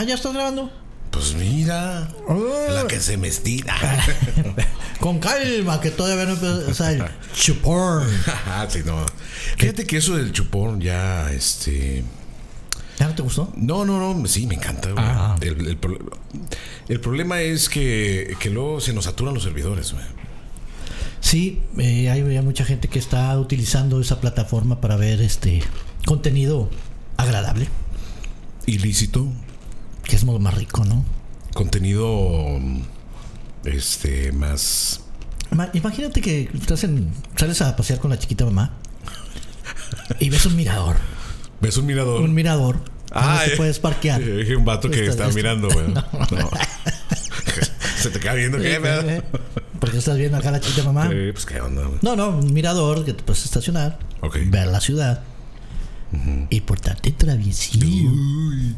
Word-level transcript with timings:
Ah, 0.00 0.04
ya 0.04 0.14
estás 0.14 0.32
grabando. 0.32 0.70
Pues 1.10 1.34
mira. 1.34 2.08
La 2.70 2.86
que 2.88 3.00
se 3.00 3.18
me 3.18 3.28
estira. 3.28 3.76
Con 5.00 5.18
calma, 5.18 5.78
que 5.80 5.90
todavía 5.90 6.24
no 6.24 6.32
empieza 6.32 6.92
el 6.92 7.04
chupón. 7.34 8.04
Ah, 8.46 8.66
sí, 8.68 8.80
no. 8.84 9.04
Fíjate 9.58 9.86
que 9.86 9.98
eso 9.98 10.16
del 10.16 10.32
chupón 10.32 10.80
ya, 10.80 11.30
este. 11.32 12.02
¿Ya 12.98 13.08
no 13.08 13.14
te 13.14 13.20
gustó? 13.22 13.52
No, 13.56 13.84
no, 13.84 14.14
no, 14.14 14.26
sí, 14.26 14.46
me 14.46 14.54
encanta. 14.54 14.90
Ah. 14.96 15.36
El, 15.42 15.66
el 15.66 15.76
pro- 15.76 15.98
el 16.88 17.00
problema 17.00 17.40
es 17.42 17.68
que, 17.68 18.34
que 18.40 18.48
luego 18.50 18.80
se 18.80 18.92
nos 18.94 19.04
saturan 19.04 19.34
los 19.34 19.42
servidores, 19.42 19.92
güey. 19.92 20.04
Sí, 21.20 21.60
eh, 21.78 22.08
hay, 22.10 22.20
hay 22.22 22.42
mucha 22.42 22.64
gente 22.64 22.88
que 22.88 22.98
está 22.98 23.38
utilizando 23.38 24.00
esa 24.00 24.20
plataforma 24.20 24.80
para 24.80 24.96
ver 24.96 25.20
este 25.20 25.62
contenido 26.06 26.70
agradable, 27.18 27.68
Ilícito, 28.66 29.28
que 30.04 30.16
es 30.16 30.22
lo 30.24 30.38
más 30.38 30.54
rico, 30.54 30.84
¿no? 30.84 31.04
contenido 31.54 32.58
este 33.64 34.30
más 34.32 35.00
Ma- 35.50 35.70
Imagínate 35.72 36.20
que 36.20 36.48
estás 36.54 36.84
en, 36.84 37.10
sales 37.36 37.60
a 37.62 37.74
pasear 37.76 37.98
con 37.98 38.10
la 38.10 38.18
chiquita 38.18 38.44
mamá 38.44 38.70
y 40.20 40.30
ves 40.30 40.46
un 40.46 40.54
mirador, 40.56 40.96
ves 41.60 41.76
un 41.76 41.86
mirador 41.86 42.20
un 42.22 42.32
mirador 42.34 42.78
te 43.44 43.54
eh, 43.54 43.56
puedes 43.56 43.80
parquear. 43.80 44.22
eh, 44.22 44.36
dije 44.38 44.54
un 44.56 44.64
vato 44.64 44.88
que 44.90 45.06
Está- 45.06 45.28
mirando 45.28 45.68
güey 45.70 45.88
No. 45.92 46.04
se 48.00 48.10
te 48.10 48.20
queda 48.20 48.34
viendo 48.34 48.58
qué 48.58 48.78
pedo? 48.80 49.00
Eh, 49.10 49.22
Porque 49.80 49.98
estás 49.98 50.16
viendo 50.16 50.36
acá 50.38 50.50
a 50.50 50.52
la 50.52 50.60
chiquita 50.60 50.84
mamá. 50.84 51.08
Eh, 51.12 51.32
pues 51.32 51.44
qué 51.46 51.60
onda? 51.60 51.82
No, 52.02 52.14
no, 52.14 52.28
un 52.30 52.52
mirador 52.54 53.04
que 53.04 53.12
te 53.14 53.22
puedes 53.24 53.44
estacionar, 53.44 53.98
Ok. 54.20 54.38
ver 54.46 54.68
la 54.68 54.80
ciudad 54.80 55.22
y 56.50 56.60
portarte 56.62 57.12
traviesillo. 57.12 58.10
Uy. 58.10 58.74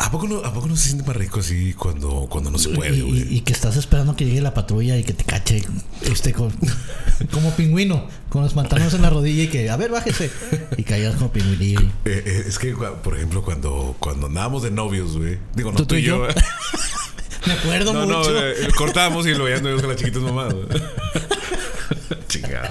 ¿A 0.00 0.10
poco, 0.10 0.26
no, 0.26 0.38
¿A 0.38 0.52
poco 0.54 0.66
no 0.66 0.76
se 0.76 0.84
siente 0.88 1.06
más 1.06 1.14
rico 1.16 1.40
así 1.40 1.74
cuando, 1.74 2.26
cuando 2.30 2.50
no 2.50 2.56
se 2.58 2.70
puede, 2.70 2.96
Y, 2.96 3.00
güey? 3.02 3.34
y- 3.34 3.36
y 3.36 3.40
que 3.42 3.52
estás 3.52 3.76
esperando 3.76 4.16
que 4.16 4.24
llegue 4.24 4.40
la 4.40 4.54
patrulla 4.54 4.96
y 4.96 5.04
que 5.04 5.12
te 5.12 5.24
cache 5.24 5.62
este 6.02 6.32
con- 6.32 6.54
como 7.32 7.50
pingüino, 7.54 8.08
con 8.30 8.42
los 8.42 8.54
pantalones 8.54 8.94
en 8.94 9.02
la 9.02 9.10
rodilla 9.10 9.42
y 9.42 9.48
que, 9.48 9.68
a 9.68 9.76
ver, 9.76 9.90
bájese. 9.90 10.30
Y 10.78 10.84
caigas 10.84 11.16
como 11.16 11.30
pingüinillo. 11.32 11.80
Eh, 12.06 12.22
eh, 12.24 12.44
es 12.46 12.58
que, 12.58 12.72
por 12.74 13.14
ejemplo, 13.16 13.42
cuando, 13.42 13.94
cuando 13.98 14.26
andábamos 14.28 14.62
de 14.62 14.70
novios, 14.70 15.16
güey. 15.18 15.38
Digo, 15.54 15.70
no 15.72 15.86
¿Tú, 15.86 15.96
y 15.96 16.02
yo. 16.02 16.26
yo? 16.28 16.34
Me 17.46 17.52
acuerdo 17.52 17.92
No, 17.92 18.06
no, 18.06 18.18
mucho. 18.20 18.38
eh, 18.48 18.54
cortamos 18.74 19.26
y 19.26 19.34
lo 19.34 19.44
anduvimos 19.44 19.82
con 19.82 19.90
las 19.90 19.98
chiquitas 20.00 20.22
güey. 20.22 20.54
Chingado. 22.28 22.68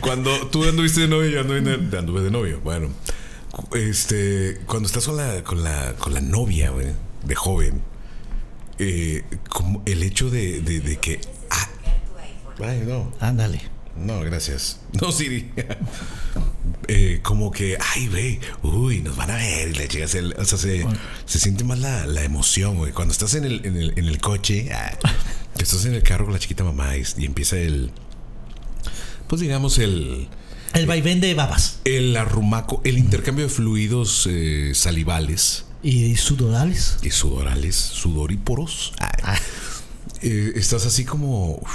Cuando 0.00 0.30
tú 0.48 0.64
anduviste 0.64 1.00
de 1.02 1.08
novio, 1.08 1.28
yo 1.28 1.40
anduve 1.40 1.60
de, 1.60 1.98
anduve 1.98 2.20
de 2.22 2.30
novio. 2.30 2.60
Bueno, 2.62 2.88
este, 3.74 4.60
cuando 4.66 4.86
estás 4.86 5.06
con 5.06 5.16
la, 5.16 5.42
con 5.44 5.62
la, 5.62 5.94
con 5.94 6.14
la 6.14 6.20
novia, 6.20 6.70
güey, 6.70 6.88
de 7.24 7.34
joven, 7.34 7.82
eh, 8.78 9.22
como 9.48 9.82
el 9.86 10.02
hecho 10.02 10.30
de, 10.30 10.60
de, 10.60 10.80
de 10.80 10.96
que. 10.98 11.20
Ah, 11.50 11.68
ay, 12.64 12.84
no. 12.86 13.12
Ándale. 13.20 13.60
No, 13.96 14.20
gracias. 14.20 14.80
No, 15.00 15.12
Siri. 15.12 15.50
Eh, 16.88 17.20
como 17.22 17.52
que, 17.52 17.78
ay, 17.94 18.08
güey, 18.08 18.40
uy, 18.62 19.00
nos 19.02 19.16
van 19.16 19.30
a 19.30 19.36
ver. 19.36 19.68
Y 19.68 19.72
le 19.72 19.86
llegas 19.86 20.14
el. 20.16 20.34
O 20.36 20.44
sea, 20.44 20.58
se, 20.58 20.84
se 21.26 21.38
siente 21.38 21.62
más 21.62 21.78
la, 21.78 22.06
la 22.06 22.24
emoción, 22.24 22.76
güey. 22.76 22.92
Cuando 22.92 23.12
estás 23.12 23.34
en 23.34 23.44
el, 23.44 23.64
en 23.64 23.76
el, 23.76 23.92
en 23.96 24.06
el 24.06 24.20
coche, 24.20 24.68
ah, 24.72 24.90
estás 25.58 25.84
en 25.84 25.94
el 25.94 26.02
carro 26.02 26.24
con 26.24 26.34
la 26.34 26.40
chiquita 26.40 26.64
mamá 26.64 26.96
y, 26.96 27.04
y 27.18 27.24
empieza 27.24 27.56
el. 27.56 27.92
Pues 29.28 29.40
digamos, 29.40 29.78
el. 29.78 30.28
El 30.74 30.86
vaivén 30.86 31.20
de 31.20 31.34
babas 31.34 31.80
El 31.84 32.16
arrumaco, 32.16 32.80
el 32.84 32.98
intercambio 32.98 33.44
de 33.44 33.50
fluidos 33.50 34.26
eh, 34.30 34.72
salivales 34.74 35.64
y 35.82 36.16
sudorales. 36.16 36.98
y 37.02 37.10
sudorales, 37.10 37.74
sudoríporos. 37.74 38.94
Ah, 39.00 39.36
eh, 40.22 40.52
estás 40.56 40.86
así 40.86 41.04
como. 41.04 41.60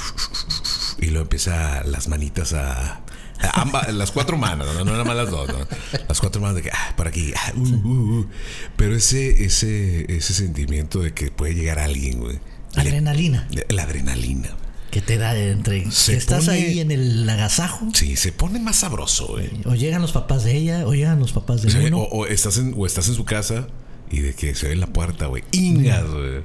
Y 0.99 1.07
luego 1.07 1.23
empieza 1.23 1.83
las 1.83 2.07
manitas 2.07 2.53
a. 2.53 3.01
a 3.39 3.61
ambas, 3.61 3.93
las 3.93 4.11
cuatro 4.11 4.35
manos, 4.37 4.67
no, 4.73 4.83
no 4.83 4.91
nada 4.93 5.03
más 5.03 5.15
las 5.15 5.29
dos, 5.29 5.47
¿no? 5.47 5.59
Las 6.07 6.19
cuatro 6.19 6.41
manos 6.41 6.55
de 6.55 6.63
que, 6.63 6.71
ah, 6.71 6.93
por 6.97 7.07
aquí, 7.07 7.33
ah, 7.35 7.53
uh, 7.55 7.59
uh, 7.61 8.19
uh. 8.19 8.29
Pero 8.77 8.95
ese, 8.95 9.43
ese, 9.45 10.11
ese 10.11 10.33
sentimiento 10.33 11.01
de 11.01 11.13
que 11.13 11.29
puede 11.29 11.53
llegar 11.53 11.77
alguien, 11.77 12.19
güey. 12.19 12.39
Adrenalina 12.75 13.47
La 13.69 13.83
adrenalina. 13.83 14.49
Que 14.91 15.01
te 15.01 15.17
da 15.17 15.37
entre 15.37 15.89
Se 15.91 16.13
que 16.13 16.17
estás 16.17 16.45
pone- 16.45 16.57
ahí 16.57 16.79
en 16.79 16.91
el 16.91 17.27
agasajo. 17.29 17.87
Sí, 17.93 18.15
se 18.15 18.31
pone 18.31 18.59
más 18.59 18.77
sabroso, 18.77 19.27
güey. 19.27 19.49
O 19.65 19.75
llegan 19.75 20.01
los 20.01 20.11
papás 20.13 20.43
de 20.43 20.55
ella, 20.55 20.85
o 20.87 20.93
llegan 20.93 21.19
los 21.19 21.31
papás 21.33 21.61
de 21.61 21.67
O, 21.67 21.71
sea, 21.71 21.81
uno. 21.81 21.99
o- 21.99 22.19
o 22.19 22.25
estás 22.27 22.57
en, 22.57 22.73
o 22.77 22.85
estás 22.85 23.07
en 23.09 23.15
su 23.15 23.25
casa 23.25 23.67
y 24.09 24.19
de 24.19 24.33
que 24.33 24.55
se 24.55 24.67
ve 24.67 24.73
en 24.73 24.79
la 24.79 24.87
puerta, 24.87 25.25
güey. 25.27 25.43
Ingas, 25.51 26.05
güey. 26.09 26.41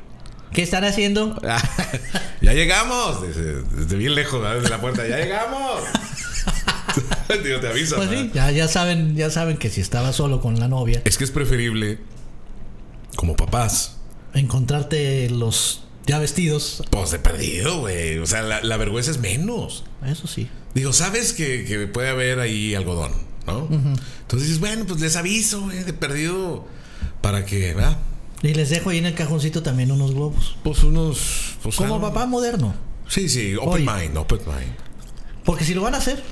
¿Qué 0.52 0.62
están 0.62 0.84
haciendo? 0.84 1.40
ya 2.42 2.52
llegamos. 2.52 3.22
Desde, 3.22 3.62
desde 3.62 3.96
bien 3.96 4.14
lejos, 4.14 4.40
¿verdad? 4.42 4.56
desde 4.56 4.68
la 4.70 4.80
puerta. 4.80 5.06
Ya 5.08 5.16
llegamos. 5.18 5.82
Digo, 7.44 7.60
te 7.60 7.68
aviso. 7.68 7.96
Pues 7.96 8.10
sí, 8.10 8.30
ya, 8.34 8.50
ya 8.50 8.68
saben, 8.68 9.16
ya 9.16 9.30
saben 9.30 9.56
que 9.56 9.70
si 9.70 9.80
estaba 9.80 10.12
solo 10.12 10.40
con 10.42 10.60
la 10.60 10.68
novia, 10.68 11.00
Es 11.06 11.16
que 11.16 11.24
es 11.24 11.30
preferible, 11.30 11.98
como 13.16 13.34
papás, 13.36 13.96
encontrarte 14.34 15.30
los 15.30 15.81
ya 16.06 16.18
vestidos, 16.18 16.82
pues 16.90 17.10
de 17.10 17.18
perdido, 17.18 17.80
güey. 17.80 18.18
O 18.18 18.26
sea, 18.26 18.42
la, 18.42 18.62
la 18.62 18.76
vergüenza 18.76 19.10
es 19.10 19.18
menos. 19.18 19.84
eso 20.06 20.26
sí. 20.26 20.48
Digo, 20.74 20.92
sabes 20.92 21.32
que, 21.32 21.64
que 21.64 21.86
puede 21.86 22.08
haber 22.08 22.40
ahí 22.40 22.74
algodón, 22.74 23.12
¿no? 23.46 23.68
Entonces 23.70 24.48
dices, 24.48 24.60
bueno, 24.60 24.84
pues 24.86 25.00
les 25.00 25.16
aviso, 25.16 25.62
güey, 25.62 25.84
de 25.84 25.92
perdido. 25.92 26.64
Para 27.20 27.44
que, 27.44 27.74
¿verdad? 27.74 27.98
Y 28.42 28.54
les 28.54 28.70
dejo 28.70 28.90
ahí 28.90 28.98
en 28.98 29.06
el 29.06 29.14
cajoncito 29.14 29.62
también 29.62 29.92
unos 29.92 30.12
globos. 30.12 30.56
Pues 30.64 30.82
unos. 30.82 31.54
Pues, 31.62 31.76
Como 31.76 31.94
algo. 31.96 32.08
papá 32.08 32.26
moderno. 32.26 32.74
Sí, 33.08 33.28
sí, 33.28 33.54
open 33.56 33.88
Oye. 33.88 34.02
mind, 34.08 34.16
open 34.16 34.38
mind. 34.46 34.74
Porque 35.44 35.64
si 35.64 35.74
lo 35.74 35.82
van 35.82 35.94
a 35.94 35.98
hacer, 35.98 36.22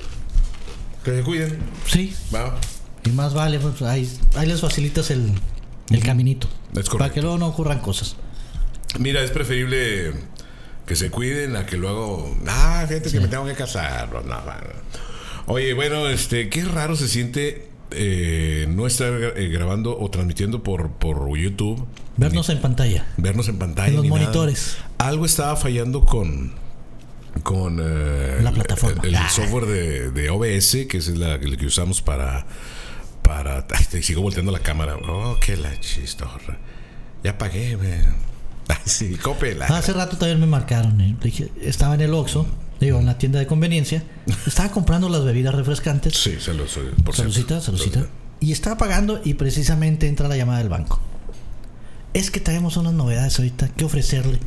Que 1.05 1.17
se 1.17 1.23
cuiden. 1.23 1.59
sí. 1.87 2.13
Va. 2.33 2.57
Y 3.05 3.09
más 3.11 3.33
vale, 3.33 3.59
pues 3.59 3.81
ahí, 3.83 4.09
ahí 4.35 4.47
les 4.47 4.59
facilitas 4.61 5.09
el, 5.11 5.31
el 5.89 6.03
caminito. 6.03 6.47
Es 6.71 6.89
correcto. 6.89 6.97
Para 6.97 7.13
que 7.13 7.21
luego 7.21 7.37
no 7.37 7.47
ocurran 7.47 7.79
cosas. 7.79 8.15
Mira, 8.99 9.21
es 9.23 9.31
preferible 9.31 10.13
que 10.85 10.95
se 10.95 11.09
cuiden 11.09 11.55
a 11.55 11.65
que 11.65 11.77
luego. 11.77 12.37
Ah, 12.47 12.85
gente, 12.87 13.09
que 13.11 13.19
me 13.19 13.27
tengo 13.27 13.45
que 13.45 13.53
casar. 13.53 14.09
No, 14.11 14.21
no. 14.21 14.41
Oye, 15.47 15.73
bueno, 15.73 16.07
este, 16.07 16.49
qué 16.49 16.63
raro 16.65 16.95
se 16.95 17.07
siente 17.07 17.67
eh, 17.91 18.67
no 18.69 18.87
estar 18.87 19.13
eh, 19.35 19.47
grabando 19.49 19.97
o 19.99 20.09
transmitiendo 20.09 20.63
por, 20.63 20.91
por 20.91 21.35
YouTube. 21.37 21.85
Vernos 22.17 22.49
en 22.49 22.59
pantalla. 22.61 23.05
vernos 23.17 23.47
en 23.47 23.57
pantalla. 23.57 23.87
En 23.89 23.95
los 23.95 24.05
nada. 24.05 24.19
monitores. 24.19 24.77
Algo 24.97 25.25
estaba 25.25 25.55
fallando 25.55 26.03
con. 26.03 26.53
Con 27.43 27.79
eh, 27.81 28.39
La 28.43 28.51
plataforma. 28.51 29.01
el, 29.03 29.09
el 29.09 29.15
Ah. 29.15 29.29
software 29.29 29.65
de, 29.65 30.11
de 30.11 30.29
OBS, 30.29 30.85
que 30.87 30.97
es 30.97 31.07
la, 31.17 31.35
el 31.35 31.57
que 31.57 31.65
usamos 31.65 32.01
para. 32.01 32.45
Para. 33.23 33.65
Ay, 33.73 33.85
te 33.89 34.03
sigo 34.03 34.21
volteando 34.21 34.51
la 34.51 34.59
cámara. 34.59 34.97
Oh, 34.97 35.37
qué 35.39 35.55
la 35.55 35.79
chistorra. 35.79 36.57
Ya 37.23 37.37
pagué, 37.37 37.77
man. 37.77 38.15
Sí, 38.85 39.15
cópela. 39.15 39.65
Hace 39.67 39.93
rato 39.93 40.17
también 40.17 40.39
me 40.39 40.47
marcaron. 40.47 40.99
eh. 41.01 41.15
Dije, 41.21 41.49
estaba 41.61 41.95
en 41.95 42.01
el 42.01 42.13
Oxxo, 42.13 42.45
digo, 42.79 42.99
en 42.99 43.05
la 43.05 43.17
tienda 43.17 43.39
de 43.39 43.47
conveniencia. 43.47 44.03
Estaba 44.47 44.69
comprando 44.71 45.09
las 45.09 45.23
bebidas 45.23 45.53
refrescantes. 45.55 46.13
Sí, 46.17 46.37
se 46.39 46.53
lo 46.53 46.67
soy. 46.67 46.87
Por 47.03 47.15
Salucita, 47.15 47.59
cierto. 47.61 47.77
salucita. 47.77 48.07
Y 48.39 48.51
estaba 48.51 48.77
pagando 48.77 49.21
y 49.23 49.35
precisamente 49.35 50.07
entra 50.07 50.27
la 50.27 50.35
llamada 50.35 50.59
del 50.59 50.69
banco. 50.69 50.99
Es 52.13 52.31
que 52.31 52.39
traemos 52.39 52.75
unas 52.77 52.93
novedades 52.93 53.37
ahorita 53.39 53.69
que 53.69 53.85
ofrecerle. 53.85 54.39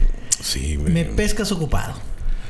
Sí, 0.42 0.76
güey. 0.76 0.92
Me 0.92 1.04
pescas 1.04 1.52
ocupado. 1.52 1.94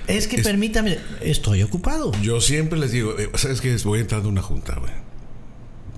Es 0.07 0.27
que 0.27 0.37
Es- 0.37 0.43
permítame, 0.47 0.99
estoy 1.21 1.63
ocupado. 1.63 2.13
Yo 2.23 2.41
siempre 2.41 2.79
les 2.79 2.91
digo, 2.93 3.19
eh, 3.19 3.31
¿sabes 3.35 3.61
qué? 3.61 3.77
Voy 3.85 3.99
a 3.99 4.03
entrar 4.03 4.21
en 4.23 4.27
una 4.27 4.43
junta, 4.43 4.75
güey. 4.79 4.93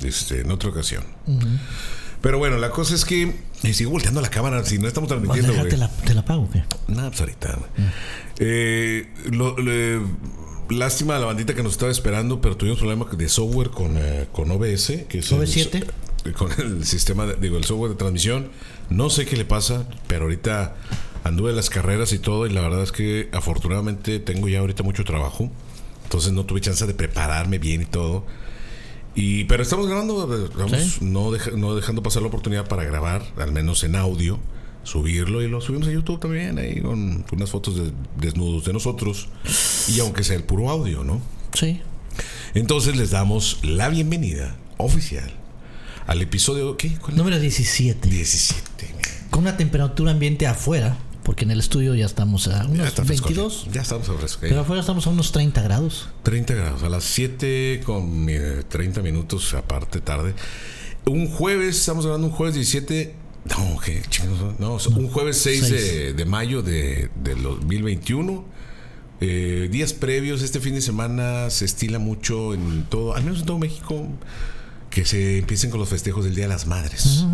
Este, 0.05 0.41
en 0.43 0.51
otra 0.51 0.69
ocasión. 0.71 1.05
Pero 2.27 2.39
bueno, 2.39 2.59
la 2.59 2.71
cosa 2.71 2.95
es 2.97 3.05
que. 3.05 3.33
Y 3.63 3.73
sigo 3.73 3.93
volteando 3.93 4.21
la 4.21 4.31
cámara 4.31 4.65
si 4.65 4.79
no 4.79 4.89
estamos 4.89 5.07
transmitiendo, 5.09 5.53
güey. 5.53 5.65
déjate 5.67 5.77
la, 5.77 5.89
te 6.05 6.13
la 6.13 6.25
pago, 6.25 6.49
¿qué? 6.53 6.65
Nada, 6.89 7.09
pues 7.11 7.21
ahorita. 7.21 7.53
güey. 7.57 7.89
Eh, 8.41 9.09
lo- 9.31 9.57
le- 9.59 10.01
lástima 10.69 11.15
a 11.17 11.19
la 11.21 11.27
bandita 11.27 11.55
que 11.55 11.63
nos 11.63 11.73
estaba 11.73 11.93
esperando, 11.93 12.41
pero 12.41 12.57
tuvimos 12.57 12.79
problemas 12.81 13.17
de 13.17 13.29
software 13.29 13.71
con, 13.71 13.97
eh, 13.97 14.27
con 14.33 14.51
OBS, 14.51 15.07
que 15.09 15.19
es 15.21 15.31
el- 15.31 15.39
OV7. 15.39 15.85
eh, 16.25 16.33
con 16.33 16.51
el 16.59 16.85
sistema, 16.85 17.27
de- 17.27 17.37
digo, 17.37 17.57
el 17.59 17.65
software 17.65 17.91
de 17.93 17.97
transmisión. 17.97 18.49
No 18.91 19.09
sé 19.09 19.25
qué 19.25 19.37
le 19.37 19.45
pasa, 19.45 19.89
pero 20.09 20.25
ahorita 20.25 20.75
anduve 21.25 21.53
las 21.53 21.71
carreras 21.71 22.13
y 22.13 22.19
todo, 22.19 22.47
y 22.47 22.51
la 22.53 22.61
verdad 22.61 22.83
es 22.83 22.91
que 22.93 23.29
afortunadamente 23.33 24.19
tengo 24.19 24.49
ya 24.49 24.59
ahorita 24.59 24.83
mucho 24.83 25.05
trabajo. 25.05 25.51
Entonces 26.05 26.33
no 26.33 26.45
tuve 26.45 26.61
chance 26.61 26.87
de 26.87 26.95
prepararme 26.95 27.59
bien 27.59 27.83
y 27.83 27.87
todo. 27.87 28.25
Y, 29.17 29.45
pero 29.45 29.63
estamos 29.63 29.87
grabando, 29.89 30.49
Sí. 30.69 30.99
no, 31.01 31.33
deja- 31.33 31.51
no 31.53 31.75
dejando 31.75 32.03
pasar 32.03 32.23
la 32.23 32.29
oportunidad 32.29 32.69
para 32.69 32.85
grabar, 32.85 33.25
al 33.39 33.51
menos 33.51 33.83
en 33.83 33.97
audio, 33.97 34.39
subirlo 34.85 35.43
y 35.43 35.49
lo 35.49 35.61
subimos 35.61 35.89
a 35.89 35.91
YouTube 35.93 36.21
también, 36.21 36.59
ahí 36.59 36.81
con 36.81 37.25
unas 37.33 37.51
fotos 37.51 37.77
de 37.77 37.93
desnudos 38.21 38.65
de 38.67 38.73
nosotros. 38.75 39.29
Y 39.89 39.99
aunque 40.01 40.23
sea 40.23 40.37
el 40.37 40.45
puro 40.45 40.69
audio, 40.71 41.03
¿no? 41.03 41.21
Sí. 41.55 41.81
Entonces 42.55 42.95
les 42.97 43.11
damos 43.11 43.59
la 43.63 43.89
bienvenida 43.89 44.57
oficial 44.77 45.33
al 46.07 46.21
episodio. 46.23 46.77
¿Qué? 46.77 46.97
¿Cuál? 46.99 47.17
Número 47.17 47.41
17. 47.41 48.09
17. 48.09 48.63
mira. 48.97 49.09
Con 49.31 49.41
una 49.43 49.57
temperatura 49.57 50.13
ambiente 50.13 50.47
afuera, 50.47 50.99
porque 51.27 51.45
en 51.45 51.51
el 51.51 51.59
estudio 51.59 51.97
ya 51.97 52.07
estamos 52.07 52.47
a 52.47 52.63
Ya 52.63 52.69
unos 52.69 52.91
fresco 52.91 53.27
22. 53.27 53.63
aquí. 53.63 53.71
Ya 53.73 53.83
estamos 53.83 54.09
a 54.09 54.15
fresco. 54.15 54.39
Pero 54.43 54.61
afuera 54.61 54.79
estamos 54.79 55.09
a 55.09 55.11
unos 55.11 55.33
30 55.33 55.61
grados. 55.61 56.09
30 56.23 56.55
grados, 56.55 56.83
a 56.85 56.89
las 56.89 57.03
7 57.03 57.83
con 57.85 58.29
eh, 58.29 58.63
30 58.69 59.03
minutos, 59.03 59.53
aparte 59.55 60.01
tarde. 60.01 60.35
Un 61.05 61.27
jueves, 61.27 61.79
estamos 61.79 62.05
hablando 62.05 62.29
un 62.29 62.33
jueves 62.33 62.55
17. 62.55 63.17
No, 63.47 63.77
¿qué 63.85 64.03
chingados 64.09 64.39
son? 64.39 64.57
No, 64.61 64.79
un 65.01 65.09
jueves 65.09 65.39
6 65.39 65.69
de, 65.69 66.13
de 66.13 66.25
mayo 66.27 66.63
de, 66.63 67.11
del 67.21 67.43
2021. 67.43 68.45
Eh, 69.21 69.69
días 69.73 69.95
previos, 69.95 70.43
este 70.43 70.61
fin 70.61 70.75
de 70.75 70.81
semana 70.81 71.51
se 71.51 71.65
estila 71.65 71.99
mucho 71.99 72.55
en 72.55 72.85
todo, 72.85 73.17
al 73.17 73.25
menos 73.25 73.41
en 73.41 73.47
todo 73.47 73.59
México, 73.59 74.07
que 74.91 75.05
se 75.05 75.39
empiecen 75.39 75.71
con 75.71 75.81
los 75.81 75.89
festejos 75.89 76.25
del 76.25 76.37
Día 76.37 76.45
de 76.45 76.51
las 76.51 76.69
Madres. 76.69 77.25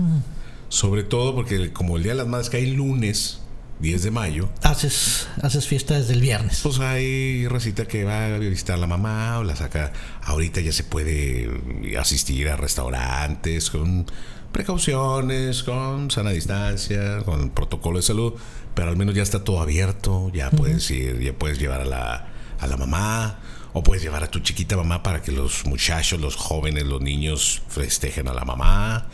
Sobre 0.71 1.03
todo 1.03 1.35
porque, 1.35 1.75
como 1.75 1.99
el 1.99 2.05
Día 2.05 2.13
de 2.13 2.19
las 2.19 2.27
Madres 2.27 2.49
cae 2.49 2.63
el 2.63 2.73
lunes 2.73 3.42
10 3.83 4.03
de 4.05 4.11
mayo, 4.13 4.49
Haces, 4.63 5.27
haces 5.43 5.67
fiesta 5.67 5.99
desde 5.99 6.13
el 6.15 6.21
viernes. 6.21 6.61
pues 6.63 6.79
hay 6.79 7.49
racita 7.49 7.87
que 7.87 8.05
va 8.05 8.27
a 8.27 8.39
visitar 8.39 8.77
a 8.77 8.79
la 8.79 8.87
mamá 8.87 9.39
o 9.41 9.45
la 9.45 9.57
saca. 9.57 9.93
Ahorita 10.23 10.61
ya 10.61 10.71
se 10.73 10.85
puede 10.85 11.51
asistir 11.99 12.49
a 12.49 12.57
restaurantes 12.57 13.71
con 13.71 14.07
precauciones, 14.53 15.65
con 15.65 16.11
sana 16.13 16.31
distancia, 16.31 17.19
con 17.25 17.51
protocolo 17.51 17.99
de 17.99 18.03
salud, 18.03 18.35
pero 18.75 18.89
al 18.89 18.97
menos 18.97 19.15
ya 19.17 19.23
está 19.23 19.43
todo 19.43 19.61
abierto, 19.61 20.31
ya 20.33 20.51
puedes 20.51 20.89
ir, 20.93 21.19
ya 21.21 21.33
puedes 21.33 21.59
llevar 21.59 21.81
a 21.81 21.85
la, 21.85 22.29
a 22.61 22.67
la 22.69 22.77
mamá 22.77 23.41
o 23.73 23.83
puedes 23.83 24.03
llevar 24.05 24.23
a 24.23 24.31
tu 24.31 24.39
chiquita 24.41 24.77
mamá 24.77 25.03
para 25.03 25.23
que 25.23 25.33
los 25.33 25.67
muchachos, 25.67 26.21
los 26.21 26.37
jóvenes, 26.37 26.85
los 26.85 27.01
niños 27.01 27.63
festejen 27.69 28.29
a 28.29 28.33
la 28.35 28.45
mamá. 28.45 29.07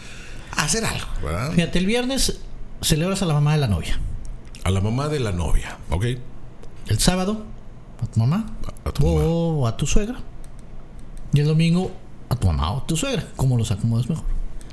Hacer 0.57 0.85
algo, 0.85 1.07
¿verdad? 1.25 1.53
Fíjate, 1.53 1.79
el 1.79 1.87
viernes 1.87 2.41
celebras 2.83 3.23
a 3.23 3.27
la 3.27 3.33
mamá 3.35 3.53
de 3.53 3.59
la 3.59 3.69
novia. 3.69 3.99
A 4.65 4.71
la 4.71 4.81
mamá 4.81 5.09
de 5.09 5.21
la 5.21 5.33
novia, 5.33 5.79
¿ok? 5.91 6.05
El 6.89 6.99
sábado, 6.99 7.45
a 8.03 8.07
tu 8.07 8.21
mamá. 8.21 8.47
A 8.85 8.91
tu 8.93 9.07
mamá. 9.07 9.21
o 9.25 9.67
a 9.67 9.77
tu 9.77 9.87
suegra. 9.87 10.19
Y 11.33 11.41
el 11.41 11.47
domingo, 11.47 11.91
a 12.29 12.37
tu 12.37 12.47
mamá 12.47 12.73
o 12.73 12.79
a 12.79 12.87
tu 12.87 12.97
suegra. 12.97 13.27
Como 13.37 13.57
los 13.57 13.71
acomodes 13.71 14.09
mejor. 14.09 14.25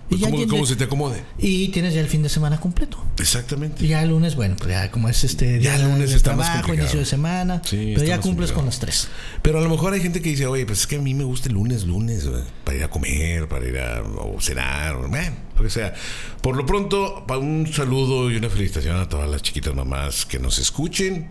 Pues 0.07 0.21
ya 0.21 0.27
como, 0.27 0.37
tienes- 0.37 0.51
como 0.51 0.65
se 0.67 0.75
te 0.75 0.83
acomode. 0.83 1.23
y 1.39 1.69
tienes 1.69 1.93
ya 1.95 2.01
el 2.01 2.07
fin 2.07 2.21
de 2.21 2.29
semana 2.29 2.59
completo. 2.59 3.03
Exactamente. 3.17 3.83
Y 3.83 3.87
ya 3.87 4.03
el 4.03 4.09
lunes, 4.09 4.35
bueno, 4.35 4.55
pues 4.55 4.69
ya 4.69 4.91
como 4.91 5.09
es 5.09 5.23
este 5.23 5.59
Ya 5.59 5.75
el 5.75 5.81
día 5.81 5.87
lunes 5.89 6.11
de 6.11 6.15
está 6.17 6.35
más 6.35 6.45
trabajo, 6.45 6.61
complicado. 6.67 6.83
inicio 6.85 6.99
de 6.99 7.05
semana. 7.05 7.61
Sí, 7.65 7.93
pero 7.95 8.05
ya 8.07 8.17
más 8.17 8.25
cumples 8.25 8.51
complicado. 8.51 8.55
con 8.55 8.65
las 8.67 8.79
tres. 8.79 9.07
Pero 9.41 9.57
a 9.57 9.61
lo 9.61 9.69
mejor 9.69 9.93
hay 9.93 10.01
gente 10.01 10.21
que 10.21 10.29
dice, 10.29 10.45
oye, 10.45 10.65
pues 10.67 10.81
es 10.81 10.87
que 10.87 10.97
a 10.97 11.01
mí 11.01 11.13
me 11.15 11.23
gusta 11.23 11.47
el 11.49 11.55
lunes, 11.55 11.85
lunes, 11.85 12.27
güey, 12.27 12.43
para 12.63 12.77
ir 12.77 12.83
a 12.83 12.89
comer, 12.89 13.47
para 13.47 13.65
ir 13.67 13.79
a 13.79 14.01
o 14.03 14.39
cenar, 14.39 14.95
o, 14.95 15.07
bueno, 15.07 15.35
lo 15.57 15.63
que 15.63 15.69
sea. 15.71 15.93
Por 16.41 16.55
lo 16.55 16.65
pronto, 16.67 17.25
un 17.39 17.67
saludo 17.73 18.29
y 18.29 18.35
una 18.37 18.49
felicitación 18.49 18.97
a 18.97 19.09
todas 19.09 19.27
las 19.29 19.41
chiquitas 19.41 19.73
mamás 19.73 20.25
que 20.27 20.37
nos 20.37 20.59
escuchen, 20.59 21.29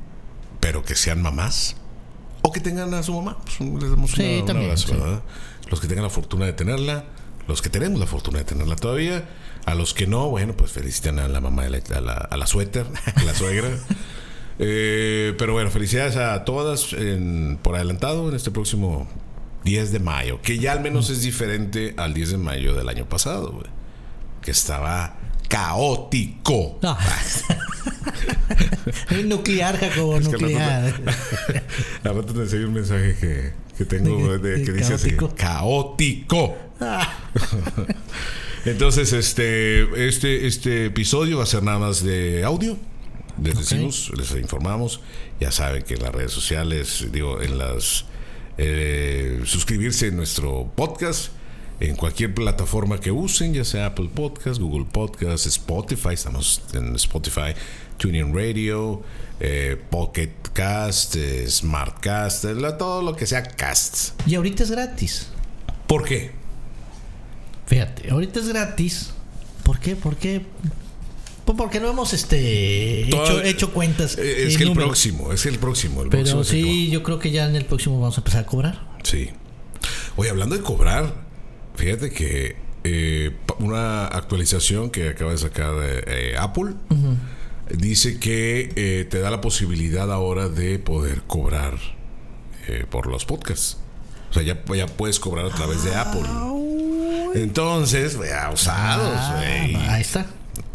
pero 0.59 0.83
que 0.83 0.97
sean 0.97 1.23
mamás. 1.23 1.77
O 2.43 2.51
que 2.53 2.61
tengan 2.61 2.93
a 2.93 3.03
su 3.05 3.15
mamá. 3.15 3.39
Pues, 3.45 3.61
les 3.81 3.91
damos 3.91 4.11
Sí, 4.11 4.21
una- 4.23 4.41
un 4.41 4.47
también, 4.47 4.71
abrazo, 4.71 4.89
sí. 4.89 4.95
¿verdad? 4.95 5.23
Los 5.71 5.81
que 5.81 5.87
tengan 5.87 6.03
la 6.05 6.11
fortuna 6.11 6.45
de 6.45 6.53
tenerla, 6.53 7.05
los 7.49 7.63
que 7.63 7.69
tenemos 7.69 7.99
la 8.01 8.07
fortuna 8.07 8.39
de 8.39 8.45
tenerla 8.45 8.77
todavía. 8.77 9.25
A 9.67 9.75
los 9.75 9.95
que 9.95 10.07
no, 10.07 10.29
bueno, 10.29 10.55
pues 10.55 10.73
felicitan 10.73 11.19
a 11.19 11.27
la 11.29 11.41
mamá, 11.41 11.65
de 11.65 11.71
la, 11.71 11.97
a, 11.97 12.01
la, 12.03 12.13
a 12.15 12.37
la 12.37 12.47
suéter, 12.47 12.87
a 13.17 13.23
la 13.23 13.35
suegra. 13.35 13.69
Eh, 14.61 15.35
pero 15.37 15.53
bueno, 15.53 15.69
felicidades 15.69 16.15
a 16.15 16.45
todas 16.45 16.93
en- 16.93 17.59
por 17.61 17.75
adelantado 17.75 18.29
en 18.29 18.37
este 18.37 18.53
próximo 18.53 19.09
10 19.65 19.91
de 19.91 19.99
mayo, 19.99 20.41
que 20.43 20.61
ya 20.61 20.71
al 20.71 20.81
menos 20.81 21.11
es 21.11 21.23
diferente 21.23 21.93
al 21.97 22.15
10 22.15 22.31
de 22.31 22.39
mayo 22.39 22.73
del 22.77 22.89
año 22.89 23.05
pasado, 23.09 23.65
que 24.43 24.53
estaba 24.53 25.17
caótico. 25.49 26.79
No. 26.83 26.97
nuclear, 29.25 29.77
Jacobo, 29.79 30.19
Es 30.19 30.29
que 30.29 30.35
al 30.37 30.41
nuclear. 30.41 31.01
Rato 32.05 32.33
te 32.35 32.65
un 32.65 32.75
mensaje 32.75 33.17
que, 33.21 33.53
que 33.77 33.85
tengo 33.85 34.39
¿De 34.39 34.41
qué? 34.41 34.49
de- 34.49 34.65
que 34.67 34.73
¿De 34.73 34.79
dice 34.79 34.95
así, 34.95 35.11
caótico? 35.17 35.35
caótico. 35.37 36.57
Ah, 36.81 37.24
Entonces, 38.65 39.13
este, 39.13 40.09
este, 40.09 40.47
este 40.47 40.87
episodio 40.87 41.39
va 41.39 41.45
a 41.45 41.47
ser 41.47 41.63
nada 41.63 41.79
más 41.79 42.03
de 42.03 42.45
audio. 42.45 42.77
Les 43.43 43.57
decimos, 43.57 44.11
les 44.17 44.31
informamos. 44.33 45.01
Ya 45.41 45.51
saben 45.51 45.83
que 45.83 45.95
en 45.95 46.03
las 46.03 46.15
redes 46.15 46.33
sociales, 46.33 47.07
digo, 47.13 47.43
en 47.43 47.59
las. 47.59 48.07
eh, 48.57 49.41
suscribirse 49.45 50.07
en 50.07 50.17
nuestro 50.17 50.71
podcast, 50.77 51.33
en 51.81 51.97
cualquier 51.97 52.33
plataforma 52.33 53.01
que 53.01 53.11
usen, 53.11 53.53
ya 53.53 53.65
sea 53.65 53.87
Apple 53.87 54.09
Podcast, 54.15 54.61
Google 54.61 54.87
Podcast, 54.91 55.47
Spotify, 55.47 56.11
estamos 56.15 56.63
en 56.73 56.95
Spotify, 56.95 57.53
TuneIn 57.99 58.33
Radio, 58.33 59.03
eh, 59.41 59.77
Pocket 59.91 60.31
Cast, 60.53 61.17
eh, 61.17 61.51
Smartcast, 61.51 62.45
todo 62.79 63.03
lo 63.03 63.17
que 63.17 63.27
sea 63.27 63.43
cast. 63.43 64.13
y 64.27 64.37
ahorita 64.37 64.63
es 64.63 64.71
gratis. 64.71 65.27
¿Por 65.89 66.05
qué? 66.05 66.31
Fíjate, 67.67 68.11
ahorita 68.11 68.41
es 68.41 68.49
gratis. 68.49 69.11
¿Por 69.63 69.81
qué? 69.81 69.97
¿Por 69.97 70.17
qué? 70.17 70.45
Pues 71.45 71.59
porque 71.59 71.79
no 71.81 71.91
hemos 71.91 72.13
este 72.15 73.03
hecho, 73.09 73.43
hecho 73.43 73.73
cuentas. 73.73 74.17
Eh, 74.19 74.47
Es 74.47 74.57
que 74.57 74.63
el 74.63 74.71
números. 74.71 74.89
próximo, 74.91 75.33
es 75.33 75.45
el 75.47 75.59
próximo. 75.59 76.03
El 76.03 76.09
Pero 76.09 76.23
próximo 76.23 76.45
sí, 76.45 76.91
yo 76.91 77.03
creo 77.03 77.19
que 77.19 77.31
ya 77.31 77.47
en 77.47 77.55
el 77.57 77.65
próximo 77.67 78.01
vamos 78.01 78.17
a 78.17 78.21
empezar 78.21 78.43
a 78.45 78.47
cobrar. 78.47 78.87
Sí. 79.03 79.31
Oye, 80.17 80.31
hablando 80.31 80.57
de 80.57 80.63
cobrar, 80.63 81.15
fíjate 81.77 82.11
que 82.11 82.57
eh, 82.85 83.37
una 83.59 84.07
actualización 84.07 84.91
que 84.91 85.11
acaba 85.11 85.33
de 85.33 85.39
sacar 85.39 85.75
eh, 85.83 86.35
Apple 86.39 86.75
dice 87.71 88.19
que 88.19 88.71
eh, 88.77 89.05
te 89.11 89.19
da 89.21 89.31
la 89.31 89.41
posibilidad 89.41 90.11
ahora 90.13 90.49
de 90.49 90.79
poder 90.79 91.23
cobrar 91.27 91.79
por 92.89 93.07
los 93.09 93.27
podcasts. 93.27 93.77
O 94.31 94.33
sea, 94.35 94.43
ya, 94.43 94.63
ya 94.75 94.87
puedes 94.87 95.21
cobrar 95.21 95.45
a 95.45 95.51
través 95.51 95.85
de 95.85 95.95
Apple. 95.95 96.23
Entonces, 97.35 98.17
vea, 98.17 98.51
usados, 98.53 99.13
Ah, 99.17 99.41
ahí 99.91 100.01
está. 100.01 100.27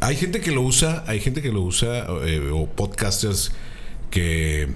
Hay 0.01 0.15
gente 0.15 0.41
que 0.41 0.51
lo 0.51 0.61
usa, 0.61 1.03
hay 1.07 1.19
gente 1.19 1.41
que 1.41 1.51
lo 1.51 1.61
usa, 1.61 2.05
eh, 2.25 2.51
o 2.53 2.67
podcasters 2.67 3.51
que, 4.11 4.69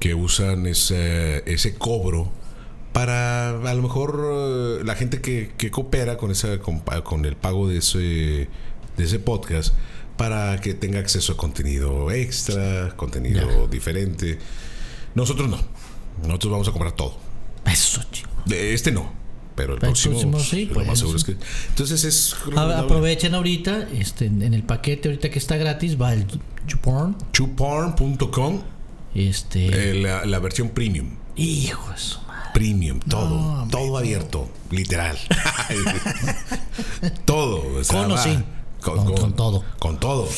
que 0.00 0.14
usan 0.14 0.66
ese, 0.66 1.42
ese 1.46 1.74
cobro 1.74 2.30
para 2.92 3.50
a 3.50 3.74
lo 3.74 3.82
mejor 3.82 4.20
eh, 4.80 4.84
la 4.84 4.94
gente 4.94 5.20
que, 5.20 5.52
que 5.56 5.70
coopera 5.70 6.16
con 6.16 6.30
esa 6.30 6.58
con, 6.58 6.80
con 6.80 7.24
el 7.24 7.36
pago 7.36 7.68
de 7.68 7.78
ese 7.78 7.98
de 7.98 9.04
ese 9.04 9.18
podcast 9.18 9.74
para 10.16 10.60
que 10.60 10.74
tenga 10.74 10.98
acceso 10.98 11.32
a 11.32 11.36
contenido 11.36 12.10
extra, 12.10 12.96
contenido 12.96 13.68
diferente. 13.68 14.38
Nosotros 15.14 15.48
no. 15.48 15.58
Nosotros 16.26 16.50
vamos 16.50 16.68
a 16.68 16.72
comprar 16.72 16.92
todo. 16.92 17.16
Eso, 17.64 18.02
chico. 18.10 18.28
Este 18.50 18.90
no, 18.90 19.12
pero 19.58 19.72
el 19.72 19.78
El 19.78 19.80
próximo, 19.80 20.12
próximo 20.30 20.38
sí, 20.40 20.66
lo 20.66 20.74
pues, 20.74 20.86
más 20.86 20.98
seguro 21.00 21.18
es 21.18 21.24
que 21.24 21.36
entonces 21.70 22.04
es 22.04 22.36
A-. 22.56 22.78
Aprovechen 22.78 23.34
ahorita, 23.34 23.88
este, 23.92 24.26
en 24.26 24.54
el 24.54 24.62
paquete 24.62 25.08
ahorita 25.08 25.28
que 25.30 25.38
está 25.40 25.56
gratis, 25.56 26.00
va 26.00 26.12
el 26.14 26.24
YouPorn. 26.68 27.16
chuporn.com 27.32 28.62
Este. 29.14 29.90
Eh, 29.90 29.94
la, 30.02 30.24
la 30.24 30.38
versión 30.38 30.68
premium. 30.70 31.16
hijo 31.36 31.90
de 31.90 31.98
su 31.98 32.20
madre. 32.20 32.50
Premium, 32.54 33.00
todo. 33.00 33.28
No, 33.28 33.62
hombre, 33.62 33.78
todo 33.78 33.98
abierto, 33.98 34.48
literal. 34.70 35.18
todo. 37.24 37.78
o 37.80 37.84
sea, 37.84 38.02
Con 38.02 38.12
o 38.12 38.18
sin. 38.18 38.44
Con- 38.80 39.14
con 39.14 39.32
todo. 39.34 39.64
Con 39.78 39.98
todo. 39.98 40.28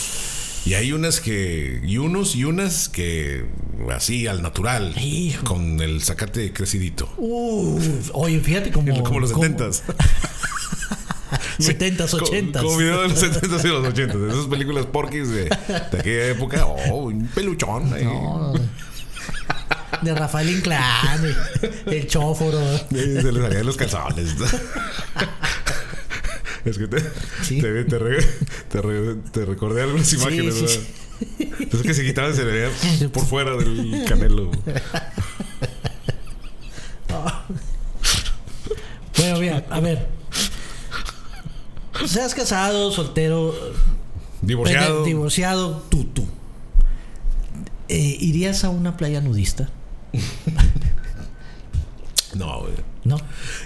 Y 0.66 0.74
hay 0.74 0.92
unas 0.92 1.20
que. 1.20 1.80
Y 1.84 1.98
unos 1.98 2.34
y 2.36 2.44
unas 2.44 2.88
que. 2.88 3.46
Así, 3.94 4.26
al 4.26 4.42
natural. 4.42 4.94
Hijo. 5.00 5.44
Con 5.44 5.80
el 5.80 6.02
sacate 6.02 6.52
crecidito. 6.52 7.08
Uf, 7.16 8.10
oye, 8.12 8.40
fíjate 8.40 8.70
como. 8.72 9.02
como 9.02 9.20
los 9.20 9.32
como- 9.32 9.44
70s. 9.44 9.82
70s, 11.58 12.08
80s. 12.10 12.62
Como 12.62 12.76
video 12.78 13.02
de 13.02 13.08
los 13.08 13.22
70s 13.22 13.64
y 13.64 13.68
los 13.68 13.86
80s. 13.94 14.18
De 14.18 14.32
esas 14.32 14.46
películas 14.46 14.86
porquis 14.86 15.28
de, 15.28 15.44
de 15.44 15.98
aquella 15.98 16.26
época. 16.28 16.66
Oh, 16.66 17.04
un 17.04 17.26
peluchón. 17.28 17.92
ahí. 17.92 18.04
No, 18.04 18.54
de 20.02 20.14
Rafael 20.14 20.48
Inclán, 20.48 21.20
el, 21.86 22.06
chóforo. 22.06 22.58
Y 22.90 22.94
se 22.94 23.32
les 23.32 23.42
salían 23.42 23.66
los 23.66 23.76
calzones. 23.76 24.34
Es 26.64 26.78
que 26.78 26.86
te, 26.88 26.98
Sí. 27.42 27.60
te, 27.60 27.84
te, 27.84 27.98
re- 27.98 28.24
te 28.68 28.82
re- 28.82 29.14
te 29.32 29.44
recordé 29.44 29.82
algunas 29.82 30.12
imágenes, 30.12 30.54
sí, 30.54 30.62
¿verdad? 30.62 30.80
Entonces 31.60 31.82
que 31.82 31.94
se 31.94 32.02
quitaban 32.04 32.34
se 32.34 32.44
le 32.44 32.52
veía 32.52 33.08
por 33.12 33.24
fuera 33.24 33.56
del 33.56 34.04
canelo. 34.06 34.50
Bueno, 39.16 39.38
mira, 39.38 39.64
a 39.70 39.80
ver. 39.80 40.08
Seas 42.06 42.34
casado, 42.34 42.90
soltero, 42.90 43.54
Divorciado. 44.40 45.02
pene- 45.02 45.06
divorciado, 45.08 45.82
tú, 45.90 46.04
tú. 46.04 46.26
Eh, 47.88 48.16
¿Irías 48.20 48.64
a 48.64 48.70
una 48.70 48.96
playa 48.96 49.20
nudista? 49.20 49.68
No, 52.32 52.60
güey. 52.60 52.72
No. 53.02 53.16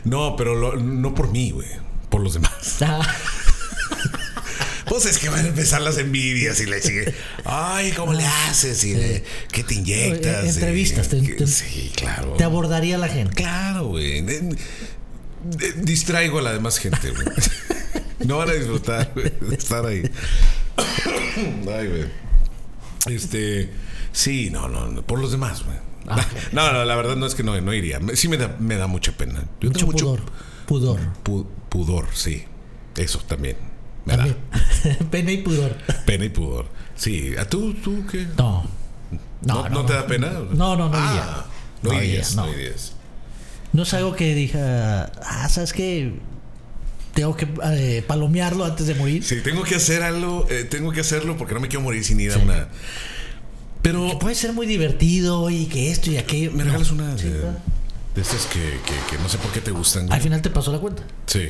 No, 0.05 0.37
pero 0.37 0.55
lo- 0.55 0.77
no 0.77 1.15
por 1.15 1.31
mí, 1.31 1.51
güey. 1.51 1.69
Por 2.15 2.23
los 2.23 2.35
demás. 2.35 2.53
Ah, 2.81 3.01
Pues 4.87 5.07
es 5.07 5.19
que 5.19 5.29
van 5.29 5.45
a 5.45 5.49
empezar 5.49 5.81
las 5.81 5.99
envidias 5.99 6.61
y 6.61 6.67
le 6.67 6.81
sigue. 6.81 7.13
Ay, 7.45 7.91
¿cómo 7.93 8.13
le 8.13 8.25
haces? 8.25 8.85
Y 8.85 8.95
le- 8.95 9.25
¿Qué 9.51 9.65
te 9.65 9.75
inyectas? 9.75 10.45
Entrevistas, 10.45 11.07
Y- 11.13 11.27
te- 11.27 11.33
te- 11.35 11.47
sí, 11.49 11.91
claro. 11.97 12.35
te 12.35 12.45
abordaría 12.45 12.97
la 12.99 13.09
gente. 13.09 13.35
Claro, 13.35 13.87
güey. 13.89 14.19
Eh, 14.19 14.51
Distraigo 15.79 16.39
a 16.39 16.43
la 16.43 16.53
demás 16.53 16.79
gente, 16.79 17.11
güey. 17.11 17.27
No 18.27 18.39
van 18.39 18.49
a 18.51 18.53
disfrutar, 18.53 19.11
güey, 19.15 19.33
de 19.41 19.57
estar 19.57 19.85
ahí. 19.85 20.03
Ay, 21.37 21.89
güey. 21.89 22.05
Este. 23.07 23.71
Sí, 24.13 24.51
no, 24.51 24.69
no, 24.69 24.87
no, 24.87 25.03
por 25.03 25.19
los 25.19 25.33
demás, 25.33 25.65
güey. 25.65 25.77
Ah, 26.07 26.25
No, 26.53 26.73
no, 26.73 26.85
la 26.85 26.95
verdad 26.95 27.17
no 27.17 27.27
es 27.27 27.35
que 27.35 27.43
no, 27.43 27.61
no 27.61 27.75
iría. 27.75 27.99
Sí 28.15 28.29
me 28.29 28.37
da, 28.37 28.55
me 28.61 28.77
da 28.77 28.87
mucha 28.87 29.13
pena. 29.13 29.45
Yo 29.61 29.71
Mucho 29.71 29.87
tengo 29.87 29.93
pudor. 29.93 30.21
Pudor. 30.67 31.01
pu- 31.25 31.47
pudor, 31.75 32.07
sí. 32.15 32.45
Eso 32.97 33.19
también. 33.27 33.57
Me 34.05 34.15
También. 34.17 34.37
Pena 35.11 35.33
y 35.33 35.39
pudor. 35.39 35.77
pena 36.07 36.25
y 36.27 36.29
pudor. 36.29 36.67
Sí. 36.95 37.35
¿A 37.37 37.49
tú, 37.49 37.75
tú 37.75 38.05
qué? 38.11 38.27
No. 38.39 38.65
¿No, 39.43 39.69
no 39.69 39.85
te 39.85 39.93
da 39.95 40.07
pena? 40.07 40.31
No, 40.53 40.77
no, 40.77 40.89
no 40.89 40.91
Ah. 40.95 41.47
No, 41.83 41.91
No 41.93 42.03
irías, 42.03 42.31
iría, 42.33 42.37
no 42.43 42.47
no. 42.47 42.53
irías. 42.59 42.93
No 43.73 43.83
es 43.83 43.93
algo 43.95 44.15
que 44.15 44.35
diga, 44.37 45.11
ah, 45.25 45.49
¿sabes 45.49 45.73
qué? 45.73 46.15
Tengo 47.13 47.37
que 47.37 47.49
eh, 47.73 48.05
palomearlo 48.07 48.65
antes 48.65 48.87
de 48.87 48.95
morir. 48.95 49.25
Sí, 49.25 49.41
tengo 49.43 49.65
que 49.65 49.75
hacer 49.75 50.03
algo, 50.03 50.47
eh, 50.51 50.63
tengo 50.65 50.93
que 50.93 51.01
hacerlo 51.01 51.37
porque 51.37 51.55
no 51.55 51.61
me 51.61 51.67
quiero 51.69 51.83
morir 51.83 52.05
sin 52.05 52.21
ir 52.21 52.33
a 52.33 52.39
una. 52.39 52.69
Pero 53.83 54.19
Puede 54.19 54.35
ser 54.37 54.53
muy 54.53 54.67
divertido 54.67 55.51
y 55.51 55.67
que 55.67 55.91
esto 55.91 56.11
y 56.11 56.17
aquello. 56.19 56.53
me 56.53 56.59
No. 56.59 56.65
regalas 56.65 56.91
una 56.91 57.19
Sí, 57.19 57.29
claro. 57.29 57.57
De 58.15 58.23
estas 58.23 58.47
que, 58.47 58.61
que- 58.61 59.17
que 59.17 59.23
no 59.23 59.29
sé 59.29 59.39
por 59.39 59.51
qué 59.53 59.61
te 59.61 59.71
gustan. 59.71 60.13
Al 60.13 60.21
final 60.21 60.41
te 60.43 60.51
pasó 60.51 60.71
la 60.73 60.79
cuenta. 60.79 61.03
Sí. 61.27 61.49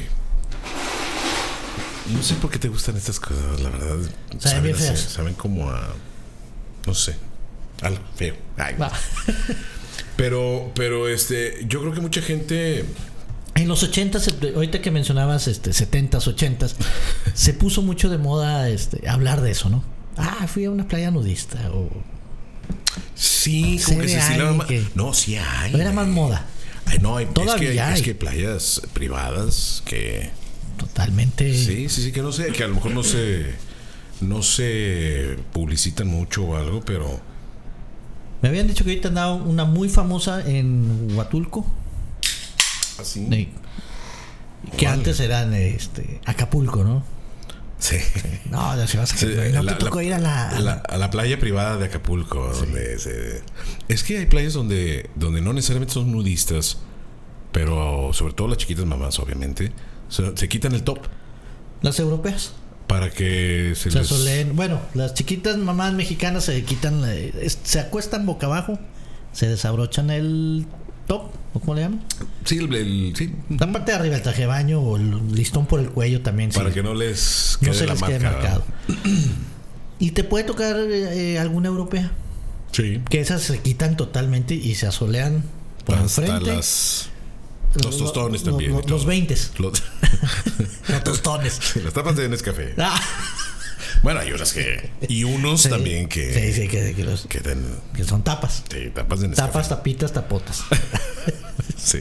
No 2.13 2.23
sé 2.23 2.35
por 2.35 2.51
qué 2.51 2.59
te 2.59 2.69
gustan 2.69 2.97
estas 2.97 3.19
cosas, 3.19 3.61
la 3.61 3.71
verdad. 3.71 3.97
Saben 4.39 4.75
así, 4.75 4.97
saben 4.97 5.35
como 5.35 5.71
a. 5.71 5.89
No 6.87 6.95
sé. 6.95 7.17
Algo 7.81 8.01
feo. 8.15 8.35
Ay, 8.57 8.75
Va. 8.81 8.93
Pero, 10.17 10.71
pero 10.77 11.09
este, 11.09 11.65
yo 11.69 11.81
creo 11.81 11.93
que 11.93 12.01
mucha 12.01 12.23
gente. 12.23 12.85
En 13.57 13.67
los 13.67 13.83
80s, 13.89 14.55
ahorita 14.55 14.81
que 14.81 14.93
mencionabas 14.93 15.49
este 15.49 15.71
70s, 15.73 16.33
80s, 16.37 16.75
se 17.35 17.53
puso 17.53 17.83
mucho 17.83 18.09
de 18.09 18.19
moda 18.19 18.69
este, 18.69 19.09
hablar 19.09 19.41
de 19.41 19.51
eso, 19.51 19.71
¿no? 19.71 19.83
Ah, 20.17 20.47
fui 20.47 20.67
a 20.67 20.71
una 20.71 20.87
playa 20.87 21.11
nudista. 21.11 21.59
O, 21.73 21.91
Sí, 23.45 23.81
como 23.85 24.01
que 24.01 24.09
se 24.09 24.17
más. 24.19 24.67
No, 24.95 25.13
sí 25.13 25.37
hay. 25.37 25.75
era 25.75 25.93
más 25.93 26.09
moda. 26.09 26.47
Ay, 26.87 26.99
no, 27.01 27.17
hay, 27.17 27.25
es, 27.25 27.29
que, 27.31 27.35
Todavía 27.35 27.91
es 27.91 27.97
hay. 27.97 28.03
que 28.03 28.15
playas 28.15 28.83
privadas 28.93 29.83
que. 29.87 30.31
Totalmente. 30.79 31.53
Sí, 31.57 31.89
sí, 31.89 32.03
sí, 32.03 32.13
que 32.13 32.23
no 32.23 32.33
sé, 32.33 32.49
que 32.53 32.65
a 32.65 32.69
lo 32.69 32.75
mejor 32.77 32.93
no 32.93 33.03
se. 33.03 33.55
No 34.21 34.43
se 34.43 35.37
publicitan 35.53 36.07
mucho 36.09 36.45
o 36.45 36.57
algo, 36.57 36.81
pero. 36.85 37.21
Me 38.43 38.49
habían 38.49 38.67
dicho 38.69 38.85
que 38.85 38.91
ahorita 38.91 39.09
andaba 39.09 39.35
una 39.35 39.65
muy 39.65 39.89
famosa 39.89 40.43
en 40.47 41.09
Huatulco. 41.17 41.67
Así. 42.99 43.25
de- 43.27 43.49
que 44.79 44.87
antes 44.87 45.21
eran 45.21 45.53
este, 45.53 46.21
Acapulco, 46.25 46.85
¿no? 46.85 47.05
Sí. 47.79 47.97
No, 48.51 48.59
vas 48.59 48.95
a 48.95 49.07
Sí, 49.07 49.27
no 49.53 49.63
la- 49.63 49.77
te 49.77 49.85
tocó 49.85 49.97
la- 49.99 50.05
ir 50.05 50.15
a 50.15 50.19
la, 50.19 50.49
a 50.51 50.61
la, 50.61 50.73
a 50.75 50.97
la 50.97 51.11
playa 51.11 51.39
privada 51.39 51.77
de 51.77 51.87
Acapulco, 51.87 52.49
donde 52.53 52.99
se- 52.99 53.43
es 53.89 54.03
que 54.05 54.19
hay 54.19 54.27
playas 54.27 54.53
donde, 54.55 55.11
donde 55.17 55.41
no 55.41 55.53
necesariamente 55.53 55.93
son 55.95 56.11
nudistas, 56.13 56.79
pero 57.53 58.13
sobre 58.13 58.33
todo 58.35 58.49
las 58.49 58.59
chiquitas 58.59 58.85
mamás, 58.87 59.19
obviamente, 59.19 59.73
se, 60.09 60.37
se 60.37 60.49
quitan 60.49 60.73
el 60.73 60.83
top 60.83 60.99
las 61.83 61.99
europeas. 61.99 62.53
para 62.87 63.11
que 63.11 63.73
se, 63.77 63.91
Se 63.91 63.99
les-. 64.01 64.55
Bueno, 64.55 64.81
las 64.95 65.15
chiquitas 65.15 65.57
mamás 65.59 65.93
mexicanas 65.95 66.45
se 66.45 66.63
quitan, 66.65 67.03
eh, 67.07 67.33
se 67.63 67.81
acuestan 67.81 68.25
boca 68.25 68.47
abajo, 68.47 68.79
se 69.33 69.47
desabrochan 69.49 70.11
el 70.11 70.67
top, 71.07 71.31
¿o 71.53 71.61
cómo 71.61 71.75
le 71.75 71.83
llaman? 71.83 72.03
Sí, 72.45 72.59
el- 72.59 72.75
el- 72.75 73.15
sí, 73.17 73.33
La 73.59 73.71
parte 73.73 73.93
de 73.93 73.99
arriba, 73.99 74.17
el 74.17 74.23
traje 74.23 74.43
de 74.43 74.47
baño 74.47 74.81
o 74.81 74.97
el 74.97 75.33
listón 75.35 75.67
por 75.67 75.81
el 75.81 75.89
cuello 75.91 76.21
también. 76.23 76.51
para 76.51 76.69
sí. 76.69 76.75
que 76.75 76.83
no 76.83 76.95
les 76.95 77.59
no 77.61 77.67
quede 77.71 77.79
se 77.79 77.87
la 77.87 77.95
les 77.95 78.03
quede 78.03 78.19
marca. 78.21 78.39
marcado. 78.39 78.65
y 79.99 80.11
te 80.11 80.25
puede 80.25 80.45
tocar 80.45 80.77
eh, 80.79 81.39
alguna 81.39 81.69
europea, 81.69 82.13
Sí. 82.73 83.01
que 83.09 83.21
esas 83.21 83.43
se 83.43 83.59
quitan 83.61 83.97
totalmente 83.97 84.55
y 84.55 84.75
se 84.75 84.87
asolean 84.87 85.45
por 85.87 85.97
Hasta 85.97 86.23
enfrente. 86.23 86.55
las, 86.57 87.09
los 87.83 87.97
tostones 87.99 88.43
también. 88.43 88.73
los- 88.73 88.89
los 88.91 89.03
todo. 89.03 89.13
20s. 89.13 89.51
Los- 89.59 89.83
Los 90.89 91.05
tostones. 91.05 91.77
las 91.83 91.93
tapas 91.93 92.17
de 92.17 92.29
Nescafé. 92.29 92.75
Ah, 92.79 93.01
Bueno, 94.03 94.21
hay 94.21 94.33
unas 94.33 94.53
que. 94.53 94.91
Y 95.09 95.25
unos 95.25 95.63
sí. 95.63 95.69
también 95.69 96.09
que. 96.09 96.33
Sí, 96.35 96.53
sí, 96.63 96.69
que, 96.69 96.95
que 96.95 97.05
los- 97.05 97.27
Que 97.27 97.41
den. 97.41 97.65
que 97.97 98.05
son 98.05 98.23
tapas. 98.25 98.65
Sí, 98.71 98.91
tapas 98.95 99.21
de 99.21 99.29
Nescafé. 99.29 99.49
Tapas, 99.53 99.69
tapitas, 99.69 100.13
tapotas. 100.13 100.63
Sí. 101.77 101.99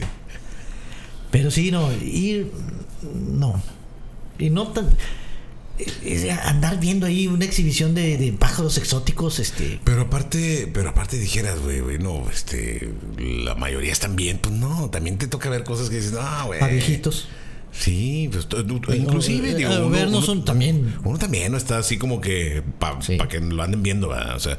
Pero 1.30 1.50
sí, 1.50 1.70
no, 1.70 1.92
ir. 1.92 2.50
No. 3.12 3.62
Y 4.38 4.50
no 4.50 4.68
tan. 4.68 4.88
andar 6.44 6.78
viendo 6.80 7.06
ahí 7.06 7.26
una 7.26 7.44
exhibición 7.44 7.94
de, 7.94 8.16
de 8.16 8.32
pájaros 8.32 8.78
exóticos, 8.78 9.38
este. 9.40 9.80
Pero 9.84 10.02
aparte, 10.02 10.70
pero 10.72 10.90
aparte 10.90 11.18
dijeras, 11.18 11.58
güey, 11.60 11.80
güey, 11.80 11.98
no, 11.98 12.28
este, 12.30 12.92
la 13.18 13.54
mayoría 13.56 13.92
están 13.92 14.16
bien, 14.16 14.38
pues 14.38 14.54
no, 14.54 14.88
también 14.90 15.18
te 15.18 15.26
toca 15.26 15.50
ver 15.50 15.64
cosas 15.64 15.90
que 15.90 15.96
dices, 15.96 16.12
no, 16.12 16.46
güey. 16.46 16.62
A 16.62 16.68
viejitos. 16.68 17.28
Sí, 17.76 18.30
pues 18.32 18.46
inclusive, 18.96 19.50
eh, 19.50 19.54
digo, 19.56 19.70
a 19.72 19.78
uno, 19.80 19.90
ver, 19.90 20.04
no 20.08 20.18
uno- 20.18 20.26
son 20.26 20.44
también- 20.44 20.94
uno 21.04 21.18
también 21.18 21.50
no 21.52 21.58
está 21.58 21.78
así 21.78 21.98
como 21.98 22.20
que 22.20 22.62
para 22.78 23.02
Sí. 23.02 23.18
que 23.28 23.40
lo 23.40 23.62
anden 23.62 23.82
viendo, 23.82 24.08
¿verdad? 24.08 24.36
O 24.36 24.40
sea, 24.40 24.58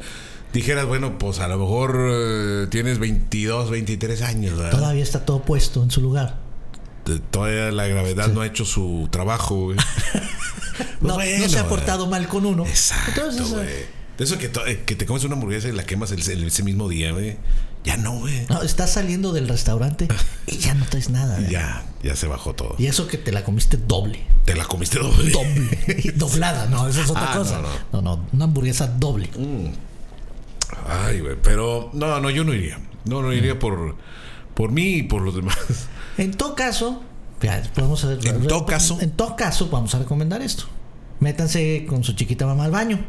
dijeras, 0.53 0.85
bueno, 0.85 1.17
pues 1.17 1.39
a 1.39 1.47
lo 1.47 1.57
mejor 1.57 1.97
eh, 2.11 2.67
tienes 2.69 2.99
22, 2.99 3.69
23 3.69 4.21
años, 4.21 4.57
¿verdad? 4.57 4.71
Todavía 4.71 5.03
está 5.03 5.23
todo 5.25 5.41
puesto 5.43 5.81
en 5.81 5.91
su 5.91 6.01
lugar. 6.01 6.39
Todavía 7.31 7.71
la 7.71 7.87
gravedad 7.87 8.27
no 8.29 8.41
ha 8.41 8.47
hecho 8.47 8.65
su 8.65 9.07
trabajo, 9.11 9.55
güey. 9.65 9.77
Pues 10.77 10.89
no, 11.01 11.13
bueno, 11.15 11.43
no 11.43 11.49
se 11.49 11.57
ha 11.57 11.63
¿verdad? 11.63 11.69
portado 11.69 12.07
mal 12.07 12.27
con 12.27 12.45
uno. 12.45 12.65
Exacto, 12.65 13.21
Entonces, 13.21 13.49
güey. 13.49 13.67
De 14.17 14.23
eso 14.23 14.37
que, 14.37 14.45
eh, 14.67 14.83
que 14.85 14.95
te 14.95 15.05
comes 15.05 15.23
una 15.25 15.35
hamburguesa 15.35 15.67
y 15.67 15.71
la 15.73 15.85
quemas 15.85 16.11
el- 16.11 16.29
el- 16.29 16.43
ese 16.45 16.63
mismo 16.63 16.87
día, 16.87 17.11
güey. 17.11 17.37
Ya 17.83 17.97
no, 17.97 18.17
güey. 18.19 18.45
no, 18.49 18.61
estás 18.63 18.93
saliendo 18.93 19.31
del 19.31 19.47
restaurante 19.47 20.07
y 20.47 20.57
ya 20.57 20.73
no 20.73 20.85
traes 20.85 21.09
nada. 21.09 21.39
Ya, 21.49 21.85
ya 22.01 22.15
se 22.15 22.25
bajó 22.27 22.53
todo. 22.55 22.75
Y 22.79 22.87
eso 22.87 23.07
que 23.07 23.17
te 23.17 23.31
la 23.31 23.43
comiste 23.43 23.77
doble. 23.77 24.21
Te 24.45 24.55
la 24.55 24.65
comiste 24.65 24.97
doble. 24.99 25.31
Doble. 25.31 26.11
Doblada, 26.15 26.65
no, 26.67 26.87
eso 26.87 27.01
es 27.01 27.09
otra 27.09 27.33
Ah, 27.33 27.37
cosa. 27.37 27.61
no, 27.91 28.01
No 28.01 28.17
no. 28.17 28.25
una 28.33 28.45
hamburguesa 28.45 28.87
doble. 28.87 29.29
Ay, 30.87 31.19
güey. 31.19 31.35
Pero 31.41 31.89
no, 31.93 32.19
no, 32.19 32.29
yo 32.29 32.43
no 32.43 32.53
iría. 32.53 32.79
No, 33.05 33.21
no 33.21 33.29
Mm. 33.29 33.33
iría 33.33 33.59
por, 33.59 33.95
por 34.53 34.71
mí 34.71 34.95
y 34.97 35.03
por 35.03 35.21
los 35.21 35.35
demás. 35.35 35.57
En 36.17 36.31
todo 36.31 36.55
caso, 36.55 37.03
ya, 37.41 37.61
podemos 37.75 38.01
hacer- 38.03 38.25
En 38.25 38.47
todo 38.47 38.65
caso. 38.65 38.97
En 39.01 39.11
todo 39.11 39.35
caso, 39.35 39.67
vamos 39.69 39.93
a 39.95 39.99
recomendar 39.99 40.41
esto. 40.41 40.63
Métanse 41.19 41.85
con 41.87 42.03
su 42.05 42.13
chiquita 42.13 42.45
mamá 42.45 42.63
al 42.65 42.71
baño. 42.71 43.05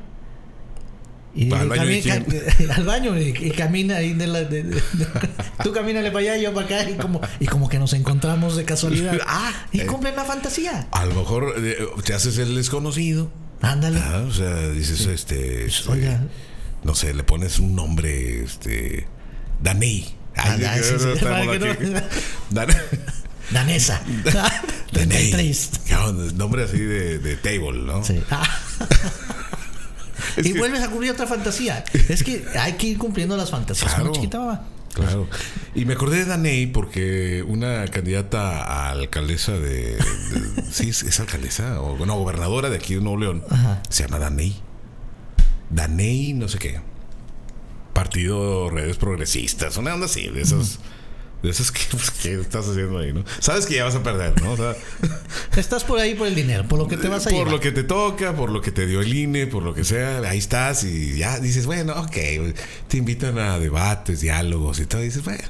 Y 1.37 1.53
¿Al 1.53 1.69
baño 1.69 1.85
de 1.85 2.01
cami- 2.01 2.03
quién? 2.03 2.25
ca- 2.25 2.75
al 2.77 2.85
baño 2.85 3.19
y, 3.21 3.29
y 3.29 3.51
camina 3.51 3.97
ahí 3.97 4.15
de 4.15 4.27
la, 4.27 4.41
de- 4.45 4.63
de- 4.63 4.83
tú 5.63 5.71
camínale 5.73 6.11
para 6.11 6.21
allá 6.21 6.39
y 6.39 6.43
yo 6.45 6.55
para 6.55 6.67
acá 6.67 6.89
y 6.91 6.95
como 6.95 7.21
y 7.39 7.47
como 7.47 7.69
que 7.69 7.79
nos 7.79 7.93
encontramos 7.93 8.57
de 8.57 8.65
casualidad 8.65 9.19
Ah, 9.27 9.53
y 9.71 9.83
eh. 9.83 9.87
cumplen 9.87 10.17
la 10.17 10.25
fantasía 10.25 10.89
A 10.93 11.05
lo 11.05 11.15
mejor 11.15 11.55
eh, 11.59 11.77
te 12.05 12.15
haces 12.15 12.39
el 12.39 12.55
desconocido. 12.55 13.31
ándale 13.61 14.01
Ah, 14.03 14.25
o 14.27 14.33
sea, 14.33 14.69
dices, 14.71 15.05
este, 15.07 15.67
este, 15.67 15.91
oiga 15.91 16.23
No 16.85 16.95
sé, 16.95 17.13
le 17.13 17.23
pones 17.23 17.59
un 17.59 17.75
nombre, 17.77 18.43
este. 18.43 19.07
Daney. 19.63 20.07
Danesa 23.51 24.01
Daney. 24.25 24.51
33 24.93 25.71
Cabrón, 25.89 26.37
Nombre 26.39 26.65
así 26.65 26.79
de, 26.79 27.19
de 27.19 27.37
table, 27.37 27.73
¿no? 27.85 28.05
Sí. 28.05 28.23
Ah. 28.31 28.43
Y 30.49 30.53
que- 30.53 30.59
vuelves 30.59 30.83
a 30.83 30.89
cumplir 30.89 31.11
otra 31.13 31.27
fantasía 31.27 31.85
es 32.09 32.23
que 32.23 32.45
hay 32.59 32.75
que 32.75 32.87
ir 32.89 32.99
cumpliendo 32.99 33.37
las 33.37 33.51
fantasías 33.51 33.93
Claro. 33.95 34.07
la 34.11 34.13
chiquita 34.13 34.39
mamá 34.39 34.63
Claro. 34.95 35.29
Y 35.75 35.85
me 35.85 35.93
acordé 35.93 36.21
de 36.21 36.25
Daney 36.25 36.69
porque 36.69 37.45
una 37.47 37.85
candidata 37.89 38.63
a 38.65 38.91
alcaldesa 38.93 39.53
de. 39.53 39.97
de- 39.97 40.65
sí, 40.71 40.89
es, 40.89 41.03
es 41.03 41.21
alcaldesa 41.21 41.83
o 41.83 42.07
no, 42.07 42.17
gobernadora 42.19 42.71
de 42.71 42.77
aquí 42.77 42.95
de 42.95 43.03
Nuevo 43.03 43.19
León. 43.19 43.45
Ajá. 43.51 43.83
Se 43.91 44.05
llama 44.05 44.19
Daney. 44.19 44.57
Daney, 45.69 46.33
no 46.33 46.49
sé 46.49 46.59
qué. 46.59 46.81
Partido 47.93 48.71
Redes 48.71 48.97
Progresistas, 48.97 49.77
una 49.77 49.93
onda 49.95 50.07
así, 50.07 50.29
de 50.29 50.41
esos. 50.43 50.79
De 51.47 51.53
esos 51.53 51.73
que, 51.73 51.81
pues, 51.91 52.11
¿qué 52.11 52.41
estás 52.41 52.69
haciendo 52.69 52.99
ahí, 52.99 53.13
no? 53.13 53.25
Sabes 53.41 53.67
que 53.67 53.75
ya 53.77 53.85
vas 53.85 53.95
a 53.95 54.03
perder, 54.03 54.41
¿no? 54.43 54.53
O 54.53 54.57
sea, 54.57 54.75
Estás 55.57 55.85
por 55.85 55.99
ahí 55.99 56.15
por 56.15 56.27
el 56.27 56.35
dinero, 56.35 56.67
por 56.69 56.79
lo 56.79 56.87
que 56.89 56.97
te 56.97 57.09
vas 57.09 57.27
a 57.27 57.31
por 57.31 57.39
llevar. 57.39 57.53
lo 57.53 57.61
que 57.61 57.73
te 57.73 57.83
toca, 57.85 58.35
por 58.37 58.51
lo 58.51 58.61
que 58.61 58.71
te 58.73 58.87
dio 58.87 59.01
el 59.01 59.13
INE, 59.15 59.47
por 59.47 59.63
lo 59.63 59.73
que 59.75 59.85
sea, 59.85 60.19
ahí 60.29 60.39
estás 60.39 60.85
y 60.85 61.17
ya 61.17 61.39
dices, 61.41 61.67
bueno, 61.67 61.95
ok, 61.95 62.17
te 62.89 62.97
invitan 62.99 63.39
a 63.39 63.59
debates, 63.59 64.21
diálogos 64.21 64.81
y 64.81 64.87
todo, 64.87 65.01
y 65.03 65.07
dices, 65.07 65.25
bueno, 65.25 65.45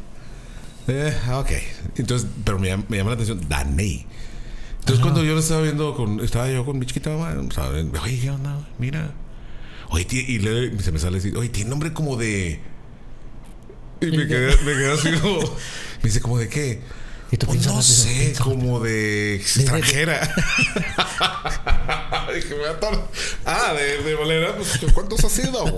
eh, 0.88 1.12
ok. 1.32 1.50
Entonces, 1.96 2.28
pero 2.44 2.58
me, 2.58 2.76
me 2.88 2.96
llama 2.98 3.10
la 3.10 3.14
atención, 3.14 3.40
Daney. 3.48 4.06
Entonces 4.80 5.02
cuando 5.02 5.24
yo 5.24 5.34
lo 5.34 5.40
estaba 5.40 5.62
viendo 5.62 5.94
con, 5.96 6.20
estaba 6.20 6.48
yo 6.48 6.64
con 6.64 6.78
mi 6.78 6.86
chiquita 6.86 7.10
mamá, 7.10 7.34
viendo, 7.72 8.00
oye, 8.02 8.20
¿qué 8.20 8.30
onda? 8.30 8.68
Mira. 8.78 9.12
Oye, 9.88 10.06
y 10.10 10.38
le- 10.38 10.80
se 10.80 10.92
me 10.92 10.98
sale 11.00 11.18
así, 11.18 11.32
oye, 11.36 11.48
tiene 11.48 11.70
nombre 11.70 11.92
como 11.92 12.16
de. 12.16 12.60
Y 14.00 14.06
me 14.06 14.26
quedé, 14.26 14.56
me 14.58 14.72
quedé 14.72 14.92
así 14.92 15.12
como. 15.12 15.40
Me 15.40 16.02
dice, 16.02 16.20
¿como 16.20 16.38
de 16.38 16.48
qué? 16.48 16.82
Y 17.30 17.36
tú 17.36 17.46
Pues 17.46 17.66
no 17.66 17.82
sé, 17.82 18.34
como 18.40 18.78
de 18.80 19.36
extranjera. 19.36 20.20
Dije, 22.34 22.54
me 22.54 22.64
Ah, 23.44 23.72
de, 23.74 24.02
de 24.02 24.14
bolera, 24.14 24.54
pues 24.56 24.78
¿cuántos 24.92 25.24
has 25.24 25.32
sido? 25.32 25.64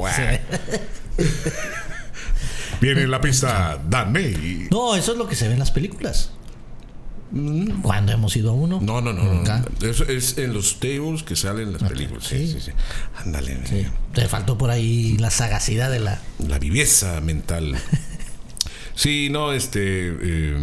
Viene 2.80 3.02
en 3.02 3.10
la 3.10 3.20
pista 3.20 3.80
Dan 3.88 4.12
May. 4.12 4.68
No, 4.70 4.94
eso 4.94 5.12
es 5.12 5.18
lo 5.18 5.26
que 5.28 5.34
se 5.34 5.48
ve 5.48 5.54
en 5.54 5.58
las 5.58 5.70
películas. 5.70 6.30
Cuando 7.82 8.12
hemos 8.12 8.34
ido 8.36 8.50
a 8.50 8.54
uno. 8.54 8.80
Mm. 8.80 8.86
No, 8.86 9.00
no, 9.00 9.12
no. 9.12 9.22
Nunca. 9.24 9.64
Eso 9.82 10.04
es 10.04 10.38
en 10.38 10.54
los 10.54 10.80
tables 10.80 11.22
que 11.22 11.36
salen 11.36 11.68
en 11.68 11.72
las 11.74 11.82
películas. 11.82 12.24
Sí, 12.24 12.46
sí, 12.46 12.54
sí. 12.54 12.60
sí. 12.60 12.72
Ándale. 13.16 13.58
Sí, 13.66 13.86
Te 14.14 14.28
faltó 14.28 14.56
por 14.56 14.70
ahí 14.70 15.16
la 15.18 15.30
sagacidad 15.30 15.90
de 15.90 16.00
la. 16.00 16.22
La 16.46 16.58
viveza 16.58 17.20
mental. 17.20 17.76
Sí, 18.98 19.28
no, 19.30 19.52
este. 19.52 20.08
eh, 20.20 20.56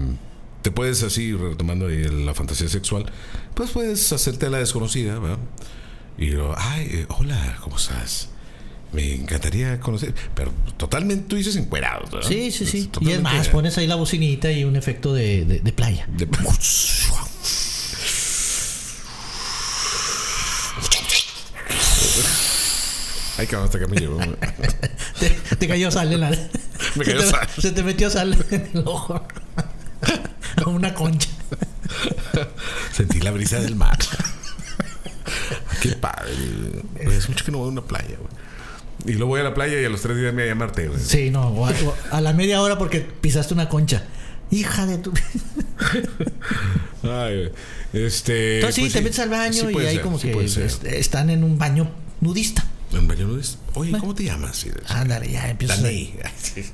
te 0.62 0.70
puedes 0.72 1.02
así, 1.04 1.32
retomando 1.32 1.88
ahí 1.88 2.04
la 2.04 2.34
fantasía 2.34 2.68
sexual, 2.68 3.06
pues 3.54 3.72
puedes 3.72 4.12
hacerte 4.12 4.50
la 4.50 4.58
desconocida, 4.58 5.20
¿verdad? 5.20 5.38
Y 6.18 6.32
yo, 6.32 6.54
ay, 6.58 6.88
eh, 6.92 7.06
hola, 7.18 7.58
¿cómo 7.62 7.78
estás? 7.78 8.30
Me 8.92 9.14
encantaría 9.16 9.80
conocer. 9.80 10.14
Pero 10.36 10.52
totalmente 10.76 11.26
tú 11.30 11.36
dices 11.38 11.56
encuerados, 11.56 12.12
¿verdad? 12.12 12.28
Sí, 12.28 12.52
sí, 12.52 12.66
sí. 12.66 12.78
Y 12.78 12.82
es 12.82 12.92
Totalmente- 12.92 13.22
más, 13.24 13.48
pones 13.50 13.78
ahí 13.78 13.88
la 13.88 13.96
bocinita 13.96 14.52
y 14.52 14.64
un 14.66 14.76
efecto 14.76 15.14
de, 15.14 15.46
de- 15.46 15.60
de 15.60 15.72
playa. 15.72 16.06
de- 16.12 16.28
Ay, 23.38 23.48
cabrón, 23.48 23.66
hasta 23.66 23.80
que 23.80 23.88
me 23.88 23.98
llevó. 23.98 24.20
Te, 25.20 25.30
te 25.58 25.68
cayó 25.68 25.92
sal 25.92 26.12
en 26.14 26.20
la. 26.22 26.30
Me 26.30 26.38
se 27.06 27.12
cayó 27.12 27.20
te- 27.20 27.30
sal. 27.32 27.48
Se 27.60 27.72
te 27.72 27.84
metió 27.84 28.10
sal 28.10 28.38
en 28.52 28.70
el 28.74 28.84
ojo. 28.88 29.26
Como 30.64 30.76
una 30.78 30.94
concha. 30.94 31.30
Sentí 32.94 33.20
la 33.20 33.32
brisa 33.32 33.60
del 33.60 33.76
mar. 33.76 33.98
Qué 35.82 35.90
padre. 35.94 36.32
güey. 37.04 37.18
Es 37.18 37.28
mucho 37.30 37.44
que 37.46 37.52
no 37.52 37.58
voy 37.60 37.68
a 37.68 37.72
una 37.72 37.82
playa, 37.84 38.16
güey. 38.18 39.14
Y 39.14 39.18
luego 39.18 39.28
voy 39.28 39.42
a 39.42 39.44
la 39.44 39.54
playa 39.54 39.80
y 39.80 39.86
a 39.86 39.90
los 39.90 40.02
tres 40.02 40.18
días 40.18 40.34
me 40.34 40.42
voy 40.42 40.50
a 40.50 40.54
llamarte, 40.54 40.88
güey. 40.88 41.00
Sí, 41.00 41.30
no. 41.30 41.48
o 41.50 41.66
a, 41.66 41.70
o 41.72 41.96
a 42.12 42.22
la 42.22 42.34
media 42.34 42.62
hora 42.62 42.78
porque 42.78 43.02
pisaste 43.02 43.54
una 43.54 43.70
concha. 43.70 44.04
Hija 44.52 44.86
de 44.86 44.98
tu. 45.00 45.12
Ay, 47.04 47.52
este. 47.94 48.56
Entonces 48.56 48.76
sí, 48.76 48.82
pues 48.82 48.94
te 48.94 49.02
metes 49.02 49.20
al 49.20 49.30
baño 49.30 49.54
Sí 49.70 49.76
y 49.76 49.80
ahí 49.80 49.96
ser, 49.96 50.02
como 50.04 50.20
sí 50.20 50.32
que 50.32 50.98
están 51.00 51.30
en 51.30 51.44
un 51.44 51.58
baño 51.58 51.90
nudista. 52.22 52.64
¿En 52.96 53.08
baño 53.08 53.28
nudista? 53.28 53.60
Oye, 53.74 53.92
¿cómo 54.00 54.16
te 54.16 54.24
llamas? 54.24 54.66
Ándale, 54.88 55.32
ya 55.32 55.50
empiezas. 55.50 55.80
a- 55.80 55.82
Dani. 55.84 56.14
Ay, 56.24 56.32
sí. 56.42 56.66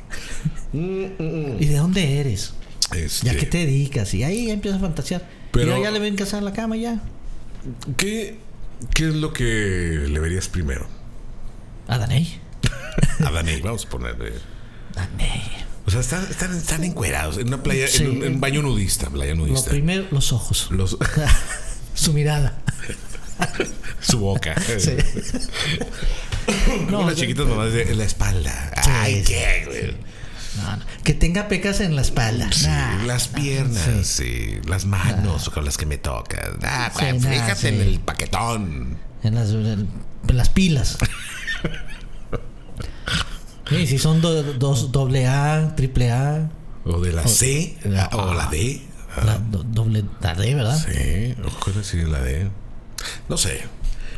¿Y 1.59 1.65
de 1.65 1.75
dónde 1.77 2.19
eres? 2.19 2.53
Este, 2.95 3.25
¿Ya 3.27 3.35
qué 3.35 3.45
te 3.45 3.59
dedicas? 3.59 4.13
Y 4.13 4.23
ahí 4.23 4.47
ya 4.47 4.53
empiezas 4.53 4.79
a 4.79 4.81
fantasear. 4.83 5.27
Pero- 5.51 5.77
y 5.77 5.83
ya 5.83 5.91
le 5.91 5.99
ven 5.99 6.15
casar 6.15 6.39
en 6.39 6.45
la 6.45 6.53
cama 6.53 6.77
ya. 6.77 7.01
¿qué, 7.97 8.37
¿Qué 8.93 9.07
es 9.09 9.15
lo 9.15 9.33
que 9.33 9.43
le 10.09 10.19
verías 10.19 10.47
primero? 10.47 10.87
A 11.87 11.97
Daney. 11.97 12.39
A 13.25 13.31
Dani, 13.31 13.59
vamos 13.61 13.85
a 13.85 13.89
ponerle. 13.89 14.33
Daney. 14.95 15.41
O 15.85 15.91
sea, 15.91 15.99
están, 16.01 16.23
están, 16.29 16.55
están 16.55 16.83
encuerados 16.83 17.37
en 17.37 17.47
una 17.47 17.63
playa, 17.63 17.87
Sí. 17.87 18.03
en, 18.03 18.09
un, 18.11 18.23
en 18.23 18.39
baño 18.39 18.61
nudista, 18.61 19.09
playa 19.09 19.33
Lo 19.33 19.45
nudista. 19.47 19.71
primero, 19.71 20.05
los 20.11 20.31
ojos. 20.31 20.67
Los, 20.71 20.97
Su 21.95 22.13
mirada. 22.13 22.61
su 24.01 24.19
boca. 24.19 24.55
Sí. 24.77 24.95
No, 26.89 27.05
las 27.07 27.15
chiquitas 27.15 27.45
mamás 27.45 27.71
de 27.71 27.83
en 27.83 27.97
la 27.99 28.03
espalda. 28.03 28.71
Sí, 28.83 28.89
Ay, 28.91 29.23
qué, 29.25 29.63
güey. 29.67 29.95
No, 30.57 30.75
no. 30.77 30.83
Que 31.03 31.13
tenga 31.13 31.47
pecas 31.47 31.79
en 31.79 31.95
la 31.95 32.01
espalda. 32.01 32.49
Sí, 32.51 32.65
Nah. 32.65 33.03
las 33.05 33.27
piernas, 33.27 34.05
sí. 34.07 34.57
las 34.67 34.85
manos 34.85 35.49
con 35.51 35.63
las 35.63 35.77
que 35.77 35.85
me 35.85 35.97
tocas. 35.97 36.49
Ah, 36.63 36.91
Sí, 36.97 37.05
nah, 37.05 37.29
fíjate 37.31 37.69
en 37.69 37.81
el 37.81 37.99
paquetón. 37.99 38.97
En 39.23 39.35
las, 39.35 39.49
en 39.51 39.87
las 40.27 40.49
pilas. 40.49 40.97
Sí, 43.69 43.87
si 43.87 43.97
son 43.99 44.19
do- 44.19 44.43
dos 44.55 44.91
doble 44.91 45.27
A, 45.27 45.73
triple 45.77 46.11
A, 46.11 46.49
O 46.83 46.99
de 46.99 47.13
la 47.13 47.25
C 47.25 47.77
la- 47.85 48.07
o 48.11 48.33
la 48.33 48.47
D. 48.47 48.81
la 49.25 49.37
do- 49.37 49.63
doble 49.63 50.03
la 50.19 50.33
D, 50.33 50.55
¿verdad? 50.55 50.77
Sí, 50.77 51.35
o 51.45 51.49
cosas 51.59 51.87
así, 51.87 51.97
la 52.01 52.19
D. 52.19 52.49
No 53.29 53.37
sé. 53.37 53.61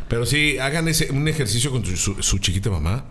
Pero 0.10 0.26
sí, 0.26 0.58
hagan 0.60 0.88
ese, 0.88 1.12
un 1.12 1.28
ejercicio 1.28 1.72
con 1.72 1.86
su, 1.86 1.96
su- 1.98 2.22
su 2.24 2.38
chiquita 2.40 2.70
mamá. 2.70 3.06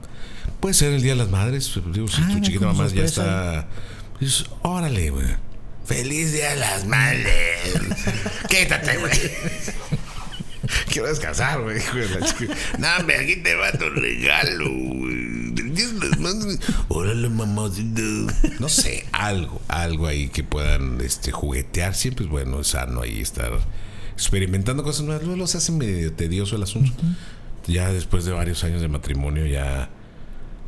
Puede 0.61 0.75
ser 0.75 0.93
el 0.93 1.03
Día 1.03 1.13
de 1.13 1.17
las 1.19 1.31
Madres. 1.31 1.73
Digo, 1.93 2.07
si 2.09 2.21
Ah, 2.23 2.29
tu 2.33 2.41
chiquita 2.41 2.67
mamá 2.67 2.87
ya 2.89 3.05
está. 3.05 3.69
Pues, 4.19 4.45
órale, 4.63 5.11
güey. 5.11 5.27
Feliz 5.85 6.33
Día 6.33 6.51
de 6.51 6.57
las 6.57 6.87
Madres. 6.87 7.73
Quítate, 8.49 8.97
güey. 8.99 9.11
Quiero 10.91 11.09
descansar, 11.09 11.61
güey. 11.61 11.79
No, 12.79 12.87
hombre, 12.99 13.19
aquí 13.19 13.37
te 13.37 13.55
va 13.57 13.73
tu 13.73 13.89
regalo, 13.91 14.71
güey. 14.71 15.33
Órale, 16.89 17.29
mamacita. 17.29 18.01
No 18.61 18.69
sé, 18.69 19.07
algo, 19.13 19.61
algo 19.69 20.07
ahí 20.07 20.29
que 20.29 20.45
puedan 20.45 21.01
este, 21.01 21.33
juguetear. 21.33 21.95
Siempre 21.95 22.27
es 22.27 22.31
bueno, 22.31 22.61
es 22.61 22.69
sano 22.69 23.03
ahí 23.03 23.21
estar 23.21 23.51
experimentando 24.13 24.83
cosas 24.83 25.05
nuevas. 25.05 25.25
Luego 25.27 25.47
se 25.47 25.59
hace 25.59 25.73
medio 25.73 26.13
tedioso 26.13 26.57
el 26.57 26.63
asunto. 26.63 26.93
Ya 27.67 27.93
después 27.93 28.25
de 28.25 28.33
varios 28.33 28.63
años 28.65 28.81
de 28.81 28.89
matrimonio, 28.89 29.47
ya. 29.47 29.89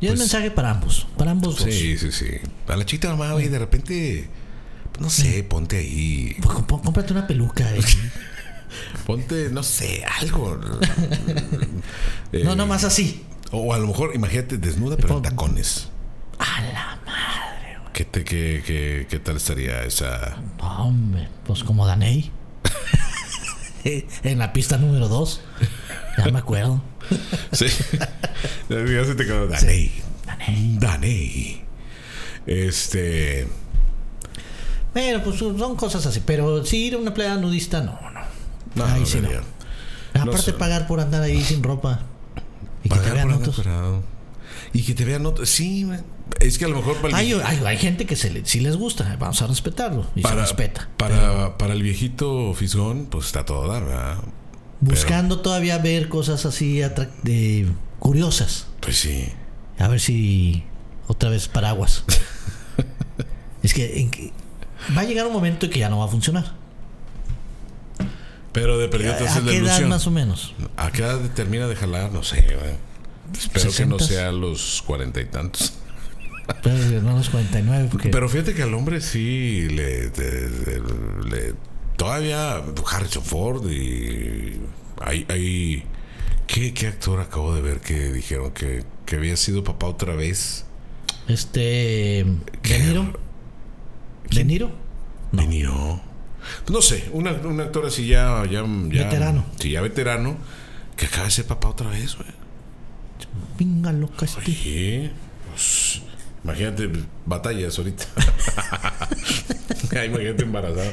Y 0.01 0.05
es 0.07 0.11
Pues- 0.11 0.19
mensaje 0.19 0.51
para 0.51 0.71
ambos, 0.71 1.07
para 1.17 1.31
ambos 1.31 1.57
dos. 1.59 1.65
Sí, 1.73 1.97
sí, 1.97 2.11
sí. 2.11 2.27
A 2.67 2.75
la 2.75 2.85
chiquita 2.85 3.09
mamá, 3.09 3.33
oye, 3.33 3.49
de 3.49 3.59
repente. 3.59 4.29
No 4.99 5.09
sé, 5.09 5.43
ponte 5.43 5.77
ahí. 5.77 6.35
Pues, 6.41 6.57
cómprate 6.67 7.11
una 7.11 7.27
peluca. 7.27 7.69
eh. 7.75 7.81
Ponte, 9.05 9.49
no 9.51 9.63
sé, 9.63 10.03
algo. 10.21 10.59
Eh, 12.31 12.43
No, 12.43 12.55
nomás 12.55 12.83
así. 12.83 13.23
O 13.51 13.73
a 13.73 13.77
lo 13.77 13.87
mejor, 13.87 14.11
imagínate 14.15 14.57
desnuda, 14.57 14.97
pero 14.97 15.17
en 15.17 15.21
tacones. 15.21 15.87
A 16.39 16.61
la 16.61 16.99
madre. 17.05 17.77
güey. 17.79 17.93
¿Qué, 17.93 18.03
te, 18.05 18.23
qué, 18.23 18.63
qué, 18.65 19.07
qué 19.09 19.19
tal 19.19 19.37
estaría 19.37 19.83
esa? 19.83 20.37
No, 20.57 20.87
hombre, 20.87 21.27
pues 21.45 21.63
como 21.63 21.85
Daney. 21.85 22.31
en 24.23 24.39
la 24.39 24.51
pista 24.53 24.77
número 24.77 25.07
2. 25.07 25.41
Ya 26.17 26.31
me 26.31 26.39
acuerdo. 26.39 26.81
Sí. 27.51 27.67
ya 28.69 29.05
se 29.05 29.15
te 29.15 29.25
quedó. 29.25 29.47
Daney. 29.47 29.91
Daney. 30.25 30.77
Daney. 30.79 31.61
Este. 32.47 33.47
Bueno, 34.93 35.23
pues 35.23 35.37
son 35.37 35.75
cosas 35.75 36.05
así. 36.05 36.21
Pero 36.25 36.65
sí 36.65 36.85
ir 36.87 36.95
a 36.95 36.97
una 36.97 37.13
playa 37.13 37.35
nudista, 37.35 37.81
no, 37.81 37.99
no. 38.11 38.21
No, 38.75 38.85
Ahí 38.85 39.01
no 39.01 39.05
sí 39.05 39.19
no. 39.21 39.29
Aparte 40.19 40.41
sé. 40.43 40.53
pagar 40.53 40.87
por 40.87 40.99
andar 40.99 41.21
ahí 41.21 41.41
sin 41.43 41.61
ropa. 41.63 41.99
Y 42.83 42.89
que 42.89 42.95
te 42.95 43.01
Pagar 43.01 43.27
vean 43.27 43.31
otros. 43.33 43.57
parado. 43.57 44.03
Y 44.75 44.83
que 44.83 44.93
te 44.93 45.05
vean 45.05 45.25
otros. 45.25 45.49
Sí, 45.49 45.87
es 46.41 46.57
que 46.57 46.65
a 46.65 46.67
lo 46.67 46.75
mejor 46.75 46.97
para 46.97 47.07
el 47.07 47.15
Hay, 47.15 47.31
hay, 47.31 47.65
hay 47.65 47.77
gente 47.77 48.05
que 48.05 48.17
se 48.17 48.29
le, 48.29 48.45
sí 48.45 48.59
les 48.59 48.75
gusta. 48.75 49.15
Vamos 49.17 49.41
a 49.41 49.47
respetarlo. 49.47 50.05
Y 50.17 50.19
se 50.19 50.23
para, 50.23 50.41
respeta. 50.41 50.89
Para, 50.97 51.57
para 51.57 51.73
el 51.73 51.81
viejito 51.81 52.53
fisgón, 52.53 53.05
pues 53.05 53.27
está 53.27 53.45
todo 53.45 53.69
dar, 53.69 53.85
¿verdad? 53.85 54.17
Buscando 54.81 55.39
todavía 55.39 55.77
ver 55.77 56.09
cosas 56.09 56.45
así 56.45 56.81
de, 57.23 57.69
curiosas. 57.99 58.67
Pues 58.81 58.97
sí. 58.97 59.29
A 59.79 59.87
ver 59.87 60.01
si 60.01 60.65
otra 61.07 61.29
vez 61.29 61.47
paraguas. 61.47 62.03
es 63.63 63.73
que, 63.73 64.01
en 64.01 64.11
que 64.11 64.33
va 64.95 65.03
a 65.03 65.05
llegar 65.05 65.25
un 65.25 65.31
momento 65.31 65.67
en 65.67 65.71
que 65.71 65.79
ya 65.79 65.87
no 65.87 65.99
va 65.99 66.05
a 66.05 66.09
funcionar. 66.09 66.51
Pero 68.51 68.77
de 68.77 68.89
perdido 68.89 69.15
te 69.15 69.25
¿A 69.25 69.31
haces 69.31 69.41
la 69.45 69.51
qué 69.51 69.57
edad 69.59 69.67
ilusión. 69.67 69.89
más 69.89 70.05
o 70.05 70.11
menos? 70.11 70.53
¿A 70.75 70.91
qué 70.91 71.01
edad 71.01 71.21
termina 71.33 71.65
de 71.65 71.77
jalar? 71.77 72.11
No 72.11 72.23
sé, 72.23 72.41
güey. 72.41 72.75
Espero 73.33 73.71
que 73.71 73.85
no 73.85 73.97
60s. 73.97 74.07
sea 74.07 74.31
los 74.31 74.83
cuarenta 74.85 75.21
y 75.21 75.25
tantos. 75.25 75.73
Pero 76.61 77.01
no 77.01 77.17
los 77.17 77.29
49 77.29 77.87
porque 77.91 78.09
Pero 78.09 78.29
fíjate 78.29 78.53
que 78.53 78.61
al 78.63 78.73
hombre 78.75 79.01
sí 79.01 79.67
le, 79.69 80.09
le- 80.11 80.49
le- 80.49 81.29
le- 81.29 81.53
todavía 81.97 82.61
Harrison 82.91 83.23
Ford 83.23 83.67
y 83.71 84.59
hay, 85.01 85.25
hay 85.29 85.83
¿qué, 86.45 86.71
qué 86.73 86.87
actor 86.87 87.19
acabo 87.19 87.55
de 87.55 87.61
ver 87.61 87.79
que 87.79 88.13
dijeron 88.13 88.51
que, 88.51 88.83
que 89.07 89.15
había 89.15 89.35
sido 89.37 89.63
papá 89.63 89.87
otra 89.87 90.13
vez? 90.15 90.65
este 91.27 92.25
¿Qué? 92.61 92.77
De 92.77 92.85
Niro. 92.85 93.19
¿De 94.29 94.43
Niro? 94.45 94.71
No. 95.31 95.41
De 95.41 95.47
Niro. 95.47 96.01
No 96.69 96.81
sé, 96.83 97.09
un, 97.11 97.27
un 97.27 97.59
actor 97.59 97.87
así 97.87 98.05
ya, 98.07 98.43
ya, 98.45 98.63
ya 98.91 99.03
Veterano. 99.05 99.45
Sí, 99.59 99.71
ya 99.71 99.81
veterano 99.81 100.37
que 100.95 101.07
acaba 101.07 101.25
de 101.25 101.31
ser 101.31 101.45
papá 101.45 101.69
otra 101.69 101.89
vez, 101.89 102.15
güey. 102.15 102.29
Venga, 103.57 103.91
loca 103.93 104.25
este. 104.25 104.39
Oye, 104.51 105.11
pues, 105.51 106.01
imagínate 106.43 106.89
batallas 107.25 107.77
ahorita. 107.77 108.05
Imagínate 110.05 110.43
embarazada. 110.43 110.91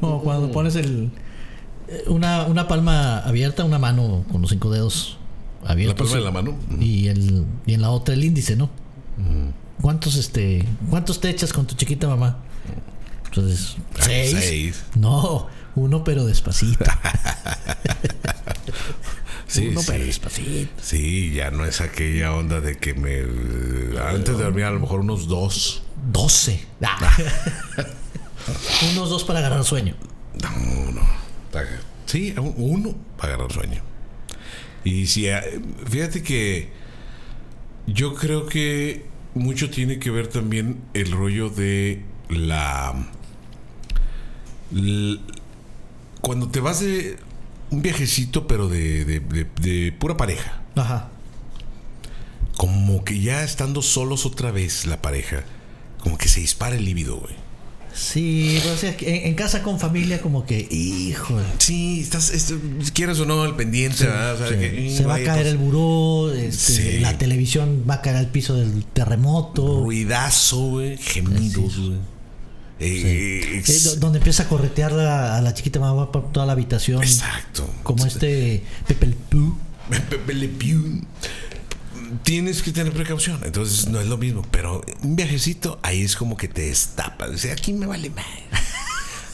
Como 0.00 0.22
cuando 0.22 0.50
pones 0.52 0.76
el 0.76 1.10
eh, 1.88 2.02
una, 2.08 2.44
una 2.46 2.68
palma 2.68 3.18
abierta, 3.20 3.64
una 3.64 3.78
mano 3.78 4.24
con 4.30 4.40
los 4.42 4.50
cinco 4.50 4.70
dedos 4.70 5.18
La 5.64 5.70
abiertos. 5.72 6.08
palma 6.10 6.18
de 6.18 6.24
la 6.24 6.30
mano. 6.30 6.58
y, 6.80 7.08
el, 7.08 7.44
y 7.66 7.74
en 7.74 7.80
la 7.82 7.90
otra 7.90 8.14
el 8.14 8.24
índice, 8.24 8.56
¿no? 8.56 8.70
¿Cuántos, 9.80 10.16
este, 10.16 10.64
¿Cuántos 10.90 11.20
te 11.20 11.30
echas 11.30 11.52
con 11.52 11.66
tu 11.66 11.74
chiquita 11.74 12.06
mamá? 12.08 12.38
Entonces, 13.26 13.76
seis. 13.98 14.36
Seis. 14.38 14.84
No, 14.94 15.46
uno 15.74 16.04
pero 16.04 16.24
despacito. 16.26 16.84
Sí, 19.52 19.70
pero 19.86 19.98
sí. 19.98 20.06
despacito. 20.06 20.82
Sí, 20.82 21.32
ya 21.34 21.50
no 21.50 21.64
es 21.64 21.80
aquella 21.80 22.32
onda 22.34 22.60
de 22.60 22.76
que 22.78 22.94
me. 22.94 23.20
Antes 24.00 24.38
de 24.38 24.44
dormir, 24.44 24.64
a 24.64 24.70
lo 24.70 24.80
mejor 24.80 25.00
unos 25.00 25.28
dos. 25.28 25.82
Doce. 26.10 26.64
Ah. 26.82 27.16
Unos 28.92 29.08
dos 29.10 29.22
para 29.22 29.38
agarrar 29.38 29.62
sueño. 29.64 29.94
No, 30.42 30.90
no. 30.92 31.00
Sí, 32.06 32.34
un- 32.36 32.54
uno 32.56 32.94
para 33.16 33.34
agarrar 33.34 33.52
sueño. 33.52 33.80
Y 34.84 35.06
si. 35.06 35.26
eh, 35.28 35.60
Fíjate 35.88 36.22
que. 36.22 36.70
Yo 37.86 38.14
creo 38.14 38.46
que 38.46 39.06
mucho 39.34 39.70
tiene 39.70 39.98
que 40.00 40.10
ver 40.10 40.26
también 40.28 40.80
el 40.94 41.12
rollo 41.12 41.50
de 41.50 42.02
la. 42.30 42.94
cuando 46.20 46.48
te 46.48 46.60
vas 46.60 46.80
de 46.80 47.16
un 47.72 47.82
viajecito, 47.82 48.46
pero 48.46 48.68
de, 48.68 49.04
de- 49.04 49.20
de- 49.20 49.46
de 49.60 49.92
pura 49.92 50.16
pareja. 50.16 50.62
Ajá. 50.76 51.08
Como 52.56 53.02
que 53.04 53.20
ya 53.20 53.42
estando 53.44 53.82
solos 53.82 54.26
otra 54.26 54.50
vez 54.50 54.86
la 54.86 55.00
pareja, 55.02 55.42
como 56.02 56.18
que 56.18 56.28
se 56.28 56.40
dispara 56.40 56.76
el 56.76 56.84
líbido, 56.84 57.16
güey. 57.18 57.34
Sí, 57.94 58.58
sea, 58.78 58.96
que 58.96 59.16
en, 59.20 59.26
en 59.28 59.34
casa 59.34 59.62
con 59.62 59.78
familia 59.78 60.22
como 60.22 60.46
que, 60.46 60.66
hijo, 60.70 61.38
Sí, 61.58 62.00
estás, 62.00 62.30
es- 62.30 62.54
quieres 62.94 63.18
o 63.20 63.26
no, 63.26 63.42
al 63.42 63.54
pendiente, 63.56 64.04
¿verdad? 64.06 64.34
O 64.34 64.38
sea, 64.38 64.48
sí, 64.48 64.54
que, 64.54 64.94
se 64.96 65.04
va 65.04 65.16
a 65.16 65.22
caer 65.22 65.42
pues, 65.42 65.46
el 65.48 65.58
buró, 65.58 66.32
este, 66.32 66.72
Sí. 66.72 66.98
la 67.00 67.18
televisión 67.18 67.84
va 67.88 67.94
a 67.96 68.00
caer 68.00 68.16
al 68.16 68.28
piso 68.28 68.54
del 68.54 68.84
terremoto. 68.84 69.80
Ruidazo, 69.84 70.58
güey. 70.68 70.96
Gemidos, 70.98 71.78
güey. 71.78 71.98
Eh, 72.84 73.62
Eh, 73.66 73.80
donde 73.98 74.18
empieza 74.18 74.42
a 74.44 74.48
corretear 74.48 74.92
la- 74.92 75.36
a 75.36 75.40
la 75.42 75.54
chiquita 75.54 75.78
mamá 75.78 76.10
por 76.10 76.32
toda 76.32 76.46
la 76.46 76.52
habitación. 76.52 77.02
exacto. 77.02 77.68
Como 77.82 78.04
este 78.06 78.64
Pepe 78.88 79.06
el 79.06 79.14
Pú. 79.14 79.56
Pepe 80.10 80.34
Le 80.34 80.48
Pew. 80.48 81.02
Tienes 82.24 82.62
que 82.62 82.72
tener 82.72 82.92
precaución, 82.92 83.40
entonces 83.44 83.88
no 83.88 84.00
es 84.00 84.06
lo 84.06 84.18
mismo, 84.18 84.44
pero 84.50 84.82
un 85.02 85.16
viajecito 85.16 85.78
ahí 85.82 86.02
es 86.02 86.14
como 86.16 86.36
que 86.36 86.46
te 86.48 86.62
destapas. 86.62 87.30
O 87.30 87.38
sea, 87.38 87.52
aquí 87.52 87.72
me 87.72 87.86
vale 87.86 88.10
más. 88.10 88.26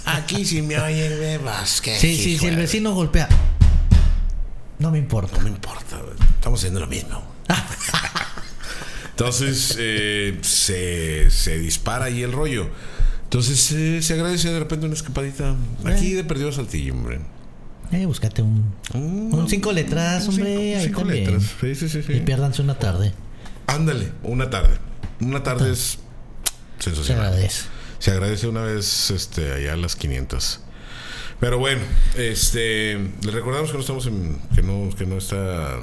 Aquí 0.05 0.45
si 0.45 0.63
me 0.63 0.79
oyen, 0.79 1.19
me 1.19 1.39
vas. 1.39 1.81
que 1.81 1.99
Sí, 1.99 2.17
sí, 2.17 2.39
si 2.39 2.47
el 2.47 2.57
vecino 2.57 2.95
golpea. 2.95 3.29
No 4.79 4.91
me 4.91 4.99
importa. 4.99 5.39
No 5.39 5.45
me 5.45 5.51
importa, 5.51 6.01
estamos 6.37 6.61
haciendo 6.61 6.81
lo 6.81 6.87
mismo. 6.87 7.21
Entonces 9.11 9.75
eh, 9.79 10.39
se, 10.43 11.31
se 11.31 11.59
dispara 11.59 12.07
ahí 12.07 12.23
el 12.23 12.33
rollo. 12.33 12.69
Entonces 13.29 13.73
eh, 13.73 14.01
se 14.03 14.15
agradece 14.15 14.51
de 14.51 14.59
repente 14.59 14.87
una 14.87 14.95
escapadita. 14.95 15.55
Aquí 15.85 16.13
de 16.15 16.25
perdido 16.25 16.49
a 16.49 16.53
Saltillo, 16.53 16.95
hombre. 16.95 17.21
Eh, 17.93 18.07
búscate 18.07 18.43
un, 18.43 18.73
Mm, 18.95 19.35
un 19.35 19.49
cinco 19.49 19.73
letras, 19.73 20.25
un 20.29 20.35
hombre. 20.35 20.47
cinco- 20.55 20.79
ahí 20.79 20.85
cinco 20.87 21.01
también. 21.01 21.25
letras. 21.25 21.43
Sí, 21.61 21.75
sí, 21.75 21.89
sí, 21.89 22.03
sí. 22.03 22.13
Y 22.15 22.21
piérdanse 22.21 22.63
una 22.63 22.79
tarde. 22.79 23.13
Ándale, 23.67 24.13
una 24.23 24.49
tarde. 24.51 24.79
Una 25.21 25.43
tarde 25.43 25.73
es 25.73 25.99
Se 26.79 26.85
sensacional. 26.85 27.27
agradece. 27.27 27.63
Se 27.99 28.11
agradece 28.13 28.47
una 28.49 28.63
vez 28.63 29.11
este, 29.11 29.53
allá 29.53 29.75
a 29.75 29.77
las 29.77 29.95
500. 29.97 30.61
Pero 31.41 31.59
bueno, 31.59 31.83
este, 32.17 32.95
le 32.95 33.31
recordamos 33.31 33.71
que 33.71 33.75
no 33.77 33.81
estamos 33.81 34.07
en. 34.07 34.39
que 34.55 34.63
no, 34.63 34.89
que 34.97 35.05
no 35.07 35.19
está. 35.19 35.81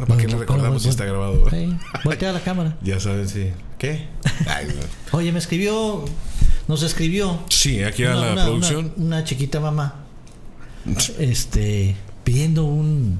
Bueno, 0.00 0.06
¿para 0.08 0.20
qué 0.20 0.28
le 0.28 0.36
recordamos 0.38 0.82
si 0.82 0.88
está 0.90 1.04
grabado? 1.04 1.44
Voltea 2.04 2.32
la 2.32 2.40
cámara. 2.40 2.76
Ya 2.82 3.00
saben, 3.00 3.28
sí. 3.28 3.50
¿Qué? 3.78 4.06
Ay, 4.48 4.66
no. 4.68 5.18
Oye, 5.18 5.32
me 5.32 5.38
escribió, 5.38 6.04
nos 6.68 6.82
escribió 6.82 7.40
sí, 7.48 7.82
aquí 7.82 8.04
a 8.04 8.14
la 8.14 8.32
una- 8.32 8.44
producción. 8.44 8.92
una- 8.96 9.06
una 9.06 9.24
chiquita 9.24 9.60
mamá, 9.60 9.94
este, 11.18 11.96
pidiendo 12.24 12.64
un, 12.64 13.18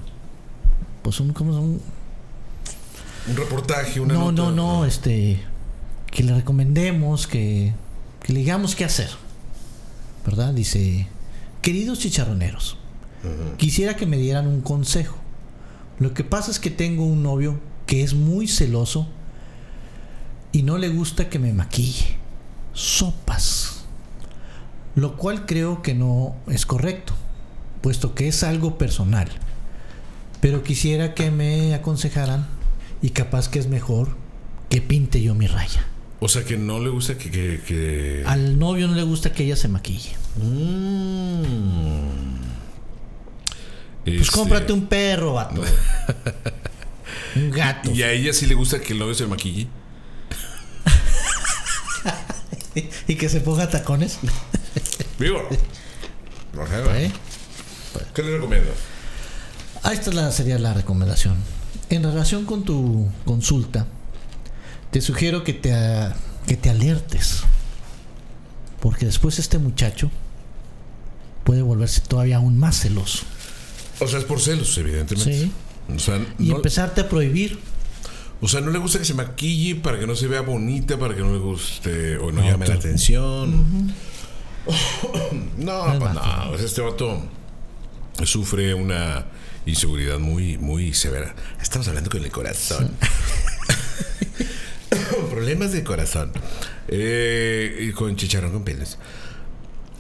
pues 1.03 1.21
un, 1.21 1.33
¿cómo 1.33 1.53
llama? 1.53 1.67
Un 3.29 3.37
reportaje, 3.37 4.01
una 4.01 4.15
No, 4.15 4.31
nota. 4.33 4.51
no, 4.51 4.53
no, 4.53 4.85
este, 4.87 5.41
que 6.11 6.23
le 6.23 6.35
recomendemos, 6.35 7.27
que, 7.27 7.73
que 8.23 8.33
le 8.33 8.41
digamos 8.41 8.75
qué 8.77 8.85
hacer, 8.85 9.11
¿verdad? 10.25 10.53
Dice, 10.55 11.07
queridos 11.63 11.99
chicharroneros, 11.99 12.77
quisiera 13.57 13.97
que 13.97 14.07
me 14.07 14.17
dieran 14.19 14.47
un 14.47 14.61
consejo. 14.61 15.17
Lo 15.99 16.13
que 16.15 16.25
pasa 16.25 16.51
es 16.51 16.59
que 16.61 16.71
tengo 16.71 17.05
un 17.05 17.23
novio 17.23 17.59
que 17.87 18.03
es 18.03 18.15
muy 18.15 18.49
celoso 18.49 19.07
y 20.53 20.63
no 20.63 20.79
le 20.79 20.89
gusta 20.89 21.29
que 21.31 21.39
me 21.39 21.53
maquille. 21.53 22.17
Sopas. 22.73 23.85
Lo 24.95 25.17
cual 25.17 25.47
creo 25.47 25.83
que 25.83 25.95
no 25.95 26.37
es 26.49 26.67
correcto, 26.67 27.15
puesto 27.83 28.15
que 28.15 28.29
es 28.29 28.43
algo 28.43 28.79
personal. 28.79 29.29
Pero 30.41 30.63
quisiera 30.63 31.15
que 31.15 31.31
me 31.31 31.75
aconsejaran 31.75 32.47
y 33.03 33.11
capaz 33.11 33.49
que 33.49 33.59
es 33.59 33.69
mejor 33.69 34.17
que 34.69 34.81
pinte 34.83 35.23
yo 35.23 35.35
mi 35.35 35.47
raya. 35.47 35.87
O 36.21 36.29
sea, 36.29 36.45
que 36.45 36.57
no 36.57 36.81
le 36.81 36.89
gusta 36.89 37.19
que. 37.19 37.31
que, 37.31 37.61
que- 37.67 38.23
Al 38.27 38.59
novio 38.59 38.89
no 38.89 38.95
le 38.95 39.03
gusta 39.03 39.33
que 39.33 39.45
ella 39.45 39.57
se 39.57 39.69
maquille. 39.69 40.17
Mm. 40.43 42.26
Pues 44.07 44.21
Este, 44.23 44.33
cómprate 44.33 44.73
un 44.73 44.87
perro, 44.87 45.33
vato. 45.35 45.63
un 47.37 47.51
gato. 47.51 47.91
¿Y 47.93 48.03
a 48.03 48.13
ella 48.13 48.33
sí 48.33 48.47
le 48.47 48.55
gusta 48.55 48.81
que 48.81 48.93
el 48.93 48.99
novio 49.01 49.15
se 49.15 49.27
maquille? 49.27 49.67
y 53.09 53.15
que 53.17 53.29
se 53.29 53.41
ponga 53.41 53.69
tacones. 53.69 54.19
Vivo. 55.19 55.43
¿Eh? 56.95 57.11
¿Qué 58.15 58.23
le 58.23 58.35
recomiendo? 58.37 58.71
Ah, 59.83 59.93
esta 59.93 60.11
es 60.11 60.17
la- 60.17 60.31
sería 60.33 60.59
la 60.59 60.73
recomendación. 60.73 61.37
En 61.91 62.03
relación 62.03 62.45
con 62.47 62.65
tu 62.65 63.09
consulta, 63.25 63.87
te 64.91 65.01
sugiero 65.01 65.45
que 65.45 65.53
te, 65.53 65.75
que 66.47 66.57
te 66.57 66.71
alertes. 66.71 67.43
Porque 68.81 69.07
después 69.07 69.39
este 69.39 69.59
muchacho 69.59 70.11
puede 71.45 71.63
volverse 71.63 72.01
todavía 72.03 72.37
aún 72.37 72.59
más 72.59 72.79
celoso. 72.81 73.25
O 74.01 74.07
sea, 74.07 74.19
es 74.19 74.25
por 74.25 74.41
celos, 74.41 74.77
evidentemente. 74.79 75.33
Sí. 75.33 75.53
O 75.95 75.99
sea, 75.99 76.21
Y 76.39 76.49
no, 76.51 76.57
empezarte 76.57 77.01
a 77.03 77.09
prohibir. 77.09 77.59
o 78.41 78.49
sea, 78.49 78.61
no 78.61 78.71
le 78.71 78.79
gusta 78.79 78.99
que 78.99 79.05
se 79.05 79.15
maquille 79.15 79.77
para 79.77 79.99
que 79.99 80.07
no 80.07 80.17
se 80.17 80.27
vea 80.27 80.41
bonita, 80.43 80.99
para 80.99 81.15
que 81.15 81.23
no 81.23 81.33
le 81.33 81.39
guste 81.39 82.17
o 82.19 82.33
no, 82.33 82.43
No, 82.43 82.49
llame 82.49 82.67
la 82.67 82.75
atención. 82.75 83.95
no, 85.59 85.99
pues 85.99 86.15
no. 86.15 86.55
Este 86.57 86.81
vato 86.81 87.23
sufre 88.25 88.75
una 88.75 89.27
inseguridad 89.65 90.19
muy, 90.19 90.59
muy 90.59 90.93
severa. 90.93 91.35
Estamos 91.61 91.87
hablando 91.89 92.11
con 92.11 92.23
el 92.25 92.31
corazón. 92.31 92.91
Problemas 95.31 95.73
de 95.73 95.85
corazón. 95.85 96.33
Eh, 96.89 97.87
y 97.89 97.93
con 97.93 98.17
chicharrón 98.17 98.53
con 98.53 98.65
pelos. 98.65 98.99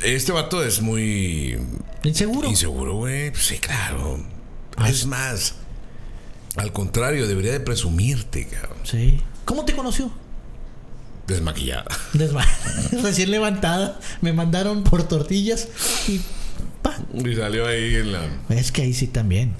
Este 0.02 0.32
vato 0.32 0.62
es 0.62 0.80
muy 0.82 1.59
Inseguro. 2.02 2.48
Inseguro, 2.48 2.94
güey. 2.96 3.30
Pues 3.30 3.44
sí, 3.46 3.59
claro. 3.59 4.18
Es 4.87 5.06
más, 5.06 5.54
al 6.56 6.72
contrario, 6.72 7.26
debería 7.26 7.52
de 7.52 7.61
presumirte, 7.61 8.46
cabrón. 8.46 8.78
Sí. 8.85 9.20
¿Cómo 9.44 9.64
te 9.64 9.74
conoció? 9.74 10.11
Desmaquillada. 11.26 11.87
Desma- 12.12 12.46
Recién 13.02 13.30
levantada. 13.30 13.98
Me 14.20 14.32
mandaron 14.32 14.85
por 14.85 15.02
tortillas 15.09 15.68
y 16.09 16.20
pa. 16.82 16.96
Y 17.14 17.35
salió 17.35 17.66
ahí 17.66 17.96
en 17.96 18.12
la. 18.12 18.20
Es 18.50 18.70
que 18.70 18.82
ahí 18.82 18.92
sí 18.94 19.06
también. 19.09 19.54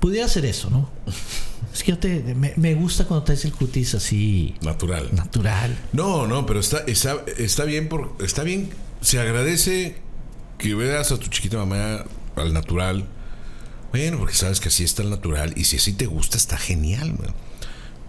Pudiera 0.00 0.26
ser 0.28 0.44
eso, 0.46 0.70
¿no? 0.70 0.88
Es 1.72 1.82
que 1.82 1.92
yo 1.92 1.98
te, 1.98 2.34
me, 2.34 2.54
me 2.56 2.74
gusta 2.74 3.04
cuando 3.04 3.24
traes 3.24 3.44
el 3.44 3.52
cutis 3.52 3.94
así 3.94 4.54
Natural. 4.62 5.08
natural. 5.14 5.76
No, 5.92 6.26
no, 6.26 6.46
pero 6.46 6.60
está, 6.60 6.78
está, 6.86 7.16
está 7.36 7.64
bien 7.64 7.88
por. 7.88 8.16
Está 8.20 8.42
bien. 8.42 8.70
Se 9.06 9.20
agradece 9.20 9.94
que 10.58 10.74
veas 10.74 11.12
a 11.12 11.16
tu 11.18 11.28
chiquita 11.28 11.58
mamá 11.58 12.04
al 12.34 12.52
natural. 12.52 13.06
Bueno, 13.92 14.18
porque 14.18 14.34
sabes 14.34 14.58
que 14.58 14.66
así 14.68 14.82
está 14.82 15.02
el 15.02 15.10
natural. 15.10 15.52
Y 15.56 15.62
si 15.64 15.76
así 15.76 15.92
te 15.92 16.06
gusta, 16.06 16.36
está 16.36 16.58
genial, 16.58 17.10
man. 17.12 17.32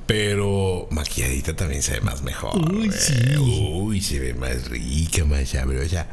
Pero 0.07 0.87
maquilladita 0.89 1.55
también 1.55 1.83
se 1.83 1.91
ve 1.93 2.01
más 2.01 2.23
mejor. 2.23 2.73
Uy, 2.73 2.91
sí. 2.91 3.37
Uy, 3.37 4.01
se 4.01 4.19
ve 4.19 4.33
más 4.33 4.69
rica, 4.69 5.23
más 5.25 5.49
sabrosa. 5.49 6.07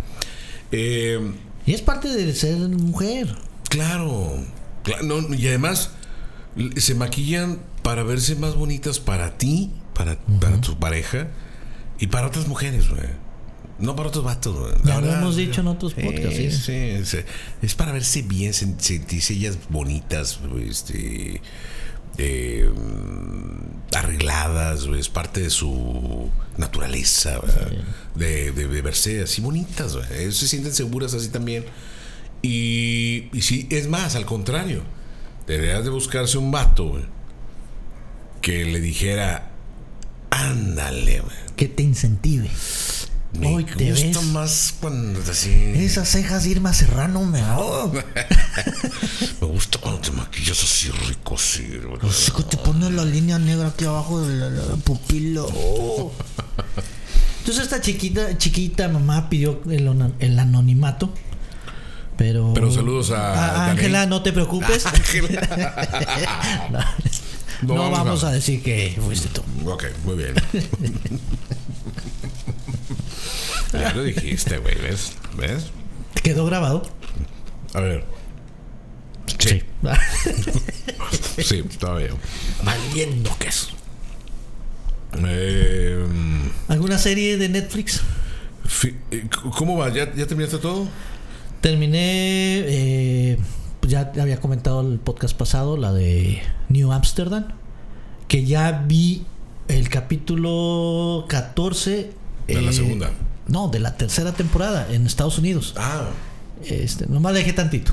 Eh, 0.70 1.32
Y 1.64 1.72
es 1.72 1.80
parte 1.80 2.08
de 2.08 2.34
ser 2.34 2.56
mujer. 2.58 3.34
Claro. 3.70 4.36
Cla- 4.84 5.00
no, 5.02 5.34
y 5.34 5.48
además 5.48 5.92
se 6.76 6.94
maquillan 6.94 7.58
para 7.82 8.02
verse 8.02 8.34
más 8.36 8.54
bonitas 8.54 9.00
para 9.00 9.38
ti, 9.38 9.72
para, 9.94 10.18
para 10.40 10.60
tu 10.60 10.78
pareja 10.78 11.28
y 11.98 12.08
para 12.08 12.26
otras 12.26 12.48
mujeres, 12.48 12.90
güey. 12.90 13.23
No 13.78 13.96
para 13.96 14.08
otros 14.08 14.24
vatos, 14.24 14.56
güey. 14.56 14.72
Ya 14.84 15.00
lo 15.00 15.12
hemos 15.12 15.36
dicho 15.36 15.60
en 15.60 15.66
otros 15.66 15.94
podcasts, 15.94 16.36
sí. 16.36 16.50
sí, 16.50 17.04
sí. 17.04 17.18
Es 17.62 17.74
para 17.74 17.92
verse 17.92 18.22
bien, 18.22 18.52
sen- 18.52 18.78
sentirse 18.78 19.34
ellas 19.34 19.58
bonitas, 19.68 20.38
este. 20.60 21.40
eh, 22.18 22.70
mm, 22.72 23.94
arregladas, 23.96 24.84
es 24.96 25.08
parte 25.08 25.40
de 25.42 25.50
su 25.50 26.30
naturaleza, 26.56 27.40
de, 28.14 28.52
de- 28.52 28.68
de 28.68 28.82
verse 28.82 29.22
así 29.22 29.40
bonitas, 29.40 29.96
güey. 29.96 30.06
Ellos 30.22 30.36
se 30.36 30.46
sienten 30.46 30.72
seguras 30.72 31.12
así 31.14 31.28
también. 31.28 31.64
Y, 32.42 33.28
y 33.32 33.42
sí, 33.42 33.66
es 33.70 33.88
más, 33.88 34.14
al 34.14 34.26
contrario, 34.26 34.82
deberías 35.48 35.82
de 35.82 35.90
buscarse 35.90 36.38
un 36.38 36.50
vato, 36.52 36.88
güey, 36.90 37.04
que 38.40 38.64
le 38.66 38.80
dijera, 38.80 39.50
ándale, 40.30 41.20
güey. 41.20 41.36
Que 41.56 41.66
te 41.68 41.82
incentive. 41.82 42.48
Me 43.38 43.48
Hoy 43.54 43.64
te 43.64 43.90
gusta 43.90 44.20
ves. 44.20 44.22
más 44.28 44.74
cuando 44.80 45.20
así. 45.30 45.50
Esas 45.74 46.08
cejas 46.08 46.44
de 46.44 46.50
Irma 46.50 46.72
Serrano 46.72 47.24
me 47.24 47.42
Me 49.40 49.46
gusta 49.46 49.78
cuando 49.78 50.00
te 50.00 50.12
maquillas 50.12 50.62
así 50.62 50.90
rico, 51.08 51.34
así. 51.34 51.66
Así 52.08 52.30
que 52.32 52.42
te 52.44 52.56
pones 52.58 52.92
la 52.92 53.04
línea 53.04 53.38
negra 53.38 53.68
aquí 53.68 53.84
abajo 53.86 54.20
de 54.20 54.36
la, 54.36 54.50
la 54.50 54.76
pupila. 54.76 55.42
Oh. 55.42 56.12
Entonces 57.40 57.64
esta 57.64 57.80
chiquita, 57.80 58.38
chiquita 58.38 58.88
mamá 58.88 59.28
pidió 59.28 59.60
el, 59.68 60.38
anonimato. 60.38 61.12
Pero. 62.16 62.52
Pero 62.54 62.70
saludos 62.70 63.10
a 63.10 63.32
a 63.32 63.58
Dani. 63.66 63.70
Ángela, 63.72 64.06
no 64.06 64.22
te 64.22 64.32
preocupes. 64.32 64.84
no, 66.70 66.78
No 67.62 67.74
no 67.74 67.90
vamos 67.90 67.98
vamos 67.98 68.24
a- 68.24 68.28
a 68.28 68.32
decir 68.32 68.62
que 68.62 68.96
fuiste 69.04 69.28
tú. 69.28 69.42
Ok, 69.68 69.84
muy 70.04 70.14
bien. 70.16 70.34
ya 73.74 73.92
lo 73.94 74.02
dijiste, 74.02 74.58
güey, 74.58 74.76
¿ves? 74.76 75.12
¿Ves? 75.36 75.70
¿Quedó 76.22 76.46
grabado? 76.46 76.82
A 77.74 77.80
ver. 77.80 78.04
Sí, 79.38 79.62
sí, 81.42 81.64
está 81.68 81.94
bien. 81.96 82.12
Valiendo 82.64 83.36
queso. 83.38 83.70
Eh, 85.26 86.04
¿Alguna 86.68 86.98
serie 86.98 87.36
de 87.36 87.48
Netflix? 87.48 88.00
eh, 89.10 89.28
¿Cómo 89.56 89.76
va? 89.76 89.92
¿Ya, 89.92 90.12
¿Ya 90.14 90.26
terminaste 90.26 90.58
todo? 90.58 90.86
Terminé, 91.60 92.58
eh, 92.66 93.38
pues 93.80 93.90
ya 93.92 94.12
había 94.20 94.40
comentado 94.40 94.80
el 94.80 94.98
podcast 94.98 95.36
pasado, 95.36 95.76
la 95.76 95.92
de 95.92 96.42
New 96.68 96.92
Amsterdam, 96.92 97.46
que 98.28 98.44
ya 98.44 98.84
vi 98.86 99.24
el 99.68 99.88
capítulo 99.88 101.26
14. 101.28 102.12
De 102.46 102.62
la 102.62 102.70
eh, 102.70 102.72
segunda. 102.72 103.10
No, 103.46 103.68
de 103.68 103.78
la 103.80 103.96
tercera 103.96 104.32
temporada 104.32 104.86
en 104.90 105.06
Estados 105.06 105.38
Unidos. 105.38 105.74
Ah, 105.76 106.08
Este, 106.64 107.06
nomás 107.06 107.32
le 107.34 107.40
dejé 107.40 107.52
tantito. 107.52 107.92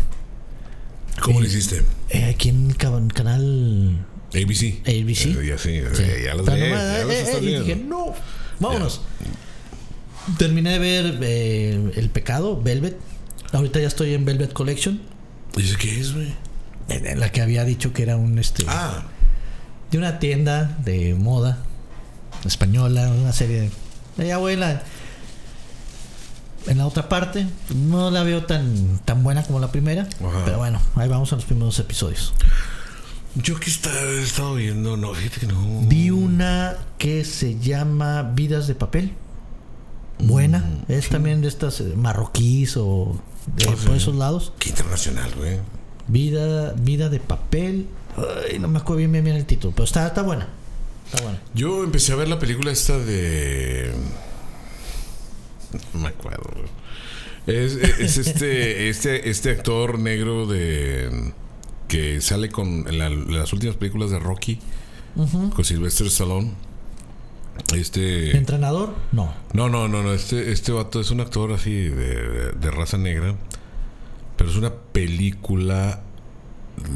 ¿cómo 1.22 1.40
lo 1.42 1.46
hiciste? 1.46 1.84
Eh, 2.10 2.24
aquí 2.34 2.50
en 2.50 2.70
el 2.70 2.78
ca- 2.78 2.92
canal 3.14 4.06
ABC. 4.34 4.82
ABC. 4.88 5.26
Eh, 5.26 5.46
ya 5.46 5.58
sí, 5.58 5.82
Sí. 5.94 6.04
eh, 6.04 6.22
ya 6.26 6.36
ves, 6.36 6.46
nomás, 6.46 6.50
ya 6.60 7.02
eh, 7.04 7.34
eh, 7.34 7.40
y 7.42 7.46
dije, 7.60 7.76
no, 7.76 8.14
vámonos. 8.60 9.02
Terminé 10.38 10.72
de 10.72 10.80
ver 10.80 11.20
eh, 11.22 11.92
El 11.96 12.10
Pecado, 12.10 12.62
Velvet. 12.62 12.98
Ahorita 13.52 13.80
ya 13.80 13.88
estoy 13.88 14.14
en 14.14 14.24
Velvet 14.24 14.54
Collection. 14.54 15.02
¿Dice 15.56 15.76
qué 15.78 16.00
es, 16.00 16.14
güey? 16.14 16.34
La 17.18 17.30
que 17.32 17.42
había 17.42 17.66
dicho 17.66 17.92
que 17.94 18.04
era 18.04 18.16
un 18.18 18.38
este 18.40 18.64
Ah, 18.68 19.04
de 19.92 19.98
una 19.98 20.20
tienda 20.20 20.78
de 20.86 21.14
moda 21.16 21.58
española, 22.46 23.10
una 23.12 23.34
serie 23.34 23.70
de 24.18 24.28
ya 24.28 24.38
voy 24.38 24.56
en 26.68 26.78
la 26.78 26.86
otra 26.86 27.10
parte, 27.10 27.48
no 27.76 28.12
la 28.12 28.24
veo 28.24 28.46
tan 28.46 29.00
tan 29.06 29.24
buena 29.24 29.44
como 29.44 29.60
la 29.60 29.72
primera, 29.72 30.04
Ajá. 30.04 30.42
pero 30.46 30.58
bueno, 30.60 30.80
ahí 30.96 31.08
vamos 31.10 31.32
a 31.34 31.36
los 31.36 31.46
primeros 31.46 31.78
episodios. 31.80 32.34
yo 33.36 33.60
que 33.60 33.70
está- 33.70 33.90
he 34.04 34.22
estado 34.24 34.56
viendo, 34.56 34.98
no, 34.98 35.14
fíjate 35.14 35.40
que 35.42 35.48
no. 35.48 35.82
Vi 35.88 36.10
una 36.12 36.76
que 36.98 37.24
se 37.26 37.58
llama 37.60 38.24
Vidas 38.24 38.68
de 38.68 38.76
papel. 38.76 39.14
Buena, 40.20 40.60
Mm, 40.60 40.92
es 40.92 41.10
también 41.10 41.42
de 41.42 41.48
estas 41.48 41.80
eh, 41.82 41.94
marroquíes 41.96 42.76
o 42.78 43.20
de 43.56 43.66
por 43.66 43.96
esos 43.96 44.16
lados. 44.16 44.54
Qué 44.60 44.70
internacional, 44.70 45.32
güey. 45.36 45.58
Vida 46.08 46.74
vida 46.74 47.10
de 47.10 47.20
papel. 47.20 47.88
Ay, 48.18 48.60
no 48.60 48.68
me 48.68 48.78
acuerdo 48.80 48.98
bien, 48.98 49.12
bien, 49.14 49.24
bien 49.24 49.38
el 49.38 49.46
título, 49.46 49.72
pero 49.74 49.86
está 49.86 50.06
está 50.06 50.22
buena. 50.22 50.48
Está 51.10 51.24
buena. 51.24 51.40
Yo 51.56 51.84
empecé 51.84 52.12
a 52.12 52.18
ver 52.18 52.28
la 52.28 52.38
película 52.38 52.70
esta 52.72 52.98
de. 53.00 53.94
No 55.94 56.00
me 56.02 56.08
acuerdo. 56.10 56.50
güey. 56.54 56.68
Es, 57.48 57.74
es 57.76 58.18
este, 58.18 58.90
este, 58.90 59.30
este 59.30 59.50
actor 59.52 59.98
negro 60.00 60.46
de. 60.48 61.34
que 61.88 62.22
sale 62.22 62.50
con 62.50 62.88
en 62.88 62.98
la- 63.00 63.08
en 63.08 63.36
las 63.38 63.52
últimas 63.54 63.76
películas 63.78 64.12
de 64.12 64.20
Rocky 64.20 64.60
con 65.56 65.66
Sylvester 65.66 66.08
Stallone. 66.08 66.52
Este. 67.76 68.36
¿Entrenador? 68.38 68.96
No. 69.12 69.34
No, 69.54 69.70
no, 69.70 69.88
no, 69.88 70.02
no. 70.04 70.14
Este, 70.14 70.52
este 70.52 70.72
vato 70.72 71.00
es 71.02 71.12
un 71.12 71.20
actor 71.20 71.52
así 71.52 71.72
de, 71.72 71.90
de- 71.90 72.52
de 72.54 72.72
raza 72.72 72.98
negra. 72.98 73.36
Pero 74.38 74.50
es 74.50 74.56
una 74.56 74.74
película. 74.74 76.04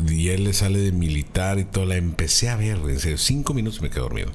Y 0.10 0.30
él 0.30 0.46
le 0.46 0.54
sale 0.54 0.80
de 0.80 0.92
militar 0.92 1.60
y 1.60 1.66
todo. 1.66 1.86
La 1.86 1.98
empecé 1.98 2.50
a 2.50 2.56
ver, 2.56 2.78
en 2.78 3.00
serio. 3.00 3.18
Cinco 3.18 3.54
minutos 3.54 3.80
y 3.80 3.84
me 3.84 3.90
quedé 3.90 4.00
dormido. 4.02 4.32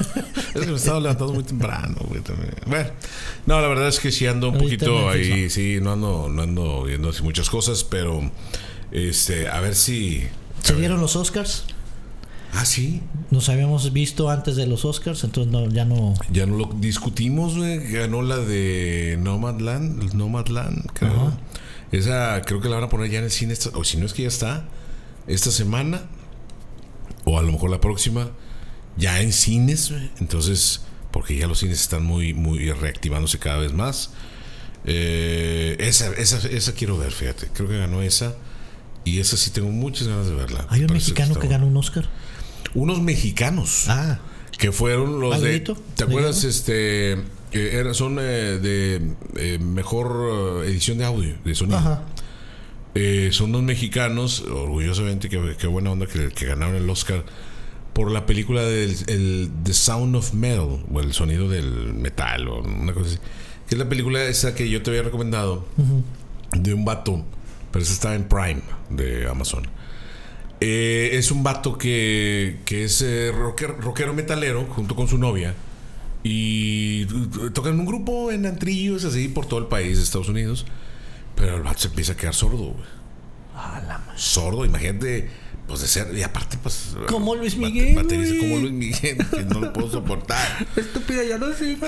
es 0.54 0.60
que 0.60 0.66
me 0.66 0.76
estaba 0.76 1.00
levantando 1.00 1.32
muy 1.34 1.44
temprano, 1.44 1.96
güey, 2.08 2.20
también. 2.22 2.54
Bueno, 2.66 2.90
no, 3.46 3.60
la 3.60 3.68
verdad 3.68 3.88
es 3.88 4.00
que 4.00 4.10
sí 4.10 4.26
ando 4.26 4.48
un 4.48 4.56
Ahorita 4.56 4.86
poquito 4.86 5.08
ahí. 5.10 5.50
Sí, 5.50 5.78
no 5.80 5.92
ando, 5.92 6.28
no 6.28 6.42
ando 6.42 6.84
viendo 6.84 7.10
así 7.10 7.22
muchas 7.22 7.50
cosas, 7.50 7.84
pero. 7.84 8.30
Este, 8.92 9.48
a 9.48 9.60
ver 9.60 9.74
si. 9.74 10.24
Se 10.62 10.74
dieron 10.74 11.00
los 11.00 11.16
Oscars. 11.16 11.64
Ah, 12.52 12.64
sí. 12.64 13.00
Nos 13.30 13.48
habíamos 13.48 13.92
visto 13.92 14.28
antes 14.28 14.56
de 14.56 14.66
los 14.66 14.84
Oscars, 14.84 15.22
entonces 15.22 15.52
no, 15.52 15.68
ya 15.68 15.84
no. 15.84 16.14
Ya 16.32 16.46
no 16.46 16.56
lo 16.56 16.64
discutimos, 16.80 17.56
güey. 17.56 17.78
Ganó 17.92 18.22
la 18.22 18.38
de 18.38 19.16
Nomadland, 19.20 20.14
Nomadland, 20.14 20.90
creo. 20.92 21.32
Esa 21.92 22.42
creo 22.42 22.60
que 22.60 22.68
la 22.68 22.76
van 22.76 22.84
a 22.84 22.88
poner 22.88 23.10
ya 23.10 23.18
en 23.18 23.24
el 23.26 23.30
cine, 23.30 23.52
esta- 23.52 23.70
o 23.76 23.84
si 23.84 23.96
no 23.98 24.06
es 24.06 24.12
que 24.14 24.22
ya 24.22 24.28
está, 24.28 24.64
esta 25.28 25.50
semana, 25.52 26.02
o 27.24 27.38
a 27.38 27.42
lo 27.42 27.52
mejor 27.52 27.70
la 27.70 27.80
próxima, 27.80 28.30
ya 28.96 29.20
en 29.20 29.32
cines. 29.32 29.92
Entonces, 30.20 30.82
porque 31.10 31.36
ya 31.36 31.46
los 31.46 31.58
cines 31.60 31.80
están 31.80 32.04
muy, 32.04 32.34
muy 32.34 32.70
reactivándose 32.72 33.38
cada 33.38 33.58
vez 33.58 33.72
más. 33.72 34.10
Eh, 34.84 35.76
esa, 35.80 36.10
esa, 36.12 36.38
esa 36.48 36.72
quiero 36.72 36.96
ver, 36.98 37.12
fíjate. 37.12 37.48
Creo 37.52 37.68
que 37.68 37.78
ganó 37.78 38.02
esa. 38.02 38.34
Y 39.04 39.18
esa 39.18 39.36
sí 39.36 39.50
tengo 39.50 39.70
muchas 39.70 40.08
ganas 40.08 40.26
de 40.26 40.34
verla. 40.34 40.66
Hay 40.68 40.84
un 40.84 40.92
mexicano 40.92 41.34
que 41.34 41.40
buena. 41.40 41.52
ganó 41.56 41.66
un 41.68 41.76
Oscar. 41.76 42.08
Unos 42.74 43.00
mexicanos 43.00 43.86
Ah, 43.88 44.20
que 44.58 44.70
fueron 44.72 45.20
los 45.20 45.34
¿Al 45.34 45.42
de? 45.42 45.60
¿te 45.60 45.72
acuerdas 46.04 46.36
Digamos. 46.36 46.44
este 46.44 47.18
que 47.50 47.76
era- 47.78 47.94
son 47.94 48.18
eh, 48.20 48.58
de 48.62 49.00
eh, 49.36 49.58
mejor 49.58 50.62
eh, 50.64 50.68
edición 50.70 50.98
de 50.98 51.04
audio 51.04 51.34
de 51.44 51.54
sonido 51.56 51.78
ajá. 51.78 52.04
Eh, 52.94 53.30
son 53.32 53.50
los 53.52 53.62
mexicanos 53.62 54.42
orgullosamente 54.42 55.28
que, 55.28 55.56
que 55.58 55.66
buena 55.66 55.90
onda 55.90 56.06
que, 56.06 56.28
que 56.28 56.46
ganaron 56.46 56.76
el 56.76 56.88
Oscar 56.90 57.24
por 57.92 58.10
la 58.10 58.26
película 58.26 58.62
del 58.62 58.96
el 59.08 59.50
The 59.64 59.72
Sound 59.74 60.16
of 60.16 60.32
Metal 60.34 60.84
o 60.92 61.00
el 61.00 61.12
sonido 61.12 61.48
del 61.48 61.92
metal 61.94 62.48
o 62.48 62.62
una 62.62 62.92
cosa 62.92 63.08
así 63.08 63.18
que 63.68 63.74
es 63.74 63.78
la 63.78 63.88
película 63.88 64.22
esa 64.24 64.54
que 64.54 64.68
yo 64.68 64.82
te 64.82 64.90
había 64.90 65.02
recomendado 65.02 65.66
de 66.56 66.74
un 66.74 66.84
vato 66.84 67.24
pero 67.70 67.82
esa 67.84 67.92
está 67.92 68.14
en 68.14 68.24
Prime 68.24 68.62
de 68.90 69.28
Amazon 69.28 69.66
eh, 70.60 71.10
es 71.14 71.30
un 71.30 71.42
vato 71.42 71.78
que, 71.78 72.60
que 72.66 72.84
es 72.84 73.00
eh, 73.02 73.32
rocker- 73.32 73.78
rockero 73.78 74.12
metalero 74.12 74.66
junto 74.66 74.94
con 74.94 75.08
su 75.08 75.16
novia. 75.16 75.54
Y 76.22 77.04
eh, 77.04 77.50
tocan 77.54 77.80
un 77.80 77.86
grupo 77.86 78.30
en 78.30 78.44
antrillos 78.44 79.06
así 79.06 79.28
por 79.28 79.46
todo 79.46 79.58
el 79.60 79.68
país 79.68 79.96
de 79.96 80.04
Estados 80.04 80.28
Unidos. 80.28 80.66
Pero 81.34 81.56
el 81.56 81.62
vato 81.62 81.78
se 81.78 81.88
empieza 81.88 82.12
a 82.12 82.16
quedar 82.16 82.34
sordo, 82.34 82.58
güey. 82.74 82.84
Sordo, 84.16 84.66
imagínate, 84.66 85.30
pues 85.70 85.80
de 85.82 85.88
ser. 85.88 86.14
Y 86.16 86.22
aparte, 86.22 86.58
pues. 86.62 86.90
Como 87.08 87.34
Luis 87.34 87.56
bate- 87.56 87.72
Miguel, 87.72 87.94
bateriza 87.96 88.34
como 88.38 88.56
Luis 88.58 88.72
Miguel, 88.72 89.18
que 89.30 89.44
no 89.44 89.60
lo 89.60 89.72
puedo 89.72 89.90
soportar. 89.90 90.66
Estúpida, 90.76 91.24
ya 91.24 91.38
no 91.38 91.52
sé. 91.54 91.78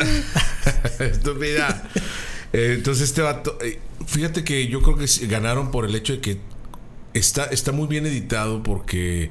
Estúpida. 1.01 1.89
Eh, 2.53 2.75
entonces 2.77 3.05
este 3.05 3.23
vato, 3.23 3.59
eh, 3.63 3.79
fíjate 4.07 4.45
que 4.45 4.67
yo 4.69 4.83
creo 4.83 4.97
que 4.97 5.07
ganaron 5.27 5.71
por 5.71 5.85
el 5.87 5.95
hecho 5.95 6.13
de 6.13 6.21
que 6.21 6.39
está, 7.15 7.45
está 7.45 7.73
muy 7.73 7.87
bien 7.89 8.07
editado 8.07 8.63
porque 8.63 9.31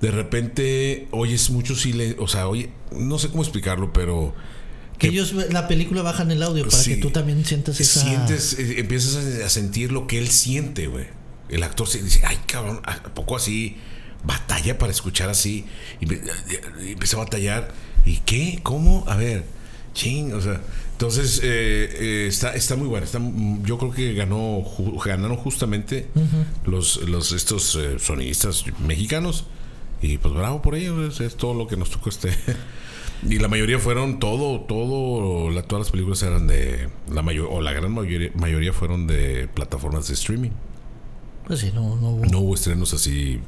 de 0.00 0.10
repente 0.10 1.06
oyes 1.10 1.50
mucho 1.50 1.74
silencio, 1.74 2.22
o 2.22 2.28
sea, 2.28 2.48
oye, 2.48 2.70
no 2.92 3.18
sé 3.18 3.28
cómo 3.28 3.42
explicarlo, 3.42 3.92
pero 3.92 4.34
Que 4.98 5.08
ellos, 5.08 5.32
la 5.50 5.68
película, 5.68 6.00
bajan 6.02 6.30
el 6.30 6.42
audio 6.42 6.64
para 6.64 6.76
Sí. 6.82 6.94
que 6.94 7.00
tú 7.02 7.10
también 7.10 7.44
sientas 7.44 7.78
esa. 7.80 8.00
sientes, 8.00 8.58
eh, 8.58 8.80
empiezas 8.80 9.16
a 9.44 9.48
sentir 9.50 9.92
lo 9.92 10.06
que 10.06 10.18
él 10.18 10.28
siente, 10.28 10.86
güey. 10.86 11.06
El 11.50 11.62
actor 11.62 11.86
se 11.88 12.02
dice, 12.02 12.22
ay, 12.24 12.38
cabrón, 12.46 12.80
¿a 12.84 13.02
poco 13.14 13.36
así? 13.36 13.76
Batalla 14.24 14.78
para 14.78 14.92
escuchar 14.92 15.28
así. 15.30 15.64
Y, 16.00 16.06
y 16.84 16.92
empieza 16.92 17.16
a 17.16 17.20
batallar. 17.20 17.72
¿Y 18.04 18.18
qué? 18.18 18.60
¿Cómo? 18.62 19.04
A 19.08 19.16
ver, 19.16 19.44
ching, 19.94 20.32
o 20.34 20.40
sea, 20.40 20.60
Entonces, 20.92 21.40
eh, 21.42 21.88
eh, 21.98 22.26
está, 22.28 22.54
está 22.54 22.76
muy 22.76 22.86
buena. 22.86 23.04
Está, 23.06 23.18
yo 23.64 23.78
creo 23.78 23.90
que 23.92 24.12
ganó, 24.14 24.62
ju- 24.62 25.02
ganaron 25.04 25.36
justamente 25.36 26.08
los, 26.66 26.96
los 27.08 27.32
estos 27.32 27.74
eh, 27.76 27.98
sonidistas 27.98 28.64
mexicanos. 28.86 29.44
Y 30.02 30.16
pues 30.18 30.32
bravo 30.34 30.62
por 30.62 30.76
ellos, 30.76 31.14
es, 31.14 31.20
es 31.20 31.36
todo 31.36 31.52
lo 31.54 31.66
que 31.66 31.76
nos 31.76 31.90
tocó 31.90 32.08
este. 32.10 32.30
Y 33.22 33.38
la 33.38 33.48
mayoría 33.48 33.78
fueron, 33.78 34.18
todo, 34.18 34.62
todo, 34.62 35.50
la- 35.50 35.62
todas 35.62 35.84
las 35.86 35.90
películas 35.90 36.22
eran 36.22 36.46
de, 36.46 36.88
la 37.12 37.20
mayor, 37.20 37.48
o 37.50 37.60
la 37.60 37.72
gran 37.74 37.92
mayoría, 37.92 38.30
mayoría 38.34 38.72
fueron 38.72 39.06
de 39.06 39.46
plataformas 39.52 40.08
de 40.08 40.14
streaming. 40.14 40.50
Pues 41.50 41.62
sí, 41.62 41.72
no, 41.74 41.96
no 41.96 42.10
hubo. 42.10 42.26
No 42.26 42.38
hubo 42.38 42.54
estrenos 42.54 42.94
así, 42.94 43.40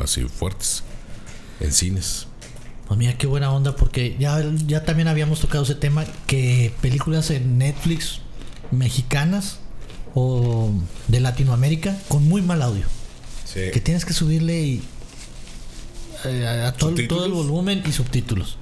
así 0.00 0.22
fuertes 0.22 0.84
en 1.58 1.72
cines. 1.72 2.28
Pues 2.86 2.96
mira 2.96 3.18
qué 3.18 3.26
buena 3.26 3.50
onda, 3.50 3.74
porque 3.74 4.14
ya, 4.20 4.40
ya 4.68 4.84
también 4.84 5.08
habíamos 5.08 5.40
tocado 5.40 5.64
ese 5.64 5.74
tema, 5.74 6.04
que 6.28 6.72
películas 6.80 7.28
en 7.30 7.58
Netflix 7.58 8.20
mexicanas 8.70 9.58
o 10.14 10.70
de 11.08 11.18
Latinoamérica 11.18 11.98
con 12.06 12.22
muy 12.28 12.40
mal 12.40 12.62
audio. 12.62 12.86
Sí. 13.44 13.62
Que 13.72 13.80
tienes 13.80 14.04
que 14.04 14.12
subirle 14.12 14.62
y, 14.62 14.82
eh, 16.26 16.46
a, 16.46 16.68
a 16.68 16.72
todo, 16.74 16.94
el 17.24 17.32
volumen 17.32 17.82
y 17.84 17.90
subtítulos. 17.90 18.58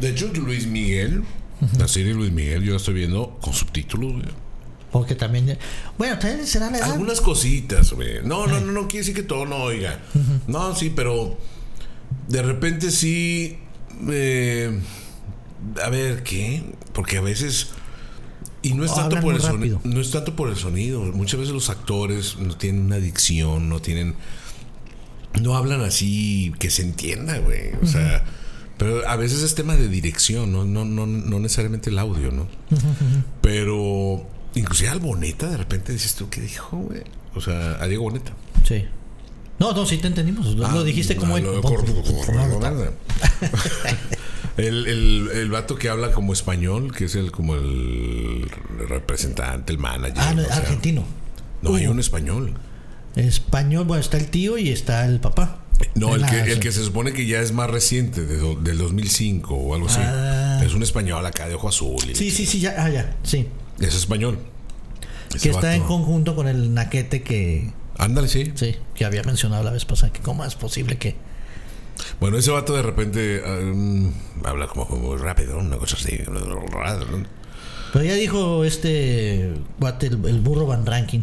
De 0.00 0.10
hecho, 0.10 0.30
Luis 0.34 0.68
Miguel, 0.68 1.24
la 1.76 1.88
serie 1.88 2.14
Luis 2.14 2.30
Miguel, 2.30 2.62
yo 2.62 2.70
la 2.70 2.76
estoy 2.76 2.94
viendo 2.94 3.38
con 3.40 3.54
subtítulos, 3.54 4.12
güey. 4.12 4.47
Porque 4.90 5.14
también... 5.14 5.58
Bueno, 5.98 6.18
también 6.18 6.46
será 6.46 6.70
la 6.70 6.78
edad. 6.78 6.92
Algunas 6.92 7.20
cositas, 7.20 7.92
güey. 7.92 8.22
No, 8.24 8.46
no, 8.46 8.60
no, 8.60 8.72
no 8.72 8.88
quiere 8.88 9.00
decir 9.00 9.14
que 9.14 9.22
todo 9.22 9.44
no 9.46 9.56
oiga. 9.56 10.00
No, 10.46 10.74
sí, 10.74 10.90
pero 10.94 11.36
de 12.28 12.42
repente 12.42 12.90
sí. 12.90 13.58
eh, 14.08 14.80
a 15.84 15.90
ver, 15.90 16.22
¿qué? 16.22 16.62
Porque 16.92 17.18
a 17.18 17.20
veces. 17.20 17.68
Y 18.62 18.74
no 18.74 18.84
es 18.84 18.94
tanto 18.94 19.20
por 19.20 19.34
el 19.34 19.40
sonido. 19.40 19.80
No 19.84 20.00
es 20.00 20.10
tanto 20.10 20.34
por 20.34 20.48
el 20.48 20.56
sonido. 20.56 21.00
Muchas 21.00 21.40
veces 21.40 21.54
los 21.54 21.70
actores 21.70 22.36
no 22.38 22.56
tienen 22.56 22.86
una 22.86 22.96
dicción, 22.98 23.68
no 23.68 23.80
tienen. 23.80 24.14
No 25.42 25.56
hablan 25.56 25.82
así 25.82 26.52
que 26.58 26.70
se 26.70 26.82
entienda, 26.82 27.38
güey. 27.38 27.72
O 27.82 27.86
sea. 27.86 28.24
Pero 28.78 29.08
a 29.08 29.16
veces 29.16 29.42
es 29.42 29.56
tema 29.56 29.74
de 29.74 29.88
dirección, 29.88 30.52
no, 30.52 30.64
no, 30.64 30.84
no, 30.84 31.04
no 31.04 31.40
necesariamente 31.40 31.90
el 31.90 31.98
audio, 31.98 32.30
¿no? 32.30 32.46
Pero 33.40 34.24
inclusive 34.58 34.88
al 34.90 35.00
Boneta 35.00 35.48
de 35.48 35.56
repente 35.56 35.92
dices 35.92 36.14
tú, 36.14 36.28
¿qué 36.30 36.40
dijo, 36.40 36.76
güey? 36.76 37.02
O 37.34 37.40
sea, 37.40 37.76
a 37.82 37.86
Diego 37.86 38.04
Boneta. 38.04 38.32
Sí. 38.66 38.84
No, 39.58 39.72
no, 39.72 39.86
sí 39.86 39.98
te 39.98 40.06
entendimos. 40.06 40.46
Lo, 40.54 40.68
lo 40.70 40.84
dijiste 40.84 41.16
como... 41.16 41.36
Ah, 41.36 41.40
cor- 41.62 41.84
el, 44.56 44.86
el, 44.86 45.30
el 45.34 45.50
vato 45.50 45.76
que 45.76 45.88
habla 45.88 46.10
como 46.12 46.32
español, 46.32 46.94
que 46.94 47.04
es 47.04 47.14
el 47.14 47.30
como 47.30 47.54
el 47.54 48.50
representante, 48.88 49.72
el 49.72 49.78
manager. 49.78 50.16
Ah, 50.18 50.34
no, 50.34 50.42
o 50.42 50.46
sea, 50.46 50.56
argentino. 50.56 51.04
No, 51.62 51.74
hay 51.74 51.84
Hugo. 51.84 51.92
un 51.92 52.00
español. 52.00 52.54
Español, 53.16 53.84
bueno, 53.84 54.00
está 54.00 54.16
el 54.16 54.26
tío 54.28 54.58
y 54.58 54.70
está 54.70 55.04
el 55.06 55.20
papá. 55.20 55.60
No, 55.94 56.14
el 56.16 56.24
que, 56.26 56.40
el 56.52 56.60
que 56.60 56.72
se 56.72 56.82
supone 56.84 57.12
que 57.12 57.26
ya 57.26 57.40
es 57.40 57.52
más 57.52 57.70
reciente, 57.70 58.26
de 58.26 58.36
do- 58.36 58.56
del 58.56 58.78
2005 58.78 59.54
o 59.54 59.74
algo 59.74 59.86
así. 59.88 60.00
Ah. 60.02 60.60
Es 60.64 60.74
un 60.74 60.82
español 60.82 61.24
acá 61.24 61.48
de 61.48 61.54
ojo 61.54 61.68
azul. 61.68 61.98
y- 62.10 62.14
Sí, 62.16 62.30
sí, 62.30 62.46
sí, 62.46 62.58
ya, 62.60 62.74
ah, 62.78 62.90
ya, 62.90 63.16
sí. 63.22 63.46
Es 63.80 63.94
español. 63.94 64.38
Que 65.40 65.50
está 65.50 65.74
en 65.74 65.82
conjunto 65.82 66.34
con 66.34 66.48
el 66.48 66.72
naquete 66.74 67.22
que, 67.22 67.72
Ándale, 67.96 68.28
sí. 68.28 68.52
sí, 68.54 68.76
que 68.94 69.04
había 69.04 69.22
mencionado 69.24 69.62
la 69.62 69.70
vez 69.72 69.84
pasada, 69.84 70.12
que 70.12 70.20
cómo 70.20 70.44
es 70.44 70.54
posible 70.54 70.96
que... 70.96 71.16
Bueno, 72.20 72.38
ese 72.38 72.50
vato 72.52 72.74
de 72.74 72.82
repente 72.82 73.42
um, 73.44 74.12
habla 74.44 74.68
como 74.68 74.84
muy 74.86 75.16
rápido, 75.18 75.58
una 75.58 75.76
cosa 75.76 75.96
así. 75.96 76.16
Pero 77.92 78.04
ya 78.04 78.14
dijo 78.14 78.64
este 78.64 79.52
guate, 79.78 80.06
el, 80.06 80.24
el 80.26 80.40
burro 80.40 80.66
Van 80.66 80.86
Ranking, 80.86 81.20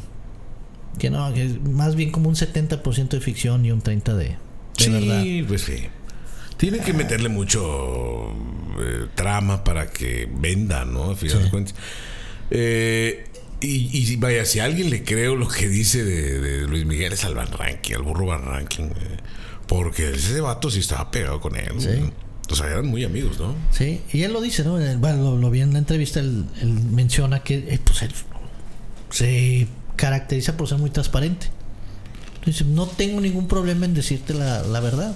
que 0.99 1.09
no, 1.09 1.33
que 1.33 1.45
es 1.45 1.61
más 1.61 1.95
bien 1.95 2.11
como 2.11 2.29
un 2.29 2.35
70% 2.35 3.09
de 3.09 3.21
ficción 3.21 3.65
y 3.65 3.71
un 3.71 3.81
30% 3.81 4.03
de, 4.15 4.23
de 4.25 4.37
Sí, 4.77 4.89
verdad. 4.91 5.47
pues 5.47 5.61
sí. 5.61 5.87
Tienen 6.57 6.81
que 6.83 6.93
meterle 6.93 7.29
mucho 7.29 8.29
eh, 8.79 9.07
trama 9.15 9.63
para 9.63 9.87
que 9.91 10.29
venda, 10.31 10.85
¿no? 10.85 11.15
Final 11.15 11.43
Sí. 11.43 11.49
cuentas. 11.49 11.75
Eh, 12.51 13.25
y, 13.61 13.89
y 14.11 14.15
vaya, 14.17 14.45
si 14.45 14.59
a 14.59 14.65
alguien 14.65 14.89
le 14.89 15.03
creo 15.03 15.35
lo 15.35 15.47
que 15.47 15.67
dice 15.67 16.03
de, 16.03 16.39
de 16.39 16.67
Luis 16.67 16.85
Miguel 16.85 17.13
es 17.13 17.23
al 17.25 17.33
Van 17.35 17.51
Ranking, 17.51 17.95
al 17.95 18.03
burro 18.03 18.25
Van 18.27 18.43
Ranking. 18.45 18.83
eh, 18.85 19.17
porque 19.67 20.11
ese 20.11 20.41
vato 20.41 20.69
sí 20.69 20.79
estaba 20.79 21.09
pegado 21.09 21.41
con 21.41 21.55
él. 21.55 21.73
Sí. 21.79 21.87
¿no? 21.99 22.11
O 22.51 22.55
sea, 22.55 22.67
eran 22.67 22.85
muy 22.85 23.03
amigos, 23.03 23.39
¿no? 23.39 23.55
Sí, 23.71 24.01
y 24.13 24.21
él 24.21 24.31
lo 24.33 24.39
dice, 24.41 24.63
¿no? 24.63 24.73
Bueno, 24.99 25.31
lo, 25.31 25.37
lo 25.37 25.49
vi 25.49 25.61
en 25.61 25.73
la 25.73 25.79
entrevista, 25.79 26.19
él, 26.19 26.45
él 26.61 26.69
menciona 26.69 27.41
que 27.41 27.55
eh, 27.57 27.79
pues 27.83 28.03
él 28.03 28.11
se 29.09 29.67
caracteriza 29.95 30.55
por 30.55 30.67
ser 30.69 30.77
muy 30.77 30.91
transparente. 30.91 31.47
Dice, 32.45 32.63
no 32.65 32.85
tengo 32.85 33.19
ningún 33.21 33.47
problema 33.47 33.85
en 33.85 33.95
decirte 33.95 34.35
la, 34.35 34.61
la 34.61 34.79
verdad. 34.79 35.15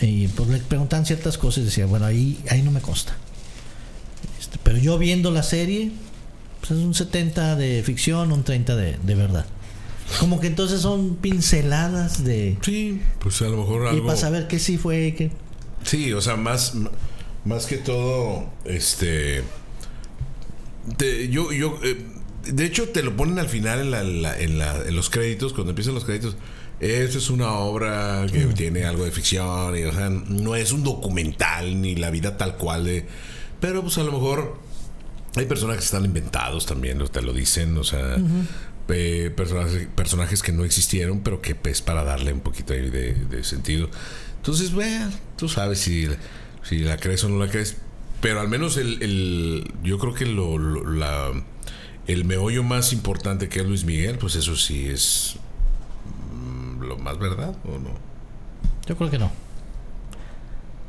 Y 0.00 0.28
pues 0.28 0.48
le 0.48 0.58
preguntan 0.58 1.04
ciertas 1.06 1.36
cosas 1.38 1.62
y 1.62 1.64
decía, 1.64 1.86
bueno, 1.86 2.06
ahí, 2.06 2.38
ahí 2.48 2.62
no 2.62 2.70
me 2.70 2.80
consta. 2.80 3.16
Este, 4.52 4.58
pero 4.62 4.78
yo 4.78 4.98
viendo 4.98 5.30
la 5.30 5.42
serie, 5.42 5.90
pues 6.60 6.72
es 6.72 6.78
un 6.78 6.94
70 6.94 7.56
de 7.56 7.82
ficción, 7.82 8.32
un 8.32 8.44
30 8.44 8.76
de, 8.76 8.98
de 9.02 9.14
verdad. 9.14 9.46
Como 10.20 10.40
que 10.40 10.46
entonces 10.48 10.80
son 10.82 11.16
pinceladas 11.16 12.22
de... 12.22 12.58
Sí, 12.62 13.00
pues 13.20 13.40
a 13.42 13.46
lo 13.46 13.56
mejor 13.58 13.84
Y 13.86 13.88
algo. 13.88 14.06
para 14.06 14.18
saber 14.18 14.46
qué 14.46 14.58
sí 14.58 14.76
fue, 14.76 15.14
qué... 15.16 15.30
Sí, 15.84 16.12
o 16.12 16.20
sea, 16.20 16.36
más, 16.36 16.74
más 17.44 17.66
que 17.66 17.76
todo, 17.78 18.46
este. 18.64 19.42
te- 20.96 21.28
yo, 21.28 21.50
yo, 21.52 21.78
eh, 21.82 21.96
de 22.52 22.64
hecho, 22.64 22.88
te 22.90 23.02
lo 23.02 23.16
ponen 23.16 23.38
al 23.38 23.48
final 23.48 23.80
en, 23.80 23.90
la- 23.90 24.02
la- 24.04 24.38
en, 24.38 24.58
la- 24.58 24.76
en 24.86 24.94
los 24.94 25.10
créditos, 25.10 25.52
cuando 25.52 25.70
empiezan 25.70 25.94
los 25.94 26.04
créditos. 26.04 26.36
Esto 26.78 27.18
es 27.18 27.30
una 27.30 27.50
obra 27.52 28.26
que 28.32 28.40
tiene 28.46 28.84
algo 28.84 29.04
de 29.04 29.12
ficción, 29.12 29.76
y, 29.78 29.82
o 29.84 29.92
sea, 29.92 30.08
no 30.10 30.56
es 30.56 30.72
un 30.72 30.82
documental 30.84 31.80
ni 31.80 31.94
la 31.96 32.10
vida 32.10 32.36
tal 32.36 32.56
cual 32.56 32.84
de. 32.84 33.06
Pero, 33.62 33.80
pues 33.80 33.96
a 33.96 34.02
lo 34.02 34.12
mejor 34.12 34.58
hay 35.36 35.46
personajes 35.46 35.80
que 35.80 35.86
están 35.86 36.04
inventados 36.04 36.66
también, 36.66 36.98
te 37.10 37.22
lo 37.22 37.32
dicen, 37.32 37.78
o 37.78 37.84
sea, 37.84 38.16
eh, 38.88 39.32
personajes, 39.34 39.88
personajes 39.94 40.42
que 40.42 40.52
no 40.52 40.64
existieron, 40.64 41.20
pero 41.20 41.40
que 41.40 41.56
es 41.64 41.80
para 41.80 42.04
darle 42.04 42.34
un 42.34 42.40
poquito 42.40 42.74
ahí 42.74 42.90
de, 42.90 43.14
de 43.14 43.42
sentido. 43.44 43.88
Entonces, 44.36 44.72
bueno, 44.74 45.10
tú 45.36 45.48
sabes 45.48 45.78
si, 45.78 46.06
si 46.62 46.80
la 46.80 46.98
crees 46.98 47.24
o 47.24 47.30
no 47.30 47.42
la 47.42 47.50
crees. 47.50 47.76
Pero 48.20 48.40
al 48.40 48.48
menos 48.48 48.76
el, 48.76 49.02
el- 49.02 49.72
yo 49.82 49.98
creo 49.98 50.12
que 50.14 50.26
lo, 50.26 50.58
lo- 50.58 50.84
la, 50.92 51.30
el 52.06 52.24
meollo 52.24 52.62
más 52.64 52.92
importante 52.92 53.48
que 53.48 53.60
es 53.60 53.66
Luis 53.66 53.84
Miguel, 53.84 54.18
pues 54.18 54.34
eso 54.36 54.54
sí 54.56 54.86
es 54.88 55.36
mm, 56.34 56.82
lo 56.82 56.98
más 56.98 57.18
verdad, 57.18 57.56
¿o 57.64 57.78
no? 57.78 57.90
Yo 58.86 58.96
creo 58.96 59.10
que 59.10 59.18
no. 59.18 59.30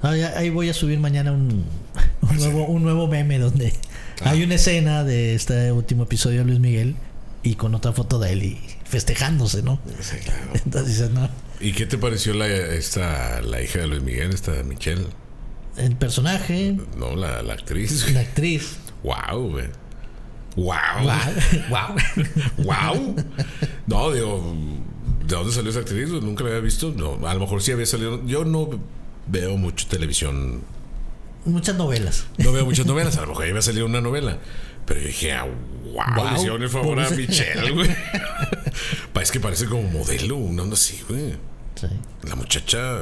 Ahí, 0.03 0.21
ahí 0.21 0.49
voy 0.49 0.69
a 0.69 0.73
subir 0.73 0.99
mañana 0.99 1.31
un, 1.31 1.63
un 2.21 2.35
nuevo, 2.37 2.65
un 2.67 2.83
nuevo 2.83 3.07
meme 3.07 3.39
donde 3.39 3.73
Ah. 4.21 4.29
hay 4.29 4.43
una 4.43 4.55
escena 4.55 5.03
de 5.03 5.33
este 5.33 5.71
último 5.71 6.03
episodio 6.03 6.39
de 6.39 6.45
Luis 6.45 6.59
Miguel 6.59 6.95
y 7.41 7.55
con 7.55 7.73
otra 7.75 7.91
foto 7.93 8.19
de 8.19 8.31
él 8.33 8.43
y 8.43 8.59
festejándose, 8.85 9.63
¿no? 9.63 9.79
Sí, 9.99 10.17
claro. 10.23 10.45
Entonces 10.65 10.87
dices, 10.97 11.09
no. 11.11 11.29
¿Y 11.59 11.73
qué 11.73 11.85
te 11.87 11.97
pareció 11.97 12.33
la, 12.35 12.47
esta, 12.47 13.41
la 13.41 13.61
hija 13.61 13.79
de 13.79 13.87
Luis 13.87 14.03
Miguel, 14.03 14.29
esta 14.31 14.51
Michelle? 14.63 15.07
El 15.77 15.95
personaje, 15.95 16.77
No, 16.97 17.15
la, 17.15 17.41
la 17.41 17.53
actriz. 17.53 18.11
la 18.13 18.19
actriz. 18.21 18.77
Wow, 19.03 19.49
güey. 19.49 19.65
Wow. 20.55 20.75
wow. 21.69 21.95
Wow. 22.59 23.15
No, 23.87 24.11
digo, 24.11 24.55
¿de 25.27 25.35
dónde 25.35 25.51
salió 25.51 25.71
esa 25.71 25.79
actriz? 25.79 26.07
Nunca 26.09 26.43
la 26.43 26.51
había 26.51 26.61
visto. 26.61 26.93
No, 26.95 27.27
a 27.27 27.33
lo 27.33 27.39
mejor 27.41 27.61
sí 27.61 27.71
había 27.73 27.85
salido. 27.85 28.25
Yo 28.25 28.45
no 28.45 28.69
veo 29.27 29.57
mucho 29.57 29.87
televisión. 29.87 30.61
Muchas 31.45 31.75
novelas. 31.75 32.25
No 32.37 32.51
veo 32.53 32.65
muchas 32.65 32.85
novelas. 32.85 33.17
A 33.17 33.21
lo 33.21 33.27
mejor 33.27 33.43
ahí 33.43 33.49
había 33.49 33.61
salido 33.61 33.85
una 33.85 34.01
novela. 34.01 34.37
Pero 34.85 34.99
yo 35.01 35.07
dije, 35.07 35.31
ah, 35.33 35.43
wow, 35.45 36.03
Wow. 36.15 36.25
le 36.29 36.35
hicieron 36.35 36.63
el 36.63 36.69
favor 36.69 36.99
a 36.99 37.09
Michelle, 37.09 37.71
güey. 37.71 37.89
Es 39.21 39.31
que 39.31 39.39
parece 39.39 39.67
como 39.67 39.83
modelo, 39.83 40.35
una 40.35 40.63
onda 40.63 40.73
así, 40.73 41.01
güey. 41.07 41.35
Sí. 41.75 41.87
La 42.27 42.35
muchacha, 42.35 42.99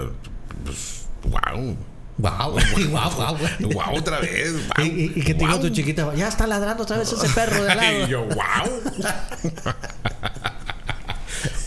pues, 0.64 1.06
wow. 1.24 1.76
Wow, 2.18 2.52
wow, 2.52 2.60
wow. 2.92 3.38
Wow, 3.74 3.96
otra 3.98 4.20
vez. 4.20 4.54
Y, 4.78 4.82
Wow, 4.82 4.86
y- 4.86 5.12
y 5.16 5.22
que 5.24 5.34
te 5.34 5.40
diga 5.40 5.54
wow. 5.54 5.62
tu 5.62 5.70
chiquita, 5.70 6.14
ya 6.14 6.28
está 6.28 6.46
ladrando 6.46 6.84
otra 6.84 7.00
vez 7.00 7.12
ese 7.12 7.28
perro 7.30 7.64
de 7.64 7.72
al 7.72 7.78
lado. 7.78 8.06
y 8.06 8.10
yo, 8.10 8.24
wow. 8.26 8.82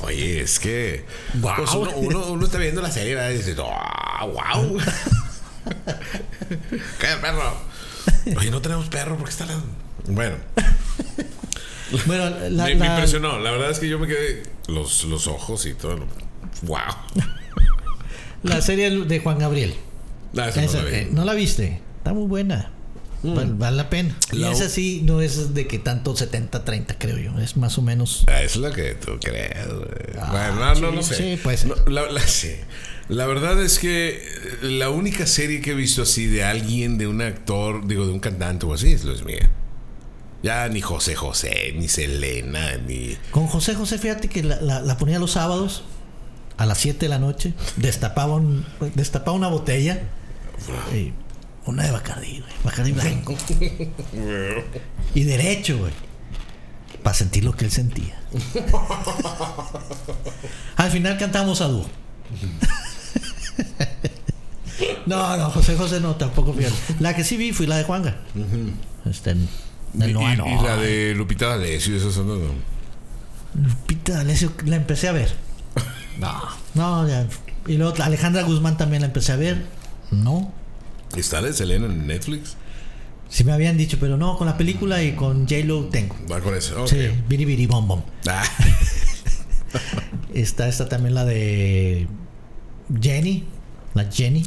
Oye, 0.03 0.43
es 0.43 0.59
que 0.61 1.05
Guau. 1.35 1.57
pues 1.57 1.73
uno, 1.75 1.91
uno- 1.97 2.27
uno 2.33 2.45
está 2.45 2.59
viendo 2.59 2.81
la 2.83 2.91
serie 2.93 3.17
y 3.33 3.37
dice, 3.39 3.55
oh, 4.25 4.63
wow. 4.69 4.79
Calla, 6.99 7.21
perro. 7.21 7.57
Oye, 8.39 8.51
no 8.51 8.61
tenemos 8.61 8.89
perro 8.89 9.17
porque 9.17 9.31
está 9.31 9.47
la. 9.47 9.55
Bueno, 10.07 10.37
Bueno, 12.07 12.31
la, 12.51 12.65
me, 12.65 12.73
impresionó. 12.73 13.39
La 13.39 13.51
verdad 13.51 13.71
es 13.71 13.79
que 13.79 13.89
yo 13.89 13.99
me 13.99 14.07
quedé. 14.07 14.43
Los, 14.69 15.05
los 15.05 15.27
ojos 15.27 15.65
y 15.67 15.75
todo. 15.75 16.07
Wow. 16.63 16.79
la 18.43 18.61
serie 18.61 18.91
de 18.91 19.21
Juan 19.21 19.39
Gabriel. 19.39 19.75
Ah, 20.37 20.49
esa 20.49 20.61
no 20.61 20.67
Esa, 20.67 20.83
la 20.83 20.85
vi. 20.91 20.97
eh, 20.97 21.09
¿No 21.11 21.25
la 21.25 21.35
viste? 21.35 21.81
Está 21.99 22.13
muy 22.13 22.27
buena. 22.27 22.71
Vale, 23.25 23.53
vale 23.55 23.77
la 23.77 23.89
pena. 23.91 24.17
Y 24.33 24.37
La- 24.37 24.53
esa 24.53 24.69
sí 24.69 25.01
no 25.05 25.21
es 25.21 25.55
de 25.55 25.67
que 25.67 25.79
tanto 25.79 26.15
70-30, 26.15 26.97
creo 26.99 27.17
yo. 27.19 27.39
Es 27.41 27.57
más 27.57 27.79
o 27.79 27.83
menos. 27.83 28.25
Ah, 28.29 28.43
Es 28.43 28.57
lo 28.57 28.71
que 28.73 28.95
tú 28.95 29.13
crees. 29.21 29.57
Ah, 30.21 30.53
bueno, 30.55 30.75
no, 30.75 30.75
no, 30.75 30.91
sí, 30.91 30.97
no 30.97 31.03
sé. 31.03 31.15
sí, 31.17 31.41
puede 31.43 31.57
ser. 31.57 31.69
No, 31.69 31.77
la, 31.91 32.11
la- 32.11 32.21
sí. 32.21 32.53
La 33.09 33.27
verdad 33.27 33.63
es 33.63 33.79
que 33.79 34.11
eh, 34.17 34.23
la 34.63 34.89
única 34.91 35.27
serie 35.27 35.61
que 35.61 35.73
he 35.73 35.75
visto 35.75 36.03
así 36.03 36.27
de 36.27 36.43
alguien, 36.45 36.97
de 36.99 37.07
un 37.07 37.21
actor, 37.23 37.87
digo, 37.87 38.07
de 38.07 38.13
un 38.13 38.21
cantante 38.21 38.65
o 38.67 38.73
así, 38.75 38.93
es 38.93 39.05
Luis 39.05 39.25
Miguel. 39.25 39.49
Ya 40.43 40.69
ni 40.69 40.81
José 40.83 41.15
José, 41.15 41.73
ni 41.77 41.89
Selena, 41.89 42.77
ni. 42.77 43.17
Con 43.31 43.47
José 43.47 43.75
José, 43.75 43.99
fíjate 43.99 44.29
que 44.29 44.43
la, 44.43 44.61
la- 44.61 44.81
la 44.83 44.97
ponía 44.99 45.19
los 45.19 45.33
sábados 45.33 45.85
a 46.57 46.67
las 46.67 46.79
7 46.79 47.07
de 47.07 47.09
la 47.09 47.19
noche. 47.19 47.55
Destapaba, 47.77 48.35
un- 48.37 48.65
destapaba 48.95 49.37
una 49.37 49.49
botella. 49.49 50.03
y 50.95 51.13
una 51.67 51.85
de 51.85 51.91
Bacardí, 51.91 52.41
güey. 52.41 52.53
Bacardí 52.65 52.93
blanco. 52.93 53.35
y 55.15 55.23
derecho, 55.25 55.79
güey. 55.79 55.93
Para 57.03 57.15
sentir 57.15 57.45
lo 57.45 57.53
que 57.55 57.67
él 57.67 57.71
sentía. 57.71 58.19
Al 60.77 60.91
final 60.91 61.19
cantamos 61.19 61.61
a 61.61 61.67
dúo. 61.69 61.87
No, 65.07 65.37
no, 65.37 65.51
José 65.51 65.77
José 65.77 66.01
no, 66.01 66.17
tampoco 66.17 66.53
fíjate. 66.55 66.75
La 67.01 67.15
que 67.15 67.25
sí 67.25 67.37
vi 67.37 67.53
fue 67.53 67.67
la 67.67 67.77
de 67.77 67.85
Juanga. 67.85 68.17
Este, 69.09 69.33
Y, 69.33 70.13
Noa 70.13 70.33
y- 70.33 70.37
no. 70.37 70.47
y 70.47 70.63
la 70.65 70.77
de 70.77 71.15
Lupita 71.15 71.47
D'Alessio, 71.49 71.95
esas 71.97 72.15
son. 72.15 72.27
no. 72.29 72.39
Lupita 73.55 74.15
D'Alessio, 74.15 74.53
la 74.65 74.77
empecé 74.77 75.09
a 75.09 75.13
ver. 75.13 75.33
No, 76.19 76.41
no, 76.75 77.09
ya. 77.09 77.27
Y 77.67 77.77
luego 77.77 78.01
Alejandra 78.01 78.43
Guzmán 78.45 78.77
también 78.77 79.03
la 79.03 79.09
empecé 79.09 79.33
a 79.33 79.37
ver. 79.37 79.67
No. 80.13 80.53
¿Está 81.17 81.41
la 81.41 81.49
de 81.49 81.53
Selena 81.55 81.87
en 81.87 82.07
Netflix? 82.07 82.57
Sí 83.29 83.43
me 83.45 83.53
habían 83.53 83.77
dicho, 83.77 83.97
pero 83.99 84.17
no, 84.17 84.37
con 84.37 84.47
la 84.47 84.57
película 84.57 85.03
y 85.03 85.13
con 85.15 85.49
J-Lo 85.49 85.87
tengo. 85.87 86.15
Va 86.31 86.41
con 86.41 86.55
eso. 86.55 86.83
ok. 86.83 86.89
Sí, 86.89 87.09
Biri 87.29 87.45
Biri 87.45 87.67
Bom 87.67 87.89
Bom. 87.89 88.03
Ah, 88.29 88.45
Está 90.35 90.69
esta 90.69 90.89
también 90.89 91.15
la 91.15 91.25
de 91.25 92.07
Jenny. 93.01 93.45
La 93.95 94.11
Jenny. 94.11 94.45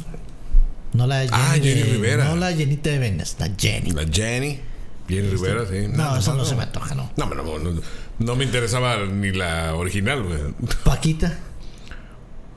No 0.92 1.06
la 1.06 1.20
Jenny, 1.20 1.30
Ah, 1.32 1.52
Jenny 1.54 1.80
de- 1.82 1.84
Rivera. 1.84 2.24
No 2.28 2.36
la 2.36 2.52
Jenita 2.52 2.90
de 2.90 2.98
Venas, 2.98 3.36
la 3.38 3.50
Jenny. 3.58 3.90
la 3.90 4.06
Jenny. 4.10 4.60
Jenny 5.08 5.28
Rivera, 5.30 5.62
sí. 5.68 5.76
Este, 5.76 5.88
No, 5.96 6.16
eso 6.16 6.34
no 6.34 6.44
se 6.44 6.54
me 6.54 6.62
antoja, 6.64 6.94
no. 6.94 7.10
No, 7.16 7.26
no, 7.26 7.34
no, 7.42 7.58
no, 7.58 7.80
no 8.18 8.36
me 8.36 8.44
interesaba 8.44 9.06
ni 9.06 9.32
la 9.32 9.74
original, 9.74 10.22
güey. 10.22 10.38
Paquita. 10.84 11.38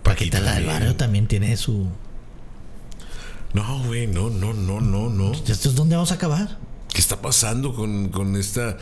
Paquita, 0.03 0.39
la 0.41 0.55
del 0.55 0.65
barrio 0.65 0.95
también 0.95 1.27
tiene 1.27 1.55
su. 1.57 1.87
No, 3.53 3.83
güey, 3.85 4.07
no, 4.07 4.29
no, 4.29 4.53
no, 4.53 4.79
no, 4.79 5.09
no. 5.09 5.31
¿Esto 5.33 5.69
es 5.69 5.75
dónde 5.75 5.95
vamos 5.95 6.11
a 6.11 6.15
acabar? 6.15 6.57
¿Qué 6.93 6.99
está 6.99 7.21
pasando 7.21 7.73
con, 7.73 8.09
con 8.09 8.35
esta? 8.35 8.77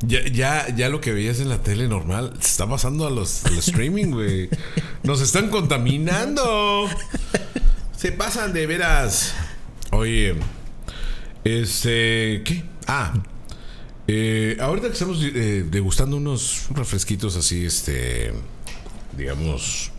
Ya, 0.00 0.26
ya, 0.26 0.74
ya 0.74 0.88
lo 0.88 1.00
que 1.00 1.12
veías 1.12 1.40
en 1.40 1.48
la 1.48 1.62
tele 1.62 1.88
normal 1.88 2.32
se 2.40 2.48
está 2.48 2.68
pasando 2.68 3.06
a 3.06 3.10
los, 3.10 3.44
al 3.46 3.58
streaming, 3.58 4.10
güey. 4.12 4.48
Nos 5.02 5.20
están 5.20 5.48
contaminando. 5.50 6.88
Se 7.96 8.12
pasan 8.12 8.52
de 8.52 8.66
veras. 8.66 9.34
Oye, 9.92 10.34
este, 11.44 12.42
¿qué? 12.44 12.64
Ah, 12.86 13.14
eh, 14.06 14.56
ahorita 14.60 14.88
que 14.88 14.92
estamos 14.94 15.18
eh, 15.22 15.64
degustando 15.70 16.16
unos 16.16 16.66
refresquitos 16.70 17.36
así, 17.36 17.64
este, 17.64 18.32
digamos, 19.16 19.90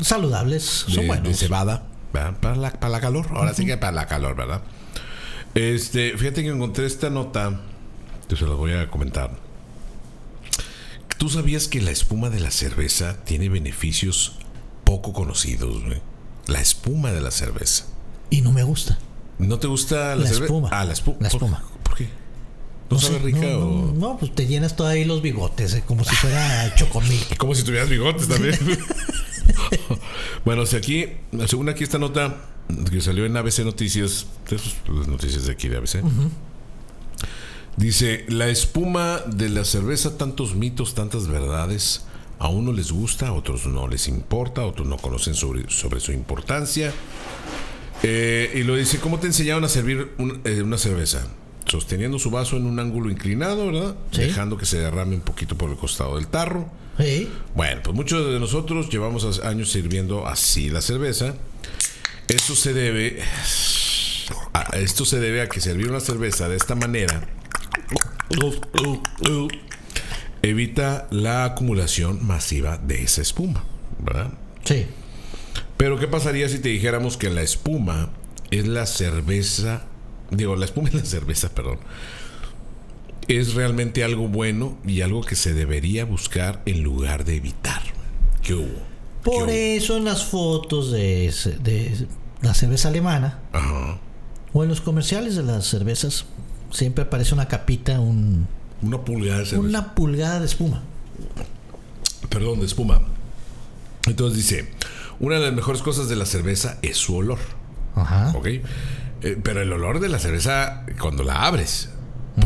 Saludables, 0.00 0.62
son 0.64 0.94
de, 0.94 1.00
de 1.02 1.06
buenos. 1.06 1.38
cebada, 1.38 1.86
¿verdad? 2.12 2.38
Para 2.40 2.56
la, 2.56 2.70
para 2.72 2.90
la 2.90 3.00
calor. 3.00 3.26
Ahora 3.30 3.54
sí 3.54 3.64
que 3.66 3.76
para 3.76 3.92
la 3.92 4.06
calor, 4.06 4.36
¿verdad? 4.36 4.62
Este, 5.54 6.16
fíjate 6.16 6.42
que 6.42 6.48
encontré 6.48 6.86
esta 6.86 7.10
nota, 7.10 7.60
que 8.28 8.36
se 8.36 8.46
las 8.46 8.56
voy 8.56 8.72
a 8.72 8.88
comentar. 8.88 9.30
¿Tú 11.18 11.28
sabías 11.28 11.68
que 11.68 11.80
la 11.80 11.90
espuma 11.90 12.30
de 12.30 12.40
la 12.40 12.50
cerveza 12.50 13.16
tiene 13.24 13.48
beneficios 13.48 14.38
poco 14.84 15.12
conocidos, 15.12 15.84
güey? 15.84 16.00
La 16.46 16.60
espuma 16.60 17.12
de 17.12 17.20
la 17.20 17.30
cerveza. 17.30 17.84
Y 18.30 18.40
no 18.40 18.50
me 18.52 18.62
gusta. 18.64 18.98
¿No 19.38 19.58
te 19.58 19.66
gusta 19.66 20.16
la, 20.16 20.24
La 20.24 20.30
espuma. 20.30 20.68
Ah, 20.72 20.84
la 20.84 20.92
espuma. 20.92 21.18
La 21.20 21.28
¿Por- 21.28 21.36
espuma. 21.42 21.64
¿Por, 21.82 21.94
qué? 21.96 22.08
¿No, 22.90 22.98
sé, 22.98 23.06
sabe 23.06 23.18
rica 23.20 23.40
no, 23.40 23.58
o...? 23.58 23.64
no, 23.86 23.92
no, 23.92 24.18
pues 24.18 24.34
te 24.34 24.46
llenas 24.46 24.74
toda 24.76 24.90
ahí 24.90 25.04
los 25.04 25.22
bigotes, 25.22 25.74
eh, 25.74 25.84
como 25.86 26.04
si 26.04 26.14
fuera 26.16 26.74
chocomil. 26.76 27.20
Como 27.38 27.54
si 27.54 27.62
tuvieras 27.62 27.88
bigotes 27.88 28.28
también. 28.28 28.58
bueno, 30.44 30.66
si 30.66 30.76
aquí, 30.76 31.06
según 31.46 31.68
aquí 31.68 31.84
esta 31.84 31.98
nota 31.98 32.36
que 32.90 33.00
salió 33.00 33.24
en 33.26 33.36
ABC 33.36 33.60
Noticias, 33.60 34.26
las 34.50 35.08
noticias 35.08 35.46
de 35.46 35.52
aquí 35.52 35.68
de 35.68 35.76
ABC, 35.78 36.02
dice, 37.76 38.24
la 38.28 38.48
espuma 38.48 39.20
de 39.26 39.48
la 39.48 39.64
cerveza, 39.64 40.16
tantos 40.16 40.54
mitos, 40.54 40.94
tantas 40.94 41.26
verdades, 41.28 42.04
a 42.38 42.48
uno 42.48 42.72
les 42.72 42.90
gusta, 42.92 43.28
a 43.28 43.32
otros 43.32 43.66
no 43.66 43.86
les 43.88 44.08
importa, 44.08 44.62
a 44.62 44.66
otros 44.66 44.86
no 44.88 44.96
conocen 44.96 45.34
sobre, 45.34 45.68
sobre 45.70 46.00
su 46.00 46.12
importancia. 46.12 46.92
Eh, 48.02 48.50
y 48.56 48.64
lo 48.64 48.74
dice, 48.74 48.98
¿cómo 48.98 49.20
te 49.20 49.28
enseñaron 49.28 49.62
a 49.64 49.68
servir 49.68 50.10
un- 50.18 50.40
eh, 50.44 50.60
una 50.62 50.76
cerveza? 50.76 51.28
Sosteniendo 51.66 52.18
su 52.18 52.30
vaso 52.30 52.56
en 52.56 52.66
un 52.66 52.80
ángulo 52.80 53.10
inclinado, 53.10 53.66
¿verdad? 53.70 53.94
Sí. 54.10 54.22
Dejando 54.22 54.56
que 54.56 54.66
se 54.66 54.78
derrame 54.80 55.14
un 55.14 55.20
poquito 55.20 55.56
por 55.56 55.70
el 55.70 55.76
costado 55.76 56.16
del 56.16 56.26
tarro. 56.26 56.68
Sí. 56.98 57.30
Bueno, 57.54 57.80
pues 57.82 57.96
muchos 57.96 58.32
de 58.32 58.38
nosotros 58.38 58.88
llevamos 58.90 59.40
años 59.40 59.70
sirviendo 59.70 60.26
así 60.26 60.70
la 60.70 60.80
cerveza. 60.82 61.34
Esto 62.28 62.54
se 62.54 62.72
debe 62.72 63.22
a, 64.52 64.76
esto 64.76 65.04
se 65.04 65.20
debe 65.20 65.42
a 65.42 65.48
que 65.48 65.60
servir 65.60 65.88
una 65.88 66.00
cerveza 66.00 66.48
de 66.48 66.56
esta 66.56 66.74
manera 66.74 67.26
evita 70.42 71.06
la 71.10 71.44
acumulación 71.44 72.26
masiva 72.26 72.78
de 72.78 73.02
esa 73.02 73.22
espuma, 73.22 73.64
¿verdad? 74.00 74.32
Sí. 74.64 74.86
Pero 75.76 75.98
¿qué 75.98 76.08
pasaría 76.08 76.48
si 76.48 76.58
te 76.58 76.68
dijéramos 76.68 77.16
que 77.16 77.30
la 77.30 77.42
espuma 77.42 78.10
es 78.50 78.66
la 78.66 78.86
cerveza, 78.86 79.84
digo, 80.30 80.56
la 80.56 80.64
espuma 80.64 80.88
es 80.88 80.94
la 80.94 81.04
cerveza, 81.04 81.54
perdón, 81.54 81.78
es 83.28 83.54
realmente 83.54 84.04
algo 84.04 84.28
bueno 84.28 84.78
y 84.84 85.00
algo 85.02 85.22
que 85.22 85.36
se 85.36 85.54
debería 85.54 86.04
buscar 86.04 86.62
en 86.66 86.82
lugar 86.82 87.24
de 87.24 87.36
evitar? 87.36 87.82
¿Qué 88.42 88.54
hubo? 88.54 88.92
Por 89.22 89.46
¿Qué 89.46 89.76
eso 89.76 89.96
en 89.96 90.04
las 90.04 90.24
fotos 90.24 90.90
de, 90.90 91.32
la 92.40 92.54
cerveza 92.54 92.88
alemana? 92.88 93.38
Ajá. 93.52 93.98
o 94.52 94.62
en 94.62 94.68
los 94.68 94.80
comerciales 94.80 95.36
de 95.36 95.42
las 95.44 95.66
cervezas 95.66 96.26
siempre 96.70 97.04
aparece 97.04 97.34
una 97.34 97.46
capita, 97.48 98.00
un, 98.00 98.46
Una 98.82 99.00
pulgada 99.04 99.38
de 99.40 99.46
cerveza. 99.46 99.68
una 99.68 99.94
pulgada 99.94 100.40
de 100.40 100.46
espuma. 100.46 100.82
Perdón, 102.28 102.60
de 102.60 102.66
espuma. 102.66 103.00
Entonces 104.06 104.36
dice, 104.36 104.70
una 105.20 105.36
de 105.36 105.42
las 105.42 105.52
mejores 105.54 105.82
cosas 105.82 106.08
de 106.08 106.16
la 106.16 106.26
cerveza 106.26 106.78
es 106.82 106.96
su 106.96 107.14
olor. 107.14 107.38
Ajá. 107.94 108.32
¿Ok? 108.36 108.46
Eh, 108.46 109.38
pero 109.42 109.62
el 109.62 109.72
olor 109.72 110.00
de 110.00 110.08
la 110.08 110.18
cerveza 110.18 110.84
cuando 111.00 111.22
la 111.22 111.46
abres. 111.46 111.90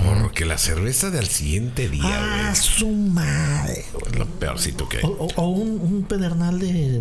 Porque 0.05 0.44
la 0.44 0.59
cerveza 0.59 1.11
del 1.11 1.26
siguiente 1.26 1.88
día, 1.88 2.03
Ah, 2.05 2.42
güey, 2.44 2.57
su 2.57 2.88
madre. 2.88 3.84
es 4.07 4.16
lo 4.18 4.26
peorcito 4.26 4.88
que 4.88 4.99
hay. 4.99 5.05
O, 5.05 5.09
o- 5.09 5.28
o 5.36 5.49
un, 5.49 5.80
un 5.80 6.03
pedernal 6.05 6.59
de, 6.59 7.01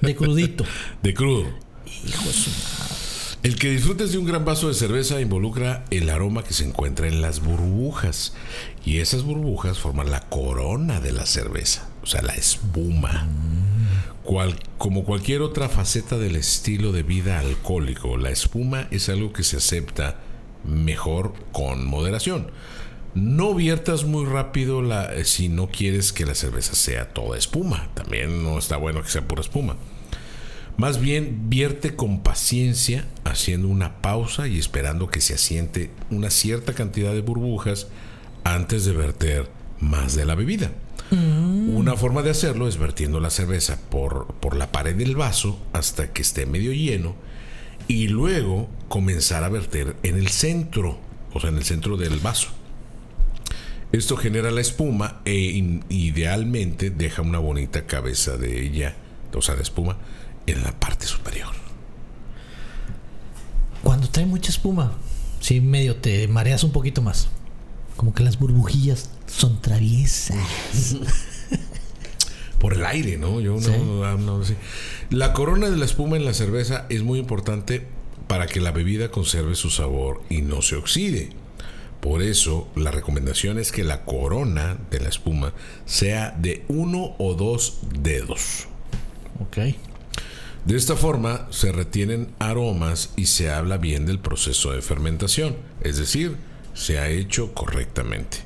de 0.00 0.16
crudito. 0.16 0.64
De 1.02 1.14
crudo. 1.14 1.46
Hijo 1.86 2.24
de 2.24 2.32
su 2.32 2.50
madre. 2.50 2.94
El 3.44 3.56
que 3.56 3.70
disfrutes 3.70 4.10
de 4.10 4.18
un 4.18 4.24
gran 4.24 4.44
vaso 4.44 4.66
de 4.68 4.74
cerveza 4.74 5.20
involucra 5.20 5.84
el 5.90 6.10
aroma 6.10 6.42
que 6.42 6.54
se 6.54 6.64
encuentra 6.64 7.06
en 7.06 7.20
las 7.22 7.40
burbujas. 7.40 8.32
Y 8.84 8.98
esas 8.98 9.22
burbujas 9.22 9.78
forman 9.78 10.10
la 10.10 10.20
corona 10.28 11.00
de 11.00 11.12
la 11.12 11.24
cerveza, 11.26 11.88
o 12.02 12.06
sea, 12.06 12.22
la 12.22 12.34
espuma. 12.34 13.28
Cual- 14.24 14.58
como 14.76 15.04
cualquier 15.04 15.42
otra 15.42 15.68
faceta 15.68 16.18
del 16.18 16.34
estilo 16.36 16.90
de 16.92 17.02
vida 17.04 17.38
alcohólico, 17.38 18.16
la 18.16 18.30
espuma 18.30 18.88
es 18.90 19.08
algo 19.08 19.32
que 19.32 19.44
se 19.44 19.56
acepta 19.58 20.18
mejor 20.64 21.32
con 21.52 21.86
moderación. 21.86 22.50
No 23.14 23.54
viertas 23.54 24.04
muy 24.04 24.26
rápido 24.26 24.82
la, 24.82 25.14
eh, 25.14 25.24
si 25.24 25.48
no 25.48 25.68
quieres 25.68 26.12
que 26.12 26.26
la 26.26 26.34
cerveza 26.34 26.74
sea 26.74 27.12
toda 27.12 27.38
espuma. 27.38 27.88
También 27.94 28.42
no 28.44 28.58
está 28.58 28.76
bueno 28.76 29.02
que 29.02 29.08
sea 29.08 29.26
pura 29.26 29.40
espuma. 29.40 29.76
Más 30.76 31.00
bien 31.00 31.50
vierte 31.50 31.96
con 31.96 32.22
paciencia, 32.22 33.06
haciendo 33.24 33.66
una 33.66 34.00
pausa 34.00 34.46
y 34.46 34.58
esperando 34.58 35.08
que 35.08 35.20
se 35.20 35.34
asiente 35.34 35.90
una 36.10 36.30
cierta 36.30 36.74
cantidad 36.74 37.12
de 37.12 37.20
burbujas 37.20 37.88
antes 38.44 38.84
de 38.84 38.92
verter 38.92 39.50
más 39.80 40.14
de 40.14 40.24
la 40.24 40.36
bebida. 40.36 40.70
Una 41.10 41.96
forma 41.96 42.22
de 42.22 42.30
hacerlo 42.30 42.68
es 42.68 42.76
vertiendo 42.76 43.18
la 43.18 43.30
cerveza 43.30 43.80
por, 43.90 44.34
por 44.40 44.54
la 44.56 44.70
pared 44.70 44.94
del 44.94 45.16
vaso 45.16 45.58
hasta 45.72 46.12
que 46.12 46.20
esté 46.20 46.44
medio 46.44 46.72
lleno 46.72 47.16
y 47.88 48.08
luego 48.08 48.68
comenzar 48.88 49.42
a 49.44 49.48
verter 49.48 49.96
en 50.02 50.16
el 50.16 50.28
centro, 50.28 50.98
o 51.32 51.40
sea, 51.40 51.50
en 51.50 51.56
el 51.56 51.64
centro 51.64 51.96
del 51.96 52.18
vaso. 52.20 52.48
Esto 53.90 54.16
genera 54.16 54.50
la 54.50 54.60
espuma 54.60 55.22
e 55.24 55.80
idealmente 55.88 56.90
deja 56.90 57.22
una 57.22 57.38
bonita 57.38 57.86
cabeza 57.86 58.36
de 58.36 58.62
ella, 58.62 58.94
o 59.34 59.42
sea, 59.42 59.56
de 59.56 59.62
espuma, 59.62 59.96
en 60.46 60.62
la 60.62 60.78
parte 60.78 61.06
superior. 61.06 61.52
Cuando 63.82 64.08
trae 64.08 64.26
mucha 64.26 64.50
espuma, 64.50 64.92
Sí, 65.40 65.60
medio 65.60 65.96
te 65.96 66.28
mareas 66.28 66.64
un 66.64 66.72
poquito 66.72 67.02
más. 67.02 67.28
Como 67.96 68.12
que 68.12 68.22
las 68.22 68.38
burbujillas 68.38 69.10
son 69.26 69.60
traviesas. 69.60 70.36
Por 72.60 72.74
el 72.74 72.84
aire, 72.84 73.18
¿no? 73.18 73.40
Yo 73.40 73.54
no, 73.54 73.60
Sí. 73.60 73.72
ah, 74.04 74.16
no 74.18 74.44
sé. 74.44 74.56
La 75.10 75.32
corona 75.32 75.70
de 75.70 75.76
la 75.76 75.84
espuma 75.84 76.16
en 76.16 76.24
la 76.24 76.34
cerveza 76.34 76.86
es 76.88 77.02
muy 77.02 77.18
importante 77.18 77.86
para 78.26 78.46
que 78.46 78.60
la 78.60 78.72
bebida 78.72 79.10
conserve 79.10 79.54
su 79.54 79.70
sabor 79.70 80.22
y 80.28 80.42
no 80.42 80.60
se 80.62 80.76
oxide. 80.76 81.30
Por 82.00 82.22
eso, 82.22 82.68
la 82.76 82.90
recomendación 82.90 83.58
es 83.58 83.72
que 83.72 83.84
la 83.84 84.04
corona 84.04 84.76
de 84.90 85.00
la 85.00 85.08
espuma 85.08 85.52
sea 85.84 86.30
de 86.38 86.64
uno 86.68 87.14
o 87.18 87.34
dos 87.34 87.78
dedos. 88.02 88.66
Ok. 89.40 89.74
De 90.64 90.76
esta 90.76 90.96
forma 90.96 91.46
se 91.50 91.72
retienen 91.72 92.28
aromas 92.38 93.10
y 93.16 93.26
se 93.26 93.50
habla 93.50 93.78
bien 93.78 94.04
del 94.04 94.18
proceso 94.18 94.72
de 94.72 94.82
fermentación, 94.82 95.56
es 95.80 95.96
decir, 95.96 96.36
se 96.74 96.98
ha 96.98 97.08
hecho 97.08 97.54
correctamente. 97.54 98.38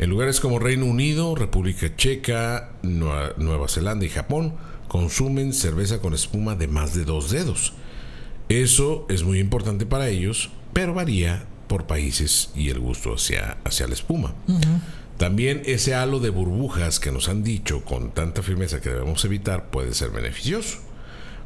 En 0.00 0.08
lugares 0.08 0.40
como 0.40 0.58
Reino 0.58 0.86
Unido, 0.86 1.34
República 1.34 1.94
Checa, 1.94 2.70
Nueva 2.82 3.68
Zelanda 3.68 4.06
y 4.06 4.08
Japón 4.08 4.54
consumen 4.88 5.52
cerveza 5.52 6.00
con 6.00 6.14
espuma 6.14 6.54
de 6.54 6.68
más 6.68 6.94
de 6.94 7.04
dos 7.04 7.30
dedos. 7.30 7.74
Eso 8.48 9.04
es 9.10 9.24
muy 9.24 9.38
importante 9.40 9.84
para 9.84 10.08
ellos, 10.08 10.48
pero 10.72 10.94
varía 10.94 11.44
por 11.68 11.86
países 11.86 12.50
y 12.56 12.70
el 12.70 12.78
gusto 12.78 13.12
hacia, 13.12 13.58
hacia 13.62 13.88
la 13.88 13.92
espuma. 13.92 14.32
También 15.18 15.60
ese 15.66 15.94
halo 15.94 16.18
de 16.18 16.30
burbujas 16.30 16.98
que 16.98 17.12
nos 17.12 17.28
han 17.28 17.44
dicho 17.44 17.84
con 17.84 18.12
tanta 18.12 18.42
firmeza 18.42 18.80
que 18.80 18.88
debemos 18.88 19.22
evitar 19.26 19.68
puede 19.68 19.92
ser 19.92 20.08
beneficioso. 20.12 20.78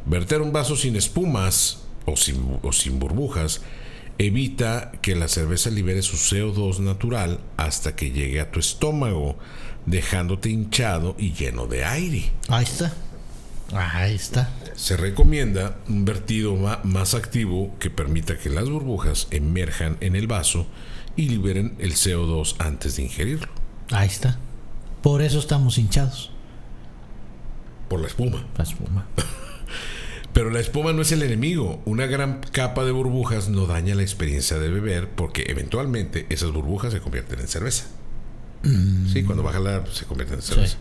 Verter 0.07 0.43
un 0.43 0.53
vaso 0.53 0.77
sin 0.77 0.95
espumas 0.95 1.83
o 2.07 2.17
sin, 2.17 2.61
o 2.63 2.73
sin 2.73 3.01
burbujas 3.01 3.63
evita 4.19 4.93
que 5.03 5.15
la 5.17 5.29
cerveza 5.29 5.71
libere 5.71 6.03
su 6.03 6.17
CO2 6.17 6.79
natural 6.79 7.41
hasta 7.57 7.97
que 7.97 8.11
llegue 8.11 8.41
a 8.41 8.51
tu 8.51 8.61
estómago, 8.61 9.37
dejándote 9.87 10.51
hinchado 10.51 11.15
y 11.19 11.33
lleno 11.33 11.67
de 11.67 11.85
aire. 11.85 12.31
Ahí 12.49 12.65
está. 12.65 12.93
Ahí 13.73 14.15
está. 14.15 14.51
Se 14.77 14.97
recomienda 14.97 15.77
un 15.89 16.05
vertido 16.05 16.55
más 16.85 17.15
activo 17.15 17.75
que 17.81 17.91
permita 17.91 18.39
que 18.39 18.51
las 18.51 18.69
burbujas 18.69 19.27
emerjan 19.31 19.97
en 20.01 20.17
el 20.17 20.27
vaso 20.27 20.67
y 21.17 21.29
liberen 21.29 21.75
el 21.79 21.93
CO2 21.95 22.57
antes 22.59 22.97
de 22.97 23.03
ingerirlo, 23.05 23.49
Ahí 23.91 24.09
está. 24.09 24.39
Por 25.03 25.23
eso 25.23 25.39
estamos 25.39 25.79
hinchados. 25.79 26.31
por 27.89 28.01
la 28.01 28.07
espuma. 28.09 28.45
La 28.57 28.65
espuma. 28.65 29.07
Pero 30.35 30.51
la 30.51 30.59
espuma 30.59 30.93
no 30.93 31.01
es 31.01 31.13
el 31.13 31.23
enemigo. 31.23 31.81
Una 31.85 32.07
gran 32.07 32.41
capa 32.51 32.85
de 32.85 32.91
burbujas 32.91 33.49
no 33.49 33.67
daña 33.67 33.95
la 33.95 34.03
experiencia 34.03 34.59
de 34.59 34.69
beber 34.69 35.09
porque 35.09 35.45
eventualmente 35.47 36.27
esas 36.29 36.51
burbujas 36.51 36.93
se 36.93 37.01
convierten 37.01 37.39
en 37.39 37.49
cerveza. 37.49 37.87
Sí, 39.13 39.23
cuando 39.23 39.43
baja 39.43 39.61
la 39.61 39.85
se 39.93 40.07
convierten 40.07 40.39
en 40.39 40.43
cerveza. 40.43 40.79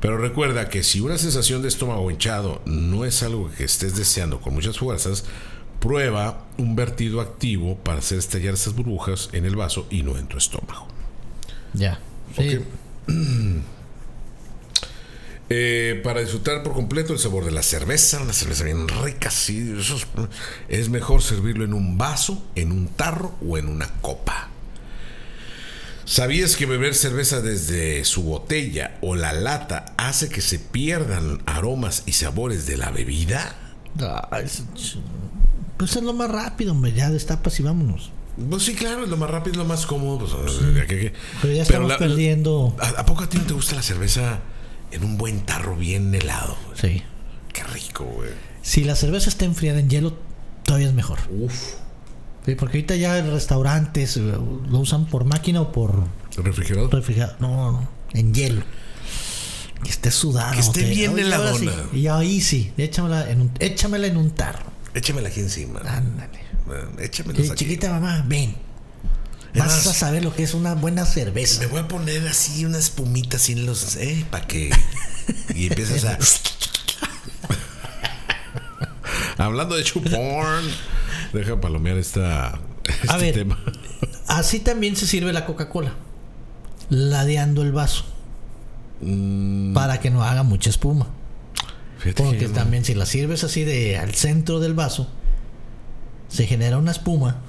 Pero 0.00 0.16
recuerda 0.16 0.70
que 0.70 0.82
si 0.82 1.00
una 1.00 1.18
sensación 1.18 1.60
de 1.60 1.68
estómago 1.68 2.10
hinchado 2.10 2.62
no 2.64 3.04
es 3.04 3.22
algo 3.22 3.50
que 3.50 3.64
estés 3.64 3.96
deseando 3.96 4.40
con 4.40 4.54
muchas 4.54 4.78
fuerzas, 4.78 5.24
prueba 5.78 6.46
un 6.56 6.74
vertido 6.74 7.20
activo 7.20 7.76
para 7.76 7.98
hacer 7.98 8.18
estallar 8.18 8.54
esas 8.54 8.74
burbujas 8.74 9.28
en 9.32 9.44
el 9.44 9.56
vaso 9.56 9.86
y 9.90 10.04
no 10.04 10.16
en 10.16 10.26
tu 10.26 10.38
estómago. 10.38 10.88
Ya. 11.74 12.00
Sí. 12.34 12.60
Eh, 15.48 16.00
para 16.02 16.20
disfrutar 16.20 16.62
por 16.64 16.72
completo 16.72 17.12
el 17.12 17.20
sabor 17.20 17.44
de 17.44 17.52
la 17.52 17.62
cerveza, 17.62 18.20
una 18.20 18.32
cerveza 18.32 18.64
bien 18.64 18.88
rica, 18.88 19.30
sí, 19.30 19.74
eso 19.78 19.94
es, 19.96 20.06
es 20.68 20.88
mejor 20.88 21.22
servirlo 21.22 21.64
en 21.64 21.72
un 21.72 21.96
vaso, 21.98 22.42
en 22.56 22.72
un 22.72 22.88
tarro 22.88 23.34
o 23.48 23.56
en 23.56 23.68
una 23.68 23.86
copa. 24.00 24.48
¿Sabías 26.04 26.54
que 26.56 26.66
beber 26.66 26.94
cerveza 26.94 27.40
desde 27.40 28.04
su 28.04 28.22
botella 28.22 28.96
o 29.00 29.16
la 29.16 29.32
lata 29.32 29.86
hace 29.96 30.28
que 30.28 30.40
se 30.40 30.58
pierdan 30.60 31.42
aromas 31.46 32.04
y 32.06 32.12
sabores 32.12 32.66
de 32.66 32.76
la 32.76 32.90
bebida? 32.90 33.56
Ah, 34.00 34.28
es- 34.42 34.62
Pues 35.76 35.94
es 35.96 36.02
lo 36.02 36.12
más 36.12 36.30
rápido, 36.30 36.72
hombre. 36.72 36.92
Ya 36.92 37.10
destapas 37.10 37.58
y 37.60 37.62
vámonos. 37.62 38.10
Pues 38.50 38.62
sí, 38.64 38.74
claro, 38.74 39.02
es 39.04 39.08
lo 39.10 39.16
más 39.16 39.30
rápido, 39.30 39.52
es 39.52 39.58
lo 39.58 39.64
más 39.64 39.84
cómodo. 39.86 40.18
pues, 40.18 40.74
ya 40.74 40.86
que- 40.86 40.98
que- 41.00 41.12
Pero 41.42 41.54
ya 41.54 41.64
Pero 41.64 41.86
estamos 41.86 41.88
la- 41.88 41.98
perdiendo. 41.98 42.76
¿A, 42.80 42.88
a 43.00 43.06
poco 43.06 43.24
a 43.24 43.28
ti 43.28 43.38
no 43.38 43.44
te 43.44 43.54
gusta 43.54 43.74
la 43.74 43.82
cerveza 43.82 44.40
en 44.92 45.04
un 45.04 45.16
buen 45.18 45.40
tarro 45.46 45.76
bien 45.76 46.14
helado? 46.14 46.56
Sí. 46.74 47.02
Qué 47.52 47.62
rico, 47.64 48.04
güey. 48.04 48.30
Si 48.62 48.84
la 48.84 48.96
cerveza 48.96 49.28
está 49.28 49.44
enfriada 49.44 49.78
en 49.80 49.88
hielo, 49.88 50.18
todavía 50.64 50.88
es 50.88 50.94
mejor. 50.94 51.18
Uf. 51.30 51.54
Sí, 52.44 52.54
porque 52.54 52.78
ahorita 52.78 52.96
ya 52.96 53.18
en 53.18 53.30
restaurantes 53.30 54.16
eh, 54.16 54.20
lo 54.20 54.78
usan 54.78 55.06
por 55.06 55.24
máquina 55.24 55.60
o 55.60 55.72
por 55.72 56.04
¿Refrigerador? 56.36 56.92
refrigerador. 56.92 57.36
No, 57.40 57.72
no, 57.72 57.88
en 58.12 58.32
hielo. 58.34 58.62
Que 59.82 59.90
esté 59.90 60.10
sudado. 60.10 60.52
Que 60.54 60.60
esté 60.60 60.84
bien 60.88 61.18
heladona. 61.18 61.72
sí. 61.92 61.98
Y 61.98 62.06
ahí 62.06 62.40
sí, 62.40 62.72
échamela 62.76 63.28
en 63.30 63.40
un, 63.42 63.50
échamela 63.58 64.06
en 64.06 64.16
un 64.16 64.30
tarro. 64.30 64.66
Échamela 64.94 65.28
aquí 65.28 65.40
encima. 65.40 65.80
Ándale. 65.80 66.38
Échamela 67.00 67.38
aquí. 67.38 67.50
chiquita 67.54 67.90
mamá, 67.90 68.24
ven. 68.26 68.54
Vas 69.54 69.86
a 69.86 69.94
saber 69.94 70.22
lo 70.24 70.34
que 70.34 70.42
es 70.42 70.54
una 70.54 70.74
buena 70.74 71.06
cerveza. 71.06 71.60
Me 71.60 71.66
voy 71.66 71.80
a 71.80 71.88
poner 71.88 72.26
así 72.28 72.64
una 72.64 72.78
espumita 72.78 73.36
así 73.38 73.52
en 73.52 73.66
los. 73.66 73.96
¿Eh? 73.96 74.26
Para 74.30 74.46
que. 74.46 74.70
Y 75.54 75.68
empiezas 75.68 76.04
a. 76.04 76.18
Hablando 79.44 79.76
de 79.76 79.84
chupón. 79.84 80.64
Deja 81.32 81.60
palomear 81.60 81.96
esta, 81.98 82.58
este 82.84 83.16
ver. 83.18 83.34
tema. 83.34 83.58
Así 84.26 84.60
también 84.60 84.96
se 84.96 85.06
sirve 85.06 85.32
la 85.32 85.44
Coca-Cola. 85.46 85.94
Ladeando 86.88 87.62
el 87.62 87.72
vaso. 87.72 88.04
Mm, 89.00 89.74
Para 89.74 90.00
que 90.00 90.10
no 90.10 90.22
haga 90.22 90.42
mucha 90.42 90.70
espuma. 90.70 91.08
fíjate 91.98 92.22
Porque 92.22 92.48
también 92.48 92.84
si 92.84 92.94
la 92.94 93.04
sirves 93.06 93.44
así 93.44 93.64
de 93.64 93.98
al 93.98 94.14
centro 94.14 94.60
del 94.60 94.74
vaso, 94.74 95.08
se 96.28 96.46
genera 96.46 96.78
una 96.78 96.92
espuma 96.92 97.40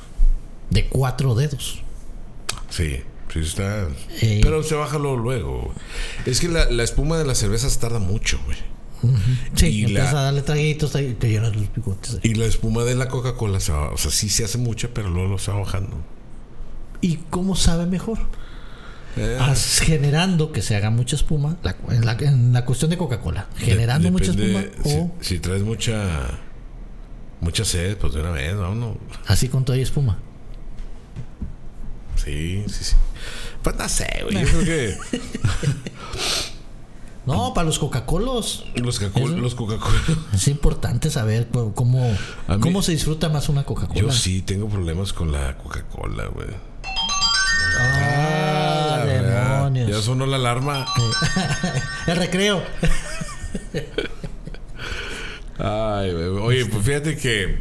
de 0.69 0.87
cuatro 0.87 1.35
dedos. 1.35 1.81
Sí, 2.69 2.97
sí 3.33 3.39
está. 3.39 3.87
Eh. 4.21 4.39
Pero 4.43 4.63
se 4.63 4.75
baja 4.75 4.97
luego, 4.97 5.17
luego. 5.17 5.73
Es 6.25 6.39
que 6.39 6.47
la, 6.49 6.69
la 6.69 6.83
espuma 6.83 7.17
de 7.17 7.25
las 7.25 7.37
cervezas 7.37 7.77
tarda 7.79 7.99
mucho, 7.99 8.39
güey. 8.45 8.57
Sí, 9.55 9.67
Y 9.67 9.81
empiezas 9.83 10.13
la- 10.13 10.21
a 10.21 10.23
darle 10.23 10.41
traguitos 10.41 10.95
ahí, 10.95 11.13
te 11.13 11.29
llenas 11.29 11.55
los 11.55 11.67
picotes. 11.67 12.19
Y 12.23 12.33
la 12.33 12.45
espuma 12.45 12.83
de 12.83 12.95
la 12.95 13.07
Coca-Cola, 13.09 13.57
o 13.57 13.97
sea, 13.97 14.11
sí 14.11 14.27
se 14.29 14.43
hace 14.43 14.57
mucha, 14.57 14.89
pero 14.93 15.09
luego 15.09 15.29
lo 15.29 15.35
está 15.35 15.53
bajando. 15.53 15.97
¿Y 16.99 17.17
cómo 17.29 17.55
sabe 17.55 17.85
mejor? 17.85 18.17
Eh, 19.15 19.37
Haz- 19.39 19.81
generando 19.81 20.51
que 20.51 20.61
se 20.63 20.75
haga 20.75 20.89
mucha 20.89 21.15
espuma, 21.15 21.57
la- 21.63 21.75
en, 21.89 22.05
la, 22.05 22.13
en 22.19 22.53
la 22.53 22.65
cuestión 22.65 22.89
de 22.89 22.97
Coca-Cola, 22.97 23.47
generando 23.57 24.05
de- 24.07 24.11
mucha 24.11 24.31
espuma 24.31 24.61
depende, 24.61 24.77
o 24.83 25.11
si, 25.21 25.35
si 25.35 25.39
traes 25.39 25.61
mucha 25.61 26.39
mucha 27.39 27.65
sed, 27.65 27.97
pues 27.97 28.13
de 28.13 28.21
una 28.21 28.31
vez, 28.31 28.55
vámonos. 28.57 28.97
así 29.27 29.47
con 29.47 29.63
toda 29.63 29.77
espuma. 29.77 30.17
Sí, 32.27 32.63
sí, 32.67 32.83
sí. 32.83 32.95
Pues 33.63 33.75
no 33.75 33.89
sé, 33.89 34.07
güey. 34.23 34.41
Yo 34.45 34.47
creo 34.47 34.63
que 34.65 34.97
No, 37.25 37.53
para 37.53 37.65
los 37.65 37.77
Coca-Colos 37.79 38.65
los, 38.75 38.99
Coca- 38.99 39.19
Eso. 39.19 39.35
los 39.37 39.53
Coca-Cola. 39.55 39.99
es 40.33 40.47
importante 40.47 41.09
saber 41.09 41.49
cómo, 41.75 42.09
mí- 42.47 42.59
cómo 42.61 42.81
se 42.81 42.93
disfruta 42.93 43.27
más 43.27 43.49
una 43.49 43.63
Coca-Cola. 43.65 43.99
Yo 43.99 44.11
sí 44.13 44.41
tengo 44.41 44.69
problemas 44.69 45.11
con 45.11 45.31
la 45.33 45.57
Coca-Cola, 45.57 46.27
güey. 46.27 46.47
Ah, 47.79 49.03
ya- 49.05 49.21
demonios. 49.21 49.89
Ya 49.89 50.01
sonó 50.01 50.25
la 50.25 50.37
alarma. 50.37 50.85
El 52.07 52.15
recreo. 52.17 52.63
Ay, 55.59 56.11
güey. 56.13 56.25
Oye, 56.27 56.65
pues 56.67 56.85
fíjate 56.85 57.17
que 57.17 57.59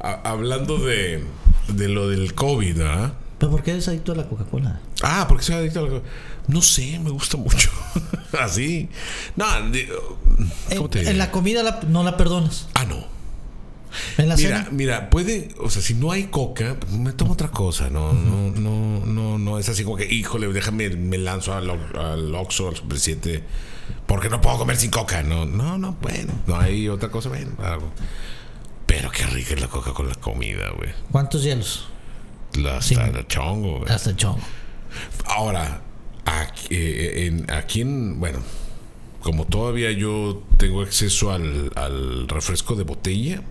a- 0.00 0.20
hablando 0.30 0.78
de, 0.78 1.24
de 1.68 1.88
lo 1.88 2.08
del 2.08 2.34
COVID, 2.34 2.80
¿ah? 2.82 3.12
¿Pero 3.38 3.52
por 3.52 3.62
qué 3.62 3.70
eres 3.72 3.86
adicto 3.88 4.12
a 4.12 4.16
la 4.16 4.26
Coca-Cola? 4.28 4.80
Ah, 5.02 5.26
porque 5.28 5.44
soy 5.44 5.54
adicto 5.56 5.78
a 5.80 5.82
la 5.82 5.88
Coca- 5.90 6.08
No 6.48 6.60
sé, 6.60 6.98
me 6.98 7.10
gusta 7.10 7.36
mucho. 7.36 7.70
Así. 8.40 8.88
No, 9.36 9.44
¿cómo 9.46 10.84
En, 10.84 10.88
te 10.90 10.98
diré? 11.00 11.10
en 11.12 11.18
la 11.18 11.30
comida 11.30 11.62
la- 11.62 11.80
no 11.88 12.02
la 12.02 12.16
perdonas. 12.16 12.68
Ah, 12.74 12.84
no. 12.84 12.96
En 14.18 14.28
la 14.28 14.36
Mira, 14.36 14.58
cena. 14.64 14.68
mira, 14.70 15.08
puede, 15.10 15.48
o 15.60 15.70
sea, 15.70 15.80
si 15.80 15.94
no 15.94 16.10
hay 16.12 16.24
coca, 16.24 16.76
pues, 16.78 16.92
me 16.92 17.12
tomo 17.12 17.32
otra 17.32 17.48
cosa, 17.48 17.88
no, 17.88 18.12
no, 18.12 18.50
no, 18.50 19.06
no, 19.06 19.38
no 19.38 19.58
es 19.58 19.68
así 19.70 19.82
como 19.82 19.96
que, 19.96 20.04
híjole, 20.12 20.46
déjame, 20.48 20.90
me 20.90 21.16
lanzo 21.16 21.54
al, 21.54 21.70
al 21.70 22.34
Oxxo, 22.34 22.68
al 22.68 22.76
Super 22.76 22.98
7, 22.98 23.42
porque 24.06 24.28
no 24.28 24.42
puedo 24.42 24.58
comer 24.58 24.76
sin 24.76 24.90
coca, 24.90 25.22
no, 25.22 25.46
no, 25.46 25.78
no, 25.78 25.96
bueno, 26.02 26.34
no 26.46 26.58
hay 26.60 26.86
otra 26.90 27.08
cosa, 27.10 27.30
bueno, 27.30 27.52
algo. 27.62 27.90
Pero 28.84 29.10
qué 29.10 29.24
rica 29.24 29.54
es 29.54 29.60
la 29.60 29.68
coca 29.68 29.94
con 29.94 30.06
la 30.06 30.14
comida, 30.16 30.70
güey. 30.76 30.90
¿Cuántos 31.10 31.42
hielos? 31.42 31.88
Hasta 32.66 32.82
Sí. 32.82 32.94
la 32.94 33.26
chongo, 33.26 33.78
güey. 33.80 33.92
Hasta 33.92 34.10
el 34.10 34.16
chongo. 34.16 34.40
Ahora, 35.26 35.82
aquí, 36.24 36.66
eh, 36.70 37.26
en, 37.26 37.50
aquí 37.50 37.80
en, 37.82 38.18
bueno, 38.20 38.38
como 39.20 39.44
todavía 39.46 39.90
yo 39.92 40.42
tengo 40.56 40.82
acceso 40.82 41.30
al, 41.32 41.70
al 41.76 42.28
refresco 42.28 42.74
de 42.74 42.84
botella, 42.84 43.42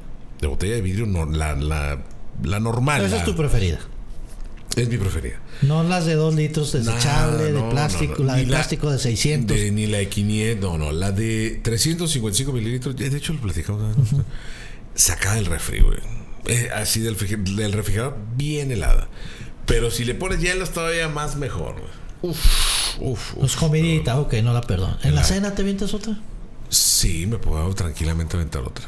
de 0.41 0.47
botella 0.47 0.75
de 0.75 0.81
vidrio, 0.81 1.05
no, 1.05 1.25
la, 1.25 1.55
la 1.55 2.03
la 2.43 2.59
normal. 2.59 3.01
Esa 3.03 3.15
la- 3.15 3.21
es 3.21 3.25
tu 3.25 3.35
preferida. 3.35 3.79
es 4.75 4.87
mi 4.89 4.97
preferida. 4.97 5.39
No 5.63 5.81
las 5.83 6.05
de 6.05 6.13
2 6.13 6.35
litros 6.35 6.71
desechable, 6.71 7.51
no, 7.51 7.65
de 7.65 7.71
plástico, 7.71 8.13
no, 8.19 8.19
no. 8.19 8.25
la 8.25 8.35
de 8.35 8.43
plástico 8.45 8.91
de 8.91 8.99
600. 8.99 9.57
de- 9.57 9.71
ni 9.71 9.87
la 9.87 9.97
de 9.97 10.07
500, 10.09 10.71
no, 10.71 10.77
no. 10.77 10.91
La 10.91 11.11
de 11.11 11.59
355 11.63 12.51
mililitros, 12.51 12.95
de 12.95 13.07
hecho 13.07 13.33
lo 13.33 13.41
platicamos. 13.41 13.97
¿no? 14.13 14.23
Sacada 14.93 15.35
del 15.35 15.47
refri, 15.47 15.79
güey. 15.79 15.97
Eh, 16.45 16.69
así 16.73 17.01
del, 17.01 17.17
del 17.55 17.73
refrigerador, 17.73 18.17
bien 18.35 18.71
helada. 18.71 19.07
Pero 19.65 19.91
si 19.91 20.05
le 20.05 20.15
pones 20.15 20.39
hielos, 20.39 20.71
todavía 20.71 21.09
más 21.09 21.35
mejor. 21.35 21.75
Uf, 22.21 22.37
uf, 22.99 22.99
uf. 23.01 23.33
Pues 23.35 23.55
comidita, 23.55 24.17
ok, 24.19 24.35
no 24.43 24.53
la 24.53 24.61
perdono. 24.61 24.97
¿En 25.03 25.13
la 25.15 25.21
La- 25.21 25.27
cena 25.27 25.55
te 25.55 25.63
vienes 25.63 25.93
otra? 25.93 26.17
Sí, 26.69 27.25
me 27.27 27.37
puedo 27.37 27.73
tranquilamente 27.75 28.35
aventar 28.37 28.61
otra. 28.63 28.85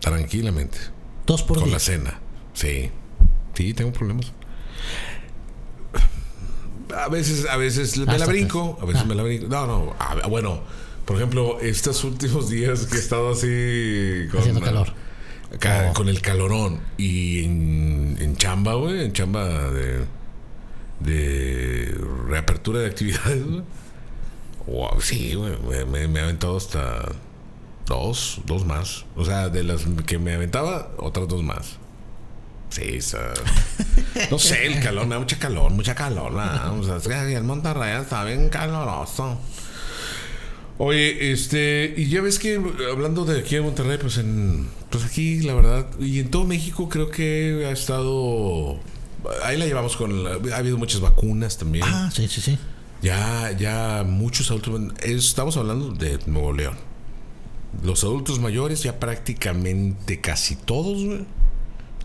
Tranquilamente. 0.00 0.78
Dos 1.26 1.42
por 1.42 1.56
Con 1.58 1.64
día. 1.66 1.74
la 1.74 1.80
cena. 1.80 2.20
Sí. 2.52 2.90
Sí, 3.54 3.72
tengo 3.74 3.92
problemas. 3.92 4.32
A 6.94 7.08
veces, 7.08 7.46
a 7.48 7.56
veces 7.56 7.96
me 7.96 8.18
la 8.18 8.26
brinco, 8.26 8.78
a 8.80 8.84
veces 8.84 9.02
Ah. 9.02 9.06
me 9.06 9.14
la 9.14 9.22
brinco. 9.22 9.46
No, 9.48 9.66
no, 9.66 9.96
a- 9.98 10.26
bueno, 10.28 10.60
por 11.06 11.16
ejemplo, 11.16 11.58
estos 11.60 12.04
últimos 12.04 12.50
días 12.50 12.86
que 12.86 12.96
he 12.96 13.00
estado 13.00 13.32
así 13.32 14.28
con, 14.30 14.40
Haciendo 14.40 14.60
calor. 14.60 14.92
Con 15.94 16.08
el 16.08 16.20
calorón 16.20 16.80
y 16.96 17.44
en, 17.44 18.16
en 18.20 18.36
chamba, 18.36 18.74
güey, 18.74 19.04
en 19.04 19.12
chamba 19.12 19.70
de, 19.70 20.04
de 21.00 21.96
reapertura 22.28 22.80
de 22.80 22.86
actividades, 22.86 23.44
güey. 23.44 23.62
Wow, 24.66 25.00
sí, 25.00 25.34
güey, 25.34 25.84
me, 25.86 26.06
me, 26.08 26.20
he 26.20 26.22
aventado 26.22 26.56
hasta 26.56 27.12
dos, 27.86 28.40
dos 28.46 28.64
más. 28.64 29.04
O 29.14 29.24
sea, 29.24 29.48
de 29.48 29.62
las 29.62 29.82
que 30.06 30.18
me 30.18 30.34
aventaba, 30.34 30.90
otras 30.98 31.28
dos 31.28 31.42
más. 31.42 31.76
Sí, 32.70 32.98
o 32.98 33.02
sea, 33.02 33.34
no 34.30 34.38
sé, 34.38 34.66
el 34.66 34.82
calor, 34.82 35.06
me 35.06 35.14
da 35.14 35.20
mucha 35.20 35.38
calor, 35.38 35.70
mucha 35.70 35.94
calor. 35.94 36.34
¿verdad? 36.34 36.78
O 36.78 36.82
sea, 36.82 36.96
es 36.96 37.06
que 37.06 37.34
en 37.34 37.46
Monterrey 37.46 38.00
está 38.00 38.24
bien 38.24 38.48
caloroso. 38.48 39.38
Oye, 40.78 41.32
este, 41.32 41.94
y 41.96 42.08
ya 42.08 42.20
ves 42.20 42.38
que 42.38 42.60
hablando 42.90 43.24
de 43.24 43.40
aquí 43.40 43.56
en 43.56 43.62
Monterrey, 43.62 43.96
pues 44.00 44.18
en, 44.18 44.66
pues 44.90 45.04
aquí 45.04 45.40
la 45.42 45.54
verdad, 45.54 45.86
y 46.00 46.18
en 46.18 46.30
todo 46.30 46.44
México 46.44 46.88
creo 46.88 47.10
que 47.10 47.64
ha 47.66 47.70
estado, 47.70 48.80
ahí 49.44 49.56
la 49.56 49.66
llevamos 49.66 49.96
con, 49.96 50.24
la- 50.24 50.38
ha 50.54 50.58
habido 50.58 50.76
muchas 50.76 51.00
vacunas 51.00 51.58
también. 51.58 51.84
Ah, 51.86 52.10
sí, 52.12 52.26
sí, 52.26 52.40
sí. 52.40 52.58
Ya, 53.02 53.52
ya 53.56 54.02
muchos 54.04 54.50
adultos. 54.50 54.80
Estamos 55.02 55.56
hablando 55.56 55.90
de 55.92 56.18
Nuevo 56.26 56.52
León. 56.52 56.74
Los 57.84 58.02
adultos 58.02 58.40
mayores, 58.40 58.82
ya 58.82 58.98
prácticamente 58.98 60.20
casi 60.20 60.56
todos, 60.56 61.04
güey, 61.04 61.24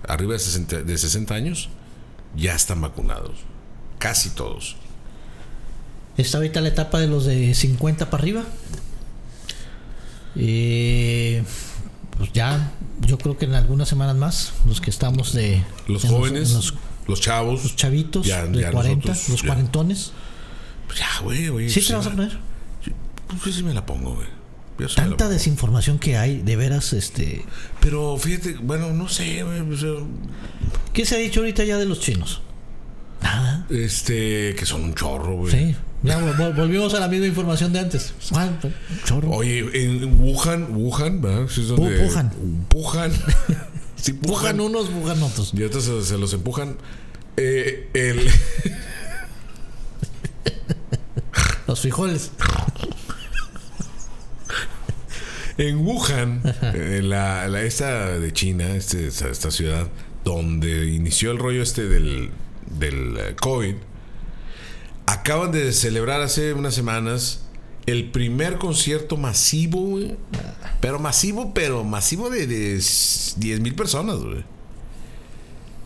arriba 0.07 0.34
de 0.34 0.39
60, 0.39 0.84
de 0.84 0.97
60 0.97 1.34
años, 1.34 1.70
ya 2.36 2.53
están 2.53 2.82
vacunados. 2.82 3.38
Casi 3.97 4.30
todos. 4.32 4.76
Está 6.20 6.38
ahorita 6.38 6.59
la 6.59 6.67
etapa 6.67 6.99
de 6.99 7.07
los 7.07 7.26
de 7.26 7.53
50 7.53 8.09
para 8.09 8.22
arriba. 8.22 8.43
Eh, 10.36 11.43
pues 12.17 12.32
ya, 12.34 12.72
yo 13.01 13.17
creo 13.17 13.38
que 13.38 13.45
en 13.45 13.53
algunas 13.55 13.88
semanas 13.88 14.15
más, 14.15 14.53
los 14.67 14.82
que 14.82 14.89
estamos 14.89 15.34
de. 15.34 15.63
Los 15.88 16.03
en 16.03 16.11
jóvenes, 16.11 16.49
en 16.49 16.55
los, 16.57 16.74
los, 17.07 17.22
chavos. 17.22 17.76
chavitos 17.76 18.26
Ya- 18.28 18.45
de 18.45 18.61
ya 18.61 18.72
40, 18.72 19.07
nosotros, 19.07 19.30
los 19.30 19.41
ya. 19.41 19.47
cuarentones. 19.47 20.11
Pues 20.88 20.99
ya, 20.99 21.07
güey, 21.24 21.47
güey. 21.47 21.70
¿Sí 21.70 21.76
pues 21.80 21.88
te 21.88 21.95
vas 21.95 22.07
a 22.07 22.11
poner? 22.11 22.38
Pues 23.41 23.55
sí 23.55 23.63
me 23.63 23.74
la 23.74 23.86
pongo, 23.86 24.15
güey. 24.15 24.28
Yo 24.78 24.88
Tanta 24.88 25.28
desinformación 25.30 25.99
que 25.99 26.17
hay, 26.17 26.41
de 26.41 26.55
veras, 26.55 26.93
este. 26.93 27.45
Pero 27.82 28.17
fíjate, 28.17 28.55
bueno, 28.61 28.91
no 28.91 29.07
sé, 29.07 29.43
güey. 29.43 29.61
¿Qué 30.93 31.05
se 31.05 31.15
ha 31.15 31.17
dicho 31.20 31.41
ahorita 31.41 31.63
ya 31.63 31.78
de 31.78 31.86
los 31.86 31.99
chinos? 31.99 32.41
Nada. 33.22 33.65
Este, 33.70 34.55
que 34.55 34.65
son 34.65 34.84
un 34.84 34.95
chorro, 34.95 35.36
güey. 35.38 35.51
Sí. 35.51 35.76
Ya 36.01 36.17
volvimos 36.55 36.93
a 36.93 36.99
la 37.01 37.09
misma 37.09 37.28
información 37.28 37.74
de 37.74 37.80
antes. 37.80 38.13
Ah, 38.34 38.49
chorro. 39.03 39.30
Oye, 39.32 39.59
en 39.74 40.20
Wuhan, 40.22 40.67
Wuhan, 40.74 41.22
¿verdad? 41.22 41.47
Sí, 41.49 41.61
es 41.61 41.67
donde- 41.67 42.05
Wuhan. 42.05 42.32
Wuhan. 42.74 43.11
sí, 43.97 44.17
unos, 44.24 44.93
bujan 44.93 45.22
otros. 45.22 45.53
Y 45.53 45.63
otros 45.63 45.84
se, 45.84 46.01
se 46.05 46.17
los 46.17 46.32
empujan. 46.34 46.78
Eh, 47.36 47.89
el, 47.93 48.30
Los 51.67 51.82
frijoles. 51.82 52.32
en 55.57 55.78
Wuhan, 55.86 56.41
eh, 56.74 57.01
la, 57.03 57.47
la- 57.49 57.61
esta 57.63 58.17
de 58.17 58.32
China, 58.34 58.70
este, 58.76 59.07
esta, 59.07 59.28
esta 59.30 59.51
ciudad, 59.51 59.88
donde 60.24 60.88
inició 60.88 61.32
el 61.32 61.38
rollo 61.38 61.61
este 61.61 61.88
del, 61.88 62.32
del 62.78 63.17
eh, 63.17 63.36
COVID, 63.39 63.76
acaban 65.05 65.51
de 65.51 65.72
celebrar 65.74 66.22
hace 66.22 66.53
unas 66.53 66.74
semanas 66.76 67.41
el 67.86 68.11
primer 68.11 68.57
concierto 68.57 69.17
masivo, 69.17 69.82
güey. 69.82 70.15
Pero 70.82 70.99
masivo, 70.99 71.53
pero 71.53 71.84
masivo 71.84 72.30
de, 72.30 72.45
de 72.45 72.74
10 72.76 73.59
mil 73.61 73.74
personas, 73.76 74.17
güey. 74.17 74.43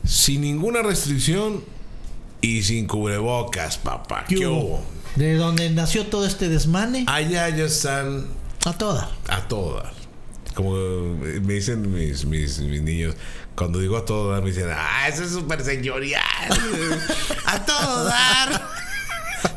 Sin 0.05 0.41
ninguna 0.41 0.81
restricción 0.81 1.63
y 2.41 2.63
sin 2.63 2.87
cubrebocas, 2.87 3.77
papá. 3.77 4.25
¿Qué, 4.27 4.35
¿Qué 4.35 4.47
hubo? 4.47 4.57
hubo? 4.59 4.83
De 5.15 5.35
donde 5.35 5.69
nació 5.69 6.07
todo 6.07 6.25
este 6.25 6.49
desmane, 6.49 7.05
Allá 7.07 7.47
ya 7.49 7.65
están 7.65 8.25
a 8.65 8.73
toda. 8.73 9.11
a 9.29 9.47
todo 9.47 9.75
dar. 9.75 9.93
Como 10.55 10.73
me 10.75 11.53
dicen 11.53 11.91
mis, 11.93 12.25
mis, 12.25 12.59
mis 12.59 12.81
niños, 12.81 13.15
cuando 13.55 13.79
digo 13.79 13.97
a 13.97 14.05
todo 14.05 14.31
dar, 14.31 14.41
me 14.41 14.49
dicen, 14.49 14.69
ah, 14.71 15.07
eso 15.07 15.23
es 15.23 15.31
súper 15.31 15.63
señorial. 15.63 16.23
a 17.45 17.65
todo 17.65 18.05
dar. 18.05 18.73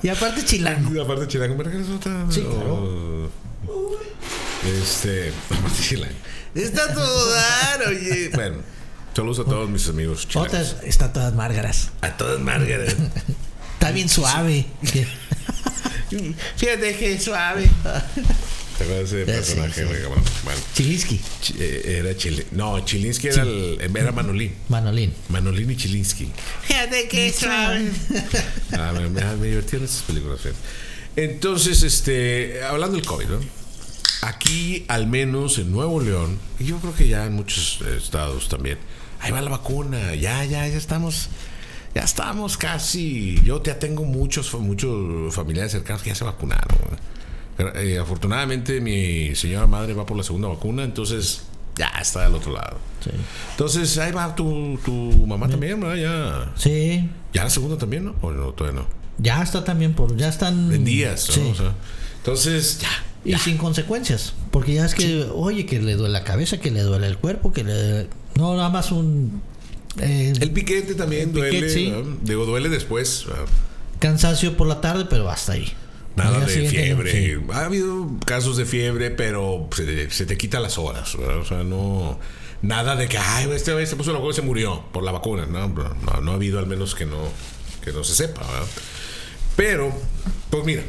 Y 0.02 0.08
aparte 0.08 0.44
chilango. 0.44 0.94
Y 0.94 1.00
aparte 1.00 1.28
chilango, 1.28 1.56
¿me 1.56 1.64
regalas 1.64 1.88
otra? 1.88 2.26
Sí, 2.28 2.42
claro. 2.42 3.30
Este, 4.82 5.32
aparte 5.50 5.82
chilango. 5.82 6.14
Está 6.54 6.84
a 6.84 6.94
todo 6.94 7.30
dar, 7.30 7.82
oye. 7.88 8.30
Bueno, 8.34 8.56
saludos 9.14 9.46
a 9.46 9.48
todos 9.48 9.68
mis 9.68 9.88
amigos 9.88 10.26
chilangos. 10.26 10.52
Otras 10.52 10.76
está 10.82 11.12
todas 11.12 11.34
márgaras. 11.34 11.90
A 12.00 12.16
todas 12.16 12.40
Margaret. 12.40 12.96
Está 13.74 13.90
bien 13.90 14.08
suave. 14.08 14.66
Fíjate 16.56 16.96
que 16.96 17.20
suave. 17.20 17.68
¿Te 18.86 18.92
acuerdas 18.92 19.10
de 19.10 19.22
ese 19.22 19.26
sí, 19.26 19.54
personaje, 19.60 19.86
sí. 19.86 20.04
Bueno, 20.44 20.60
Chilinsky. 20.74 21.20
Chi- 21.40 21.54
eh, 21.58 21.98
era 22.00 22.16
Chile. 22.16 22.46
No, 22.52 22.84
Chilinsky 22.84 23.28
era, 23.28 23.42
el, 23.42 23.78
era 23.94 24.12
Manolín. 24.12 24.52
Manolín. 24.68 25.12
Manolín 25.28 25.70
y 25.70 25.76
Chilinsky. 25.76 26.30
Fíjate 26.62 27.08
que 27.08 27.32
suave. 27.32 27.90
Ah, 28.72 28.92
me, 28.92 29.08
me, 29.08 29.36
me 29.36 29.46
divertían 29.48 29.84
esas 29.84 30.02
películas. 30.02 30.40
fíjate. 30.40 30.58
Entonces, 31.16 31.82
este, 31.82 32.62
hablando 32.64 32.96
del 32.96 33.06
COVID, 33.06 33.26
¿no? 33.26 33.40
Aquí, 34.22 34.84
al 34.88 35.06
menos 35.06 35.58
en 35.58 35.70
Nuevo 35.72 36.00
León, 36.00 36.38
y 36.58 36.64
yo 36.64 36.78
creo 36.78 36.94
que 36.94 37.08
ya 37.08 37.24
en 37.26 37.32
muchos 37.34 37.80
eh, 37.86 37.96
estados 37.96 38.48
también, 38.48 38.78
ahí 39.20 39.30
va 39.30 39.40
la 39.40 39.50
vacuna, 39.50 40.14
ya, 40.14 40.44
ya, 40.44 40.66
ya 40.66 40.76
estamos, 40.76 41.28
ya 41.94 42.02
estamos 42.02 42.56
casi. 42.56 43.40
Yo 43.44 43.62
ya 43.62 43.78
tengo 43.78 44.04
muchos, 44.04 44.52
muchos 44.54 45.34
familiares 45.34 45.72
cercanos 45.72 46.02
que 46.02 46.10
ya 46.10 46.14
se 46.16 46.24
vacunaron. 46.24 46.76
Eh, 47.58 47.98
afortunadamente, 48.00 48.80
mi 48.80 49.34
señora 49.34 49.66
madre 49.66 49.94
va 49.94 50.04
por 50.06 50.16
la 50.16 50.22
segunda 50.22 50.48
vacuna, 50.48 50.84
entonces 50.84 51.42
ya 51.76 51.88
está 52.00 52.22
del 52.24 52.34
otro 52.34 52.52
lado. 52.52 52.78
Sí. 53.02 53.10
Entonces, 53.52 53.96
ahí 53.98 54.12
va 54.12 54.34
tu, 54.34 54.78
tu 54.84 54.92
mamá 55.26 55.48
también, 55.48 55.80
¿verdad? 55.80 55.96
Ya. 55.96 56.52
Sí. 56.56 57.08
¿Ya 57.32 57.44
la 57.44 57.50
segunda 57.50 57.76
también, 57.78 58.06
no? 58.06 58.14
¿O 58.22 58.30
no? 58.32 58.52
Todavía 58.52 58.80
no. 58.80 58.86
Ya 59.18 59.42
está 59.42 59.64
también 59.64 59.94
por. 59.94 60.16
Ya 60.16 60.28
están. 60.28 60.72
En 60.72 60.84
días, 60.84 61.28
¿no? 61.28 61.34
Sí. 61.34 61.40
O 61.50 61.54
sea, 61.54 61.72
entonces, 62.18 62.78
ya. 62.80 62.88
y 63.24 63.38
sin 63.38 63.56
consecuencias. 63.56 64.34
Porque 64.50 64.74
ya 64.74 64.84
es 64.84 64.94
que, 64.94 65.26
oye, 65.34 65.64
que 65.66 65.80
le 65.80 65.94
duele 65.94 66.12
la 66.12 66.24
cabeza, 66.24 66.58
que 66.58 66.70
le 66.70 66.82
duele 66.82 67.06
el 67.06 67.16
cuerpo, 67.18 67.52
que 67.52 67.64
le. 67.64 68.08
No, 68.34 68.54
nada 68.56 68.68
más 68.70 68.90
un. 68.92 69.40
eh, 70.00 70.32
El 70.40 70.50
piquete 70.50 70.94
también 70.94 71.28
El 71.28 71.32
duele. 71.32 71.50
piquete, 71.50 71.72
sí. 71.72 71.88
¿no? 71.90 72.02
Digo, 72.22 72.44
duele 72.44 72.68
después. 72.68 73.26
cansancio 74.00 74.56
por 74.56 74.66
la 74.66 74.80
tarde, 74.80 75.06
pero 75.08 75.30
hasta 75.30 75.52
ahí. 75.52 75.72
Nada 76.16 76.40
de 76.40 76.46
fiebre. 76.68 77.12
sí. 77.12 77.34
Ha 77.52 77.64
habido 77.66 78.08
casos 78.24 78.56
de 78.56 78.64
fiebre, 78.64 79.10
pero 79.10 79.68
se, 79.74 79.84
te- 79.84 80.10
se 80.10 80.26
te 80.26 80.36
quita 80.36 80.60
las 80.60 80.78
horas. 80.78 81.16
¿verdad? 81.16 81.38
O 81.38 81.44
sea, 81.44 81.62
no. 81.62 82.18
Nada 82.62 82.96
de 82.96 83.06
que, 83.06 83.18
ay, 83.18 83.48
este 83.52 83.74
vez 83.74 83.90
se 83.90 83.96
puso 83.96 84.12
la 84.12 84.18
vacuna 84.18 84.32
y 84.32 84.36
se 84.36 84.42
murió 84.42 84.84
por 84.92 85.02
la 85.04 85.12
vacuna. 85.12 85.44
No, 85.46 85.68
no, 85.68 86.30
ha 86.30 86.34
habido 86.34 86.58
al 86.58 86.66
menos 86.66 86.94
que 86.94 87.04
no, 87.04 87.18
que 87.84 87.92
no 87.92 88.02
se 88.02 88.14
sepa. 88.14 88.40
¿verdad? 88.40 88.66
Pero, 89.56 89.92
pues 90.50 90.64
mira, 90.64 90.82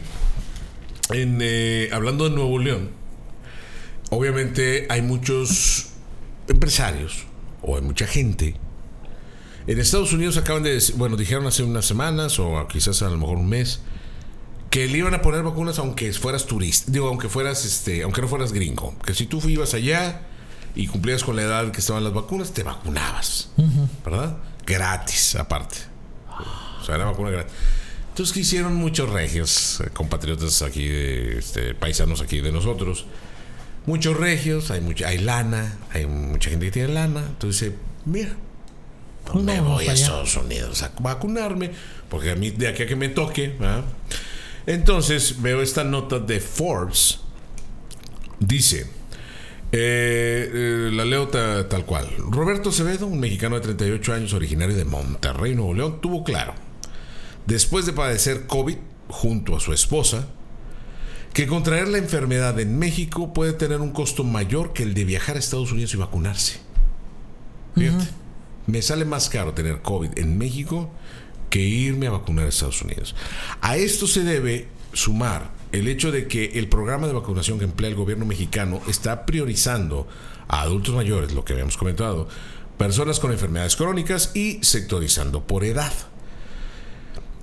en, 1.11 1.39
eh, 1.41 1.89
hablando 1.91 2.23
de 2.29 2.35
Nuevo 2.35 2.57
León, 2.59 2.89
obviamente 4.09 4.87
hay 4.89 5.01
muchos 5.01 5.87
empresarios 6.47 7.25
o 7.61 7.75
hay 7.75 7.81
mucha 7.81 8.07
gente. 8.07 8.55
En 9.67 9.79
Estados 9.79 10.13
Unidos 10.13 10.37
acaban 10.37 10.63
de 10.63 10.73
decir, 10.73 10.95
bueno, 10.95 11.17
dijeron 11.17 11.45
hace 11.47 11.63
unas 11.63 11.85
semanas 11.85 12.39
o 12.39 12.65
quizás 12.69 13.01
a 13.01 13.09
lo 13.09 13.17
mejor 13.17 13.37
un 13.37 13.49
mes, 13.49 13.81
que 14.69 14.87
le 14.87 14.97
iban 14.97 15.13
a 15.13 15.21
poner 15.21 15.43
vacunas 15.43 15.79
aunque 15.79 16.11
fueras 16.13 16.45
turista, 16.45 16.91
digo, 16.91 17.07
aunque 17.07 17.29
fueras, 17.29 17.65
este, 17.65 18.03
aunque 18.03 18.21
no 18.21 18.27
fueras 18.27 18.51
gringo, 18.51 18.95
que 19.05 19.13
si 19.13 19.25
tú 19.25 19.41
ibas 19.47 19.73
allá, 19.73 20.21
y 20.77 20.87
cumplías 20.87 21.23
con 21.23 21.35
la 21.35 21.41
edad 21.41 21.71
que 21.71 21.79
estaban 21.79 22.03
las 22.03 22.13
vacunas, 22.13 22.51
te 22.51 22.61
vacunabas. 22.61 23.49
¿Verdad? 24.05 24.37
Gratis, 24.65 25.35
aparte. 25.35 25.77
O 26.79 26.85
sea, 26.85 26.95
era 26.95 27.05
vacuna 27.05 27.31
gratis. 27.31 27.53
Entonces, 28.09 28.33
¿qué 28.33 28.41
hicieron 28.41 28.75
muchos 28.75 29.09
regios, 29.09 29.81
eh, 29.81 29.89
compatriotas 29.91 30.61
aquí, 30.61 30.87
de, 30.87 31.39
este, 31.39 31.73
paisanos 31.73 32.21
aquí 32.21 32.41
de 32.41 32.51
nosotros? 32.51 33.05
Muchos 33.87 34.17
regios, 34.17 34.69
hay, 34.69 34.81
mucha, 34.81 35.07
hay 35.07 35.17
lana, 35.17 35.77
hay 35.93 36.05
mucha 36.05 36.51
gente 36.51 36.67
que 36.67 36.71
tiene 36.71 36.93
lana. 36.93 37.23
Entonces, 37.27 37.71
mira, 38.05 38.35
Pues 39.31 39.43
me 39.43 39.59
voy 39.61 39.87
a. 39.87 39.93
Estados 39.93 40.35
Unidos 40.37 40.83
a 40.83 40.91
vacunarme, 40.99 41.71
porque 42.09 42.31
a 42.31 42.35
mí 42.35 42.51
de 42.51 42.67
aquí 42.67 42.83
a 42.83 42.87
que 42.87 42.95
me 42.95 43.09
toque. 43.09 43.55
¿verdad? 43.59 43.83
Entonces 44.67 45.41
veo 45.41 45.61
esta 45.61 45.83
nota 45.83 46.19
de 46.19 46.39
Forbes. 46.39 47.21
Dice, 48.39 48.81
eh, 49.71 50.51
eh, 50.53 50.89
la 50.93 51.05
leo 51.05 51.27
ta- 51.29 51.67
tal 51.67 51.85
cual. 51.85 52.07
Roberto 52.29 52.69
Acevedo, 52.69 53.07
un 53.07 53.19
mexicano 53.19 53.55
de 53.55 53.61
38 53.61 54.13
años, 54.13 54.33
originario 54.33 54.75
de 54.75 54.85
Monterrey, 54.85 55.55
Nuevo 55.55 55.73
León, 55.73 55.99
tuvo 56.01 56.23
claro, 56.23 56.53
después 57.47 57.85
de 57.85 57.93
padecer 57.93 58.45
COVID 58.45 58.77
junto 59.07 59.55
a 59.55 59.59
su 59.59 59.73
esposa, 59.73 60.27
que 61.33 61.47
contraer 61.47 61.87
la 61.87 61.97
enfermedad 61.97 62.59
en 62.59 62.77
México 62.77 63.33
puede 63.33 63.53
tener 63.53 63.79
un 63.81 63.91
costo 63.91 64.23
mayor 64.23 64.73
que 64.73 64.83
el 64.83 64.93
de 64.93 65.05
viajar 65.05 65.35
a 65.35 65.39
Estados 65.39 65.71
Unidos 65.71 65.93
y 65.93 65.97
vacunarse. 65.97 66.59
Fíjate, 67.75 68.05
me 68.65 68.81
sale 68.81 69.05
más 69.05 69.29
caro 69.29 69.53
tener 69.53 69.81
COVID 69.81 70.17
en 70.17 70.37
México 70.37 70.89
que 71.49 71.61
irme 71.61 72.07
a 72.07 72.11
vacunar 72.11 72.45
a 72.45 72.49
Estados 72.49 72.81
Unidos. 72.81 73.15
A 73.61 73.77
esto 73.77 74.07
se 74.07 74.23
debe 74.23 74.67
sumar 74.93 75.51
el 75.71 75.87
hecho 75.87 76.11
de 76.11 76.27
que 76.27 76.51
el 76.55 76.67
programa 76.67 77.07
de 77.07 77.13
vacunación 77.13 77.59
que 77.59 77.65
emplea 77.65 77.89
el 77.89 77.95
gobierno 77.95 78.25
mexicano 78.25 78.81
está 78.87 79.25
priorizando 79.25 80.07
a 80.47 80.61
adultos 80.61 80.95
mayores, 80.95 81.33
lo 81.33 81.43
que 81.43 81.53
habíamos 81.53 81.77
comentado, 81.77 82.27
personas 82.77 83.19
con 83.19 83.31
enfermedades 83.31 83.75
crónicas 83.75 84.31
y 84.35 84.59
sectorizando 84.63 85.45
por 85.45 85.63
edad. 85.63 85.91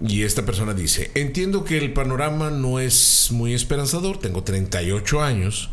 Y 0.06 0.22
esta 0.22 0.44
persona 0.44 0.74
dice, 0.74 1.10
entiendo 1.14 1.64
que 1.64 1.78
el 1.78 1.92
panorama 1.92 2.50
no 2.50 2.80
es 2.80 3.28
muy 3.30 3.54
esperanzador, 3.54 4.18
tengo 4.18 4.42
38 4.42 5.22
años, 5.22 5.70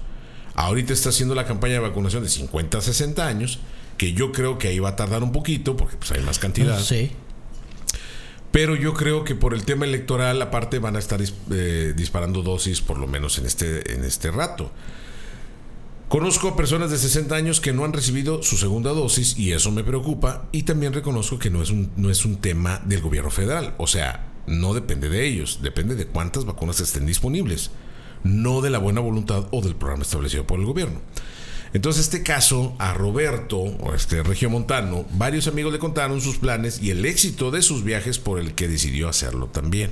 ahorita 0.55 0.93
está 0.93 1.09
haciendo 1.09 1.35
la 1.35 1.45
campaña 1.45 1.75
de 1.75 1.79
vacunación 1.79 2.23
de 2.23 2.29
50 2.29 2.77
a 2.77 2.81
60 2.81 3.25
años, 3.25 3.59
que 3.97 4.13
yo 4.13 4.31
creo 4.31 4.57
que 4.57 4.67
ahí 4.67 4.79
va 4.79 4.89
a 4.89 4.95
tardar 4.95 5.23
un 5.23 5.31
poquito 5.31 5.75
porque 5.75 5.97
pues, 5.97 6.11
hay 6.11 6.21
más 6.21 6.39
cantidad. 6.39 6.79
Sí. 6.79 7.11
Pero 8.51 8.75
yo 8.75 8.93
creo 8.93 9.23
que 9.23 9.35
por 9.35 9.53
el 9.53 9.63
tema 9.63 9.85
electoral, 9.85 10.41
aparte, 10.41 10.79
van 10.79 10.95
a 10.95 10.99
estar 10.99 11.21
eh, 11.21 11.93
disparando 11.95 12.43
dosis 12.43 12.81
por 12.81 12.97
lo 12.97 13.07
menos 13.07 13.37
en 13.37 13.45
este, 13.45 13.93
en 13.93 14.03
este 14.03 14.29
rato. 14.29 14.71
Conozco 16.09 16.49
a 16.49 16.57
personas 16.57 16.91
de 16.91 16.97
60 16.97 17.33
años 17.33 17.61
que 17.61 17.71
no 17.71 17.85
han 17.85 17.93
recibido 17.93 18.43
su 18.43 18.57
segunda 18.57 18.91
dosis 18.91 19.37
y 19.39 19.53
eso 19.53 19.71
me 19.71 19.85
preocupa. 19.85 20.49
Y 20.51 20.63
también 20.63 20.91
reconozco 20.91 21.39
que 21.39 21.49
no 21.49 21.61
es 21.61 21.69
un, 21.69 21.89
no 21.95 22.09
es 22.09 22.25
un 22.25 22.35
tema 22.35 22.81
del 22.83 22.99
gobierno 22.99 23.31
federal. 23.31 23.75
O 23.77 23.87
sea, 23.87 24.27
no 24.45 24.73
depende 24.73 25.07
de 25.07 25.25
ellos, 25.25 25.59
depende 25.61 25.95
de 25.95 26.07
cuántas 26.07 26.43
vacunas 26.43 26.81
estén 26.81 27.05
disponibles. 27.05 27.71
No 28.23 28.59
de 28.59 28.69
la 28.69 28.79
buena 28.79 28.99
voluntad 28.99 29.47
o 29.51 29.61
del 29.61 29.75
programa 29.77 30.03
establecido 30.03 30.45
por 30.45 30.59
el 30.59 30.65
gobierno. 30.65 30.99
Entonces, 31.73 32.03
este 32.03 32.21
caso, 32.21 32.75
a 32.79 32.93
Roberto, 32.93 33.59
o 33.59 33.93
este 33.93 34.23
regiomontano, 34.23 35.05
varios 35.13 35.47
amigos 35.47 35.71
le 35.71 35.79
contaron 35.79 36.19
sus 36.19 36.37
planes 36.37 36.81
y 36.81 36.89
el 36.89 37.05
éxito 37.05 37.49
de 37.49 37.61
sus 37.61 37.83
viajes 37.83 38.19
por 38.19 38.39
el 38.39 38.53
que 38.55 38.67
decidió 38.67 39.07
hacerlo 39.07 39.47
también. 39.47 39.91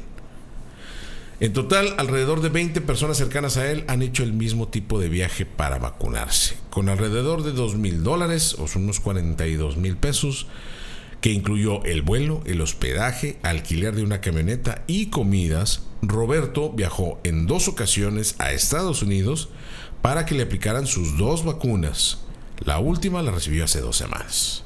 En 1.40 1.54
total, 1.54 1.96
alrededor 1.98 2.42
de 2.42 2.50
20 2.50 2.82
personas 2.82 3.16
cercanas 3.16 3.56
a 3.56 3.72
él 3.72 3.86
han 3.88 4.02
hecho 4.02 4.24
el 4.24 4.34
mismo 4.34 4.68
tipo 4.68 5.00
de 5.00 5.08
viaje 5.08 5.46
para 5.46 5.80
vacunarse, 5.80 6.58
con 6.70 6.90
alrededor 6.90 7.44
de 7.44 7.54
2 7.54 7.76
mil 7.78 8.04
dólares, 8.04 8.58
o 8.60 8.68
son 8.68 8.84
unos 8.84 9.00
42 9.00 9.78
mil 9.78 9.96
pesos, 9.96 10.48
que 11.22 11.32
incluyó 11.32 11.84
el 11.86 12.02
vuelo, 12.02 12.42
el 12.46 12.60
hospedaje, 12.60 13.40
alquiler 13.42 13.96
de 13.96 14.04
una 14.04 14.20
camioneta 14.20 14.84
y 14.86 15.08
comidas. 15.08 15.84
Roberto 16.02 16.72
viajó 16.72 17.22
en 17.24 17.48
dos 17.48 17.70
ocasiones 17.70 18.36
a 18.38 18.52
Estados 18.52 19.02
Unidos 19.02 19.48
para 20.02 20.26
que 20.26 20.36
le 20.36 20.44
aplicaran 20.44 20.88
sus 20.88 21.18
dos 21.18 21.44
vacunas. 21.44 22.20
La 22.60 22.80
última 22.80 23.22
la 23.22 23.32
recibió 23.32 23.64
hace 23.64 23.82
dos 23.82 23.98
semanas. 23.98 24.64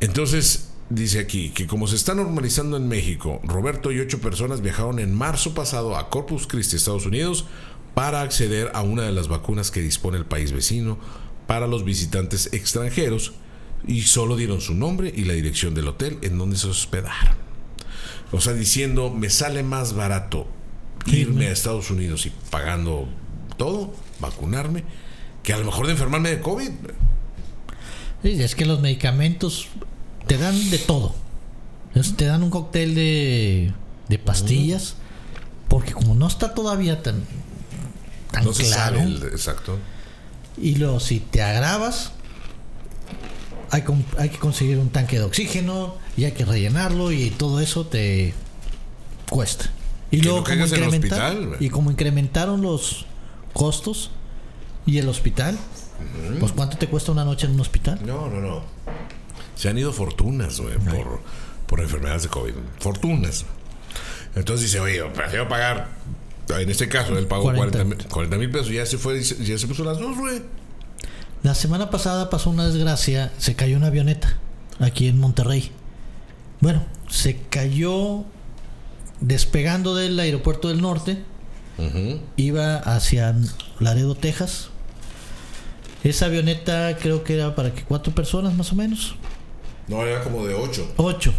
Entonces, 0.00 0.70
dice 0.88 1.18
aquí 1.18 1.50
que 1.50 1.66
como 1.66 1.86
se 1.86 1.96
está 1.96 2.14
normalizando 2.14 2.76
en 2.76 2.88
México, 2.88 3.40
Roberto 3.44 3.92
y 3.92 4.00
ocho 4.00 4.20
personas 4.20 4.62
viajaron 4.62 4.98
en 4.98 5.14
marzo 5.14 5.54
pasado 5.54 5.96
a 5.96 6.08
Corpus 6.08 6.46
Christi, 6.46 6.76
Estados 6.76 7.06
Unidos, 7.06 7.46
para 7.94 8.22
acceder 8.22 8.70
a 8.74 8.82
una 8.82 9.02
de 9.02 9.12
las 9.12 9.28
vacunas 9.28 9.70
que 9.70 9.80
dispone 9.80 10.16
el 10.16 10.24
país 10.24 10.52
vecino 10.52 10.98
para 11.46 11.66
los 11.66 11.84
visitantes 11.84 12.52
extranjeros 12.52 13.32
y 13.86 14.02
solo 14.02 14.36
dieron 14.36 14.60
su 14.60 14.74
nombre 14.74 15.12
y 15.14 15.24
la 15.24 15.32
dirección 15.32 15.74
del 15.74 15.88
hotel 15.88 16.18
en 16.22 16.38
donde 16.38 16.56
se 16.56 16.68
hospedaron. 16.68 17.36
O 18.32 18.40
sea, 18.40 18.52
diciendo, 18.52 19.10
me 19.10 19.30
sale 19.30 19.62
más 19.62 19.94
barato 19.94 20.46
irme 21.06 21.48
a 21.48 21.52
Estados 21.52 21.90
Unidos 21.90 22.26
y 22.26 22.32
pagando 22.50 23.08
todo, 23.60 23.92
vacunarme, 24.20 24.84
que 25.42 25.52
a 25.52 25.58
lo 25.58 25.66
mejor 25.66 25.84
de 25.86 25.92
enfermarme 25.92 26.30
de 26.30 26.40
COVID. 26.40 26.70
Sí, 28.22 28.42
es 28.42 28.54
que 28.54 28.64
los 28.64 28.80
medicamentos 28.80 29.68
te 30.26 30.38
dan 30.38 30.70
de 30.70 30.78
todo. 30.78 31.14
Te 32.16 32.24
dan 32.24 32.42
un 32.42 32.48
cóctel 32.50 32.94
de, 32.94 33.72
de 34.08 34.18
pastillas. 34.18 34.94
Porque 35.68 35.92
como 35.92 36.14
no 36.14 36.26
está 36.26 36.54
todavía 36.54 37.02
tan, 37.02 37.22
tan 38.32 38.44
No 38.44 38.52
se 38.54 38.64
claro. 38.64 38.96
sabe 38.98 39.02
el- 39.10 39.22
exacto. 39.24 39.78
Y 40.56 40.76
luego 40.76 40.98
si 41.00 41.20
te 41.20 41.42
agravas, 41.42 42.12
hay, 43.70 43.84
hay 44.18 44.28
que 44.30 44.38
conseguir 44.38 44.78
un 44.78 44.88
tanque 44.88 45.18
de 45.18 45.24
oxígeno 45.24 45.96
y 46.16 46.24
hay 46.24 46.32
que 46.32 46.44
rellenarlo 46.44 47.12
y 47.12 47.30
todo 47.30 47.60
eso 47.60 47.86
te 47.86 48.32
cuesta. 49.28 49.70
Y 50.10 50.22
luego 50.22 50.38
no 50.38 50.44
como, 50.44 50.48
caigas 50.48 50.72
en 50.72 50.82
el 50.82 50.94
incrementa- 50.94 51.28
hospital, 51.28 51.56
y 51.60 51.68
como 51.70 51.90
incrementaron 51.90 52.62
los 52.62 53.06
costos 53.52 54.10
y 54.86 54.98
el 54.98 55.08
hospital, 55.08 55.58
pues 56.38 56.52
¿cuánto 56.52 56.76
te 56.76 56.88
cuesta 56.88 57.12
una 57.12 57.24
noche 57.24 57.46
en 57.46 57.54
un 57.54 57.60
hospital? 57.60 58.00
No, 58.04 58.28
no, 58.28 58.40
no. 58.40 58.62
Se 59.54 59.68
han 59.68 59.78
ido 59.78 59.92
fortunas, 59.92 60.60
güey, 60.60 60.78
por, 60.78 61.20
por 61.66 61.80
enfermedades 61.80 62.22
de 62.24 62.28
COVID. 62.28 62.54
Fortunas. 62.78 63.44
Entonces 64.34 64.66
dice, 64.66 64.80
oye, 64.80 65.04
prefiero 65.14 65.48
pagar. 65.48 65.88
En 66.48 66.68
este 66.68 66.88
caso, 66.88 67.16
él 67.16 67.26
pagó 67.26 67.44
40. 67.44 68.08
40 68.08 68.38
mil 68.38 68.50
pesos. 68.50 68.70
Ya 68.70 68.86
se 68.86 68.98
fue, 68.98 69.22
ya 69.22 69.58
se 69.58 69.66
puso 69.66 69.84
las 69.84 69.98
dos, 69.98 70.16
güey. 70.16 70.42
La 71.42 71.54
semana 71.54 71.90
pasada 71.90 72.28
pasó 72.28 72.50
una 72.50 72.66
desgracia, 72.66 73.32
se 73.38 73.54
cayó 73.54 73.76
una 73.76 73.86
avioneta 73.86 74.36
aquí 74.78 75.08
en 75.08 75.18
Monterrey. 75.18 75.72
Bueno, 76.60 76.84
se 77.08 77.38
cayó 77.48 78.24
despegando 79.20 79.94
del 79.94 80.18
aeropuerto 80.20 80.68
del 80.68 80.82
norte, 80.82 81.22
Iba 82.36 82.76
hacia 82.78 83.34
Laredo, 83.78 84.14
Texas. 84.14 84.68
Esa 86.04 86.26
avioneta 86.26 86.96
creo 86.96 87.24
que 87.24 87.34
era 87.34 87.54
para 87.54 87.74
que 87.74 87.82
cuatro 87.84 88.14
personas 88.14 88.54
más 88.54 88.72
o 88.72 88.74
menos, 88.74 89.16
No, 89.88 90.02
era 90.06 90.22
como 90.22 90.46
de 90.46 90.54
ocho. 90.54 90.90
ocho. 90.96 91.32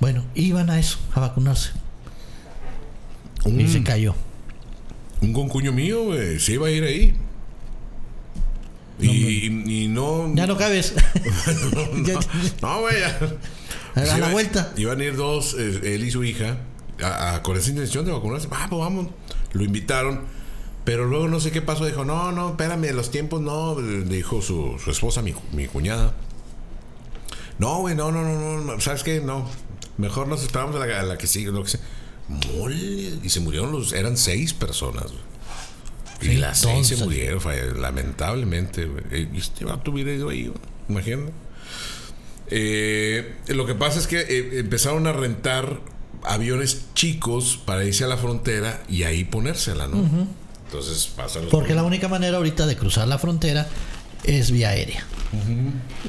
Bueno, 0.00 0.24
iban 0.34 0.68
a 0.70 0.78
eso, 0.80 0.98
a 1.14 1.20
vacunarse. 1.20 1.70
Un, 3.44 3.60
Y 3.60 3.68
se 3.68 3.82
cayó. 3.82 4.14
un 5.20 5.32
concuño 5.32 5.72
mío, 5.72 6.10
se 6.38 6.52
iba 6.54 6.66
a 6.66 6.70
ir 6.70 6.82
ahí. 6.84 7.14
Y, 8.98 9.08
y- 9.08 9.84
y 9.84 9.88
no. 9.88 10.34
Ya 10.34 10.46
no 10.46 10.56
cabes. 10.56 10.94
No, 12.62 12.80
güey. 12.80 13.00
ya. 13.00 13.18
a 13.94 14.00
la 14.00 14.18
Iba- 14.18 14.30
vuelta. 14.32 14.72
Iban 14.76 15.00
a 15.00 15.04
ir 15.04 15.16
dos, 15.16 15.54
eh, 15.58 15.94
él 15.94 16.04
y 16.04 16.10
su 16.10 16.22
hija, 16.24 16.58
a- 17.02 17.34
a- 17.36 17.42
con 17.42 17.56
esa 17.56 17.70
intención 17.70 18.04
de 18.04 18.12
vacunarse. 18.12 18.48
Ah, 18.50 18.66
pues 18.68 18.80
vamos. 18.80 19.06
Lo 19.52 19.64
invitaron. 19.64 20.20
Pero 20.84 21.06
luego 21.06 21.28
no 21.28 21.40
sé 21.40 21.50
qué 21.50 21.62
pasó. 21.62 21.84
Dijo, 21.86 22.04
no, 22.04 22.32
no, 22.32 22.50
espérame, 22.50 22.92
los 22.94 23.10
tiempos 23.10 23.40
no. 23.40 23.76
Dijo 23.76 24.42
su, 24.42 24.78
su 24.82 24.90
esposa, 24.90 25.22
mi, 25.22 25.34
mi 25.52 25.66
cuñada. 25.66 26.14
No, 27.58 27.80
güey, 27.80 27.94
no, 27.94 28.10
no, 28.10 28.22
no, 28.22 28.60
no. 28.60 28.80
¿Sabes 28.80 29.02
qué? 29.02 29.20
No. 29.20 29.48
Mejor 29.98 30.28
nos 30.28 30.42
esperamos 30.42 30.76
a 30.76 30.86
la, 30.86 31.00
a 31.00 31.02
la 31.02 31.18
que 31.18 31.26
sigue. 31.26 31.50
Lo 31.52 31.62
que 31.62 31.70
sea. 31.70 31.80
Mole. 32.28 33.18
Y 33.22 33.28
se 33.28 33.40
murieron 33.40 33.72
los. 33.72 33.92
Eran 33.92 34.16
seis 34.16 34.54
personas. 34.54 35.04
güey. 35.04 35.30
Y 36.34 36.36
las 36.36 36.60
seis 36.60 36.86
se 36.86 36.96
murieron, 36.96 37.40
lamentablemente. 37.80 38.84
güey. 38.86 39.04
Eh, 39.10 39.28
este 39.34 39.64
vato 39.64 39.90
hubiera 39.90 40.12
ido 40.12 40.28
ahí, 40.28 40.52
imagínate. 40.88 41.32
Eh, 42.48 43.36
lo 43.48 43.64
que 43.64 43.74
pasa 43.74 43.98
es 43.98 44.06
que 44.06 44.20
eh, 44.20 44.58
empezaron 44.58 45.06
a 45.06 45.12
rentar 45.12 45.80
aviones 46.22 46.82
chicos 46.94 47.58
para 47.64 47.84
irse 47.84 48.04
a 48.04 48.06
la 48.06 48.16
frontera 48.16 48.82
y 48.88 49.04
ahí 49.04 49.24
ponérsela, 49.24 49.86
¿no? 49.86 50.04
Entonces 50.66 51.10
pasan 51.16 51.42
los 51.42 51.50
Porque 51.50 51.74
la 51.74 51.82
única 51.82 52.08
manera 52.08 52.36
ahorita 52.36 52.66
de 52.66 52.76
cruzar 52.76 53.08
la 53.08 53.18
frontera 53.18 53.66
es 54.24 54.50
vía 54.50 54.70
aérea. 54.70 55.04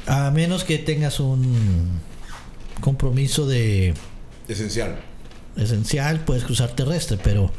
A 0.06 0.30
menos 0.30 0.64
que 0.64 0.78
tengas 0.78 1.20
un 1.20 2.00
compromiso 2.80 3.46
de 3.46 3.94
esencial. 4.48 5.00
esencial, 5.56 6.20
puedes 6.20 6.44
cruzar 6.44 6.70
terrestre, 6.70 7.18
pero 7.22 7.50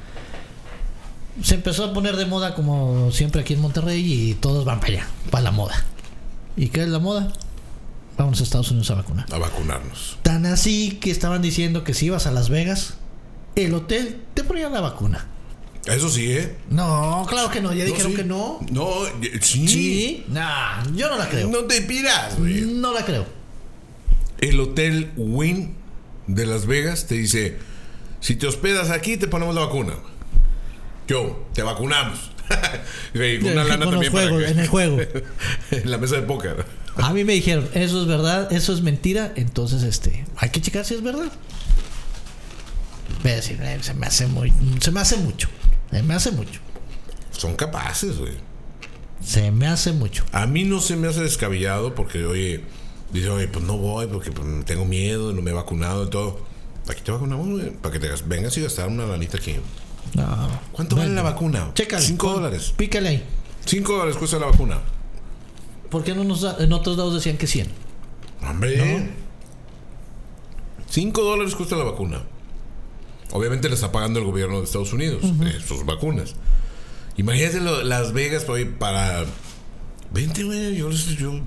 se 1.41 1.55
empezó 1.55 1.85
a 1.85 1.93
poner 1.93 2.15
de 2.15 2.25
moda 2.25 2.53
como 2.53 3.11
siempre 3.11 3.41
aquí 3.41 3.53
en 3.53 3.61
Monterrey 3.61 4.29
y 4.29 4.33
todos 4.35 4.65
van 4.65 4.79
para 4.79 4.93
allá, 4.93 5.07
para 5.31 5.45
la 5.45 5.51
moda. 5.51 5.83
¿Y 6.55 6.67
qué 6.67 6.83
es 6.83 6.89
la 6.89 6.99
moda? 6.99 7.33
Vamos 8.17 8.39
a 8.39 8.43
Estados 8.43 8.69
Unidos 8.71 8.91
a 8.91 8.95
vacunar. 8.95 9.25
A 9.31 9.37
vacunarnos. 9.37 10.17
Tan 10.23 10.45
así 10.45 10.97
que 11.01 11.11
estaban 11.11 11.41
diciendo 11.41 11.83
que 11.83 11.93
si 11.93 12.07
ibas 12.07 12.27
a 12.27 12.31
Las 12.31 12.49
Vegas, 12.49 12.95
el 13.55 13.73
hotel 13.73 14.21
te 14.33 14.43
ponía 14.43 14.69
la 14.69 14.81
vacuna. 14.81 15.27
Eso 15.85 16.09
sí, 16.09 16.31
¿eh? 16.31 16.55
No, 16.69 17.25
claro 17.27 17.49
que 17.49 17.59
no, 17.59 17.73
ya 17.73 17.83
dijeron 17.83 18.11
sí. 18.11 18.17
que 18.17 18.23
no. 18.23 18.59
No, 18.71 18.89
sí. 19.41 19.67
Sí, 19.67 20.25
nah, 20.29 20.83
yo 20.95 21.09
no 21.09 21.17
la 21.17 21.27
creo. 21.27 21.49
No 21.49 21.65
te 21.65 21.81
piras, 21.81 22.39
güey. 22.39 22.61
No 22.61 22.93
la 22.93 23.03
creo. 23.03 23.25
El 24.39 24.59
hotel 24.59 25.11
Wynn 25.17 25.75
de 26.27 26.45
Las 26.45 26.67
Vegas 26.67 27.07
te 27.07 27.15
dice: 27.15 27.57
si 28.21 28.35
te 28.35 28.47
hospedas 28.47 28.91
aquí, 28.91 29.17
te 29.17 29.27
ponemos 29.27 29.53
la 29.55 29.61
vacuna. 29.65 29.95
Yo, 31.07 31.45
te 31.53 31.63
vacunamos. 31.63 32.31
Una 33.13 33.63
lana 33.65 33.85
para 33.85 33.99
que- 33.99 34.47
en 34.47 34.59
el 34.59 34.67
juego. 34.67 34.99
en 35.71 35.91
la 35.91 35.97
mesa 35.97 36.15
de 36.15 36.21
póker. 36.21 36.65
A 36.97 37.11
mí 37.13 37.23
me 37.23 37.33
dijeron, 37.33 37.67
eso 37.73 38.01
es 38.01 38.07
verdad, 38.07 38.51
eso 38.53 38.73
es 38.73 38.81
mentira, 38.81 39.33
entonces 39.35 39.83
este, 39.83 40.25
hay 40.37 40.49
que 40.49 40.61
checar 40.61 40.85
si 40.85 40.93
es 40.93 41.01
verdad. 41.03 41.31
Voy 43.23 43.31
a 43.31 43.35
decir, 43.35 43.59
"Eh, 43.61 43.79
se 43.81 43.93
me 43.93 44.05
hace 44.07 44.27
muy, 44.27 44.53
se 44.79 44.91
me 44.91 44.99
hace 44.99 45.17
mucho, 45.17 45.47
se 45.91 46.03
me 46.03 46.13
hace 46.13 46.31
mucho, 46.31 46.59
Son 47.31 47.55
capaces, 47.55 48.17
güey. 48.17 48.33
se 49.23 49.51
me 49.51 49.67
hace 49.67 49.91
mucho. 49.93 50.23
A 50.33 50.45
mí 50.45 50.63
no 50.65 50.79
se 50.81 50.95
me 50.95 51.07
hace 51.07 51.21
descabellado 51.21 51.95
porque, 51.95 52.25
oye, 52.25 52.63
dice, 53.11 53.29
oye, 53.29 53.47
pues 53.47 53.63
no 53.65 53.77
voy 53.77 54.07
porque 54.07 54.31
pues, 54.31 54.47
tengo 54.65 54.85
miedo, 54.85 55.33
no 55.33 55.41
me 55.41 55.51
he 55.51 55.53
vacunado 55.53 56.05
y 56.05 56.09
todo. 56.09 56.39
Aquí 56.89 57.01
te 57.01 57.11
vacunamos, 57.11 57.47
güey, 57.49 57.71
para 57.71 57.93
que 57.93 57.99
te 57.99 58.09
gas- 58.09 58.27
vengas 58.27 58.57
y 58.57 58.61
gastar 58.61 58.89
una 58.89 59.05
lanita 59.05 59.37
aquí. 59.37 59.55
No, 60.15 60.47
¿Cuánto 60.73 60.95
vale 60.97 61.11
la 61.13 61.21
vacuna? 61.21 61.71
Chécale. 61.73 62.05
Cinco 62.05 62.33
dólares. 62.33 62.73
Pícale 62.75 63.09
ahí. 63.09 63.23
Cinco 63.65 63.93
dólares 63.93 64.17
cuesta 64.17 64.37
la 64.37 64.47
vacuna. 64.47 64.81
¿Por 65.93 66.03
qué 66.03 66.15
no 66.15 66.23
nos 66.23 66.41
da- 66.41 66.57
en 66.59 66.73
otros 66.73 66.97
lados 66.97 67.13
decían 67.13 67.37
que 67.37 67.45
100? 67.45 67.67
Hombre. 68.49 69.11
Cinco 70.89 71.21
dólares 71.23 71.53
cuesta 71.53 71.75
la 71.75 71.83
vacuna. 71.83 72.23
Obviamente 73.31 73.69
le 73.69 73.75
está 73.75 73.91
pagando 73.91 74.19
el 74.19 74.25
gobierno 74.25 74.57
de 74.57 74.63
Estados 74.65 74.91
Unidos 74.91 75.23
eh, 75.23 75.59
sus 75.65 75.85
vacunas. 75.85 76.33
Imagínate 77.17 77.61
lo- 77.61 77.83
Las 77.83 78.11
Vegas 78.11 78.45
para... 78.79 79.23
Vente, 80.11 80.43
güey, 80.43 80.75
yo, 80.75 80.89
yo, 80.89 81.39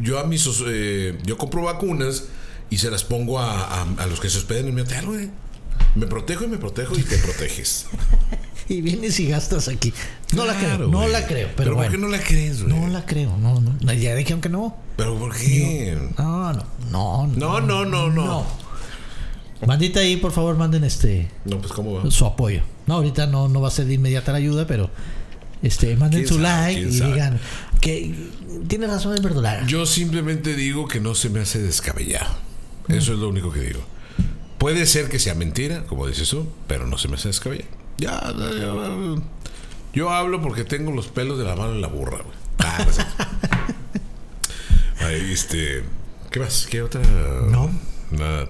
yo 0.00 0.18
a 0.20 0.24
mis... 0.24 0.48
eh, 0.68 1.18
yo 1.24 1.36
compro 1.36 1.62
vacunas 1.62 2.26
y 2.70 2.78
se 2.78 2.88
las 2.88 3.02
pongo 3.02 3.40
a, 3.40 3.64
a- 3.82 3.86
a 3.98 4.06
los 4.06 4.20
que 4.20 4.30
se 4.30 4.38
hospeden 4.38 4.68
en 4.68 4.74
mi 4.76 4.82
hotel, 4.82 5.06
güey. 5.06 5.30
Me 5.96 6.06
protejo 6.06 6.44
y 6.44 6.46
me 6.46 6.58
protejo 6.58 6.96
y 6.96 7.02
te 7.02 7.18
proteges. 7.18 7.86
Y 8.68 8.80
vienes 8.80 9.18
y 9.20 9.26
gastas 9.28 9.68
aquí. 9.68 9.92
No 10.34 10.44
la 10.44 10.54
creo, 10.58 10.78
no 10.88 11.06
la 11.06 11.24
creo, 11.26 11.48
pero, 11.56 11.70
¿por 11.70 11.76
bueno. 11.76 11.90
qué 11.92 11.98
no 11.98 12.08
la 12.08 12.18
crees, 12.20 12.62
güey? 12.64 12.74
No 12.74 12.88
la 12.88 13.06
creo, 13.06 13.36
no, 13.38 13.60
no. 13.60 13.92
Ya 13.92 14.14
dijeron 14.16 14.40
que 14.40 14.48
no. 14.48 14.76
¿Pero 14.96 15.16
por 15.16 15.36
qué? 15.36 15.96
No, 16.18 16.52
no, 16.52 16.64
no. 16.90 17.26
No, 17.28 17.60
no, 17.60 17.84
no, 17.84 18.10
no. 18.10 18.26
No. 18.26 18.46
Bandita 19.64 20.00
ahí, 20.00 20.16
por 20.16 20.32
favor, 20.32 20.56
manden 20.56 20.84
este 20.84 21.30
No, 21.44 21.58
pues 21.60 21.72
¿cómo 21.72 21.94
va? 21.94 22.10
su 22.10 22.26
apoyo. 22.26 22.62
No, 22.86 22.94
ahorita 22.94 23.26
no, 23.26 23.48
no 23.48 23.60
va 23.60 23.68
a 23.68 23.70
ser 23.70 23.86
de 23.86 23.94
inmediata 23.94 24.32
la 24.32 24.38
ayuda, 24.38 24.66
pero 24.66 24.90
este 25.62 25.96
manden 25.96 26.24
¿Quién 26.24 26.28
su 26.28 26.42
sabe? 26.42 26.74
like 26.74 26.80
¿Quién 26.80 26.92
y 26.92 26.98
sabe? 26.98 27.12
digan 27.12 27.40
que 27.80 28.14
tiene 28.68 28.86
razón 28.88 29.14
el 29.14 29.22
verdolaga. 29.22 29.64
Yo 29.66 29.86
simplemente 29.86 30.54
digo 30.54 30.88
que 30.88 31.00
no 31.00 31.14
se 31.14 31.30
me 31.30 31.40
hace 31.40 31.60
descabellado. 31.62 32.34
Eso 32.88 33.12
es 33.14 33.18
lo 33.18 33.28
único 33.28 33.50
que 33.52 33.60
digo. 33.60 33.80
Puede 34.58 34.86
ser 34.86 35.08
que 35.08 35.18
sea 35.18 35.34
mentira, 35.34 35.84
como 35.84 36.06
dices 36.06 36.28
tú, 36.28 36.48
pero 36.66 36.86
no 36.86 36.98
se 36.98 37.08
me 37.08 37.14
hace 37.14 37.28
descabellado. 37.28 37.70
Ya, 37.98 38.32
ya, 38.36 38.50
ya, 38.58 38.72
yo 39.92 40.10
hablo 40.10 40.40
porque 40.42 40.64
tengo 40.64 40.92
los 40.92 41.06
pelos 41.08 41.38
de 41.38 41.44
la 41.44 41.56
mano 41.56 41.72
en 41.72 41.80
la 41.80 41.88
burra, 41.88 42.18
güey. 42.18 42.36
Ah, 42.58 42.86
no. 45.00 45.06
Ahí, 45.06 45.32
este. 45.32 45.82
¿Qué 46.30 46.40
más? 46.40 46.66
¿Qué 46.70 46.82
otra? 46.82 47.00
No. 47.50 47.70
Nada. 48.10 48.48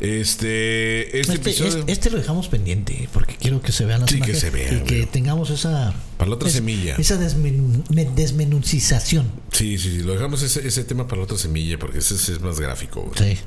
Este. 0.00 1.20
Este, 1.20 1.34
Este, 1.34 1.50
episodio. 1.50 1.84
este 1.86 2.10
lo 2.10 2.18
dejamos 2.18 2.48
pendiente 2.48 3.08
porque 3.12 3.36
quiero 3.36 3.60
que 3.62 3.70
se 3.70 3.84
vean 3.84 4.00
las 4.00 4.10
Sí, 4.10 4.20
que 4.20 4.34
se 4.34 4.50
vea, 4.50 4.72
y 4.72 4.80
que 4.80 5.06
tengamos 5.06 5.50
esa 5.50 5.94
Para 6.16 6.30
la 6.30 6.34
otra 6.36 6.50
semilla. 6.50 6.96
esa 6.96 7.16
desmenuncización. 7.16 9.30
Sí, 9.52 9.78
sí, 9.78 9.98
sí. 9.98 10.02
Lo 10.02 10.14
dejamos 10.14 10.42
ese, 10.42 10.66
ese 10.66 10.82
tema 10.82 11.06
para 11.06 11.18
la 11.18 11.24
otra 11.24 11.38
semilla 11.38 11.78
porque 11.78 11.98
ese, 11.98 12.14
ese 12.16 12.32
es 12.32 12.40
más 12.40 12.58
gráfico, 12.58 13.02
güey. 13.02 13.36
Sí. 13.36 13.40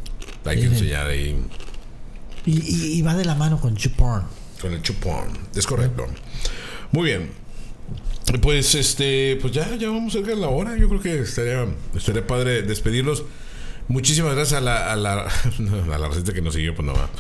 Hay 0.46 0.58
que 0.60 0.66
enseñar 0.68 1.08
ahí. 1.08 1.36
Y, 2.46 2.52
y- 2.62 2.94
y 3.00 3.02
va 3.02 3.16
de 3.16 3.26
la 3.26 3.36
mano 3.36 3.60
con 3.60 3.76
YouPorn. 3.76 4.24
Con 4.66 4.74
el 4.74 4.82
chupón. 4.82 5.28
Es 5.56 5.68
correcto. 5.68 6.08
Muy 6.92 7.06
bien. 7.06 7.30
Pues 8.42 8.74
este, 8.74 9.38
pues 9.40 9.54
ya, 9.54 9.76
ya 9.76 9.90
vamos 9.90 10.14
cerca 10.14 10.32
de 10.32 10.38
la 10.38 10.48
hora. 10.48 10.76
Yo 10.76 10.90
creo 10.90 11.00
que 11.02 11.20
estaría, 11.20 11.68
estaría 11.96 12.26
padre 12.26 12.64
despedirnos. 12.64 13.24
Muchísimas 13.88 14.34
gracias 14.34 14.58
a 14.58 14.62
la, 14.62 14.92
a 14.92 14.96
la, 14.96 15.28
a 15.94 15.98
la 16.00 16.08
receta 16.08 16.34
que 16.34 16.42
nos 16.42 16.56
siguió, 16.56 16.74
pues 16.74 16.84
no 16.84 16.94
va. 16.94 17.12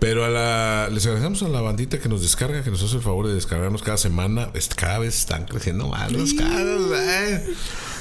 Pero 0.00 0.24
a 0.24 0.28
la, 0.28 0.88
les 0.90 1.06
agradecemos 1.06 1.40
a 1.44 1.48
la 1.48 1.60
bandita 1.60 2.00
que 2.00 2.08
nos 2.08 2.22
descarga, 2.22 2.64
que 2.64 2.70
nos 2.72 2.82
hace 2.82 2.96
el 2.96 3.02
favor 3.02 3.28
de 3.28 3.34
descargarnos 3.34 3.82
cada 3.82 3.96
semana. 3.96 4.50
Cada 4.74 4.98
vez 4.98 5.16
están 5.16 5.44
creciendo 5.44 5.86
más 5.86 6.10
los 6.10 6.34
caros. 6.34 6.90
eh. 6.98 7.44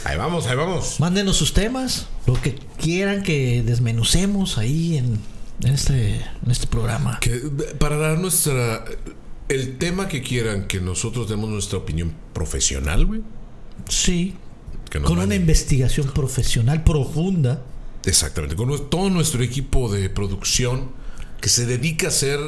Ahí 0.06 0.18
vamos, 0.18 0.48
ahí 0.48 0.56
vamos. 0.56 1.00
Mándenos 1.00 1.38
sus 1.38 1.54
temas, 1.54 2.08
lo 2.26 2.34
que 2.42 2.56
quieran 2.82 3.22
que 3.22 3.62
desmenucemos 3.64 4.58
ahí 4.58 4.98
en, 4.98 5.20
en 5.64 5.74
este, 5.74 6.16
en 6.16 6.52
este 6.52 6.68
programa. 6.68 7.20
Que, 7.20 7.32
para 7.80 7.98
dar 7.98 8.20
nuestra. 8.20 8.86
El 9.50 9.78
tema 9.78 10.08
que 10.10 10.22
quieran 10.22 10.68
que 10.68 10.82
nosotros 10.82 11.30
demos 11.30 11.50
nuestra 11.50 11.78
opinión 11.78 12.14
profesional, 12.34 13.06
güey. 13.06 13.22
Sí. 13.88 14.36
que 14.90 15.00
Con 15.02 15.20
una 15.20 15.36
investigación 15.36 16.08
profesional 16.14 16.84
profunda. 16.84 17.64
Exactamente, 18.06 18.56
con 18.56 18.90
todo 18.90 19.10
nuestro 19.10 19.44
equipo 19.44 19.92
de 19.92 20.10
producción 20.10 20.92
que 21.42 21.50
se 21.50 21.66
dedica 21.66 22.08
a 22.08 22.10
hacer, 22.10 22.40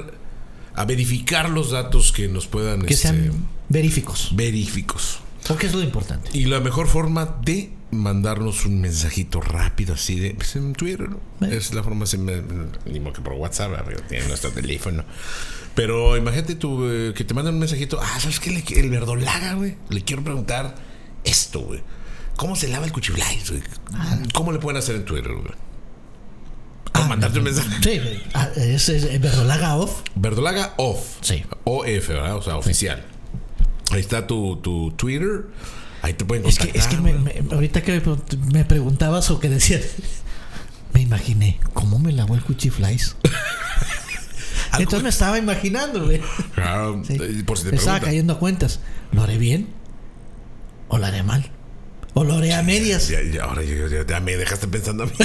a 0.76 0.86
verificar 0.86 1.50
los 1.50 1.72
datos 1.72 2.12
que 2.12 2.28
nos 2.28 2.48
puedan 2.48 2.84
Que 2.84 2.94
este, 2.94 3.10
sean 3.10 3.48
veríficos. 3.70 4.36
veríficos. 4.36 5.20
Porque 5.48 5.68
es 5.68 5.74
lo 5.74 5.82
importante. 5.82 6.30
Y 6.34 6.46
la 6.46 6.60
mejor 6.60 6.88
forma 6.88 7.40
de 7.44 7.72
mandarnos 7.92 8.66
un 8.66 8.82
mensajito 8.82 9.42
rápido 9.42 9.96
así 9.96 10.20
de 10.20 10.32
pues, 10.36 10.56
en 10.56 10.74
Twitter, 10.74 11.10
¿no? 11.10 11.18
Eh. 11.48 11.58
Es 11.58 11.74
la 11.74 11.84
forma, 11.84 12.06
ni 12.86 13.00
modo 13.00 13.14
que 13.14 13.22
por 13.22 13.34
WhatsApp, 13.34 13.72
tiene 14.08 14.28
nuestro 14.28 14.52
teléfono. 14.52 15.04
Pero 15.76 16.18
imagínate 16.18 16.56
tú 16.56 16.86
eh, 16.90 17.14
que 17.16 17.24
te 17.24 17.34
mandan 17.34 17.54
un 17.56 17.60
mensajito, 17.62 18.00
ah, 18.02 18.20
¿sabes 18.20 18.40
qué? 18.40 18.52
Le- 18.52 18.80
El 18.80 18.90
verdolaga, 18.90 19.54
güey. 19.54 19.76
Le 19.90 20.04
quiero 20.04 20.24
preguntar 20.24 20.76
esto, 21.24 21.62
güey. 21.62 21.82
¿Cómo 22.36 22.56
se 22.56 22.68
lava 22.68 22.86
el 22.86 22.92
cuchiflais, 22.92 23.50
güey? 23.50 23.64
¿Cómo 24.34 24.52
le 24.52 24.60
pueden 24.60 24.78
hacer 24.78 24.96
en 24.96 25.06
Twitter, 25.06 25.32
güey? 25.34 25.54
O 26.96 27.04
mandarte 27.08 27.38
un 27.40 27.46
mensaje. 27.46 27.70
Sí, 27.84 28.02
ah, 28.34 28.50
es, 28.56 28.90
es 28.90 29.22
Verdolaga 29.22 29.76
Off. 29.76 30.02
Verdolaga 30.16 30.74
off. 30.78 31.18
Sí. 31.22 31.44
OF, 31.64 32.08
¿verdad? 32.10 32.36
O 32.36 32.42
sea, 32.42 32.56
oficial. 32.58 33.06
Ahí 33.92 34.00
está 34.02 34.26
tu, 34.28 34.58
tu 34.58 34.92
Twitter. 34.92 35.46
Ahí 36.02 36.14
te 36.14 36.24
pueden 36.26 36.46
Es 36.46 36.58
que, 36.60 36.72
es 36.78 36.88
que 36.88 36.98
me- 36.98 37.16
ahorita 37.52 37.82
que 37.84 38.02
me, 38.54 38.64
preguntabas 38.66 39.30
o 39.32 39.40
que 39.40 39.50
decías, 39.50 39.82
me 40.94 41.02
imaginé, 41.02 41.60
¿cómo 41.74 42.00
me 42.00 42.12
lavó 42.14 42.36
el 42.36 42.42
cuchiflais? 42.44 43.16
Entonces 44.78 45.04
me 45.04 45.10
estaba 45.10 45.38
imaginando, 45.38 46.06
güey. 46.06 46.22
Claro, 46.56 47.02
Sí. 47.06 47.18
eh, 47.20 47.44
por 47.46 47.58
si 47.58 47.66
te 47.66 47.72
Me 47.72 47.78
estaba 47.78 48.00
cayendo 48.00 48.34
a 48.34 48.40
cuentas. 48.40 48.80
¿Lo 49.12 49.24
haré 49.24 49.38
bien? 49.38 49.68
¿O 50.88 50.98
lo 50.98 51.06
haré 51.06 51.24
mal? 51.24 51.52
¿O 52.14 52.24
lo 52.24 52.36
haré 52.36 52.54
a 52.54 52.64
medias? 52.64 53.08
Ya, 53.10 53.22
ya, 53.22 53.44
ahora 53.44 53.64
ya, 53.64 53.88
ya- 53.88 54.06
ya 54.06 54.20
me 54.20 54.38
dejaste 54.38 54.68
pensando 54.68 55.04
a 55.04 55.06
mí. 55.08 55.12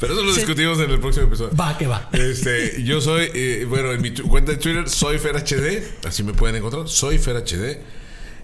Pero 0.00 0.14
eso 0.14 0.22
lo 0.22 0.32
Sí. 0.32 0.38
discutimos 0.38 0.80
en 0.80 0.90
el 0.90 0.98
próximo 0.98 1.26
episodio. 1.26 1.54
Va, 1.56 1.76
que 1.76 1.86
va. 1.86 2.08
Este, 2.12 2.82
yo 2.82 3.00
soy, 3.02 3.30
eh, 3.34 3.66
bueno, 3.68 3.92
en 3.92 4.00
mi 4.00 4.12
cuenta 4.14 4.52
de 4.52 4.58
Twitter 4.58 4.88
soy 4.88 5.18
FerHD, 5.18 6.06
así 6.06 6.22
me 6.22 6.32
pueden 6.32 6.56
encontrar, 6.56 6.88
soy 6.88 7.18
FerHD. 7.18 7.78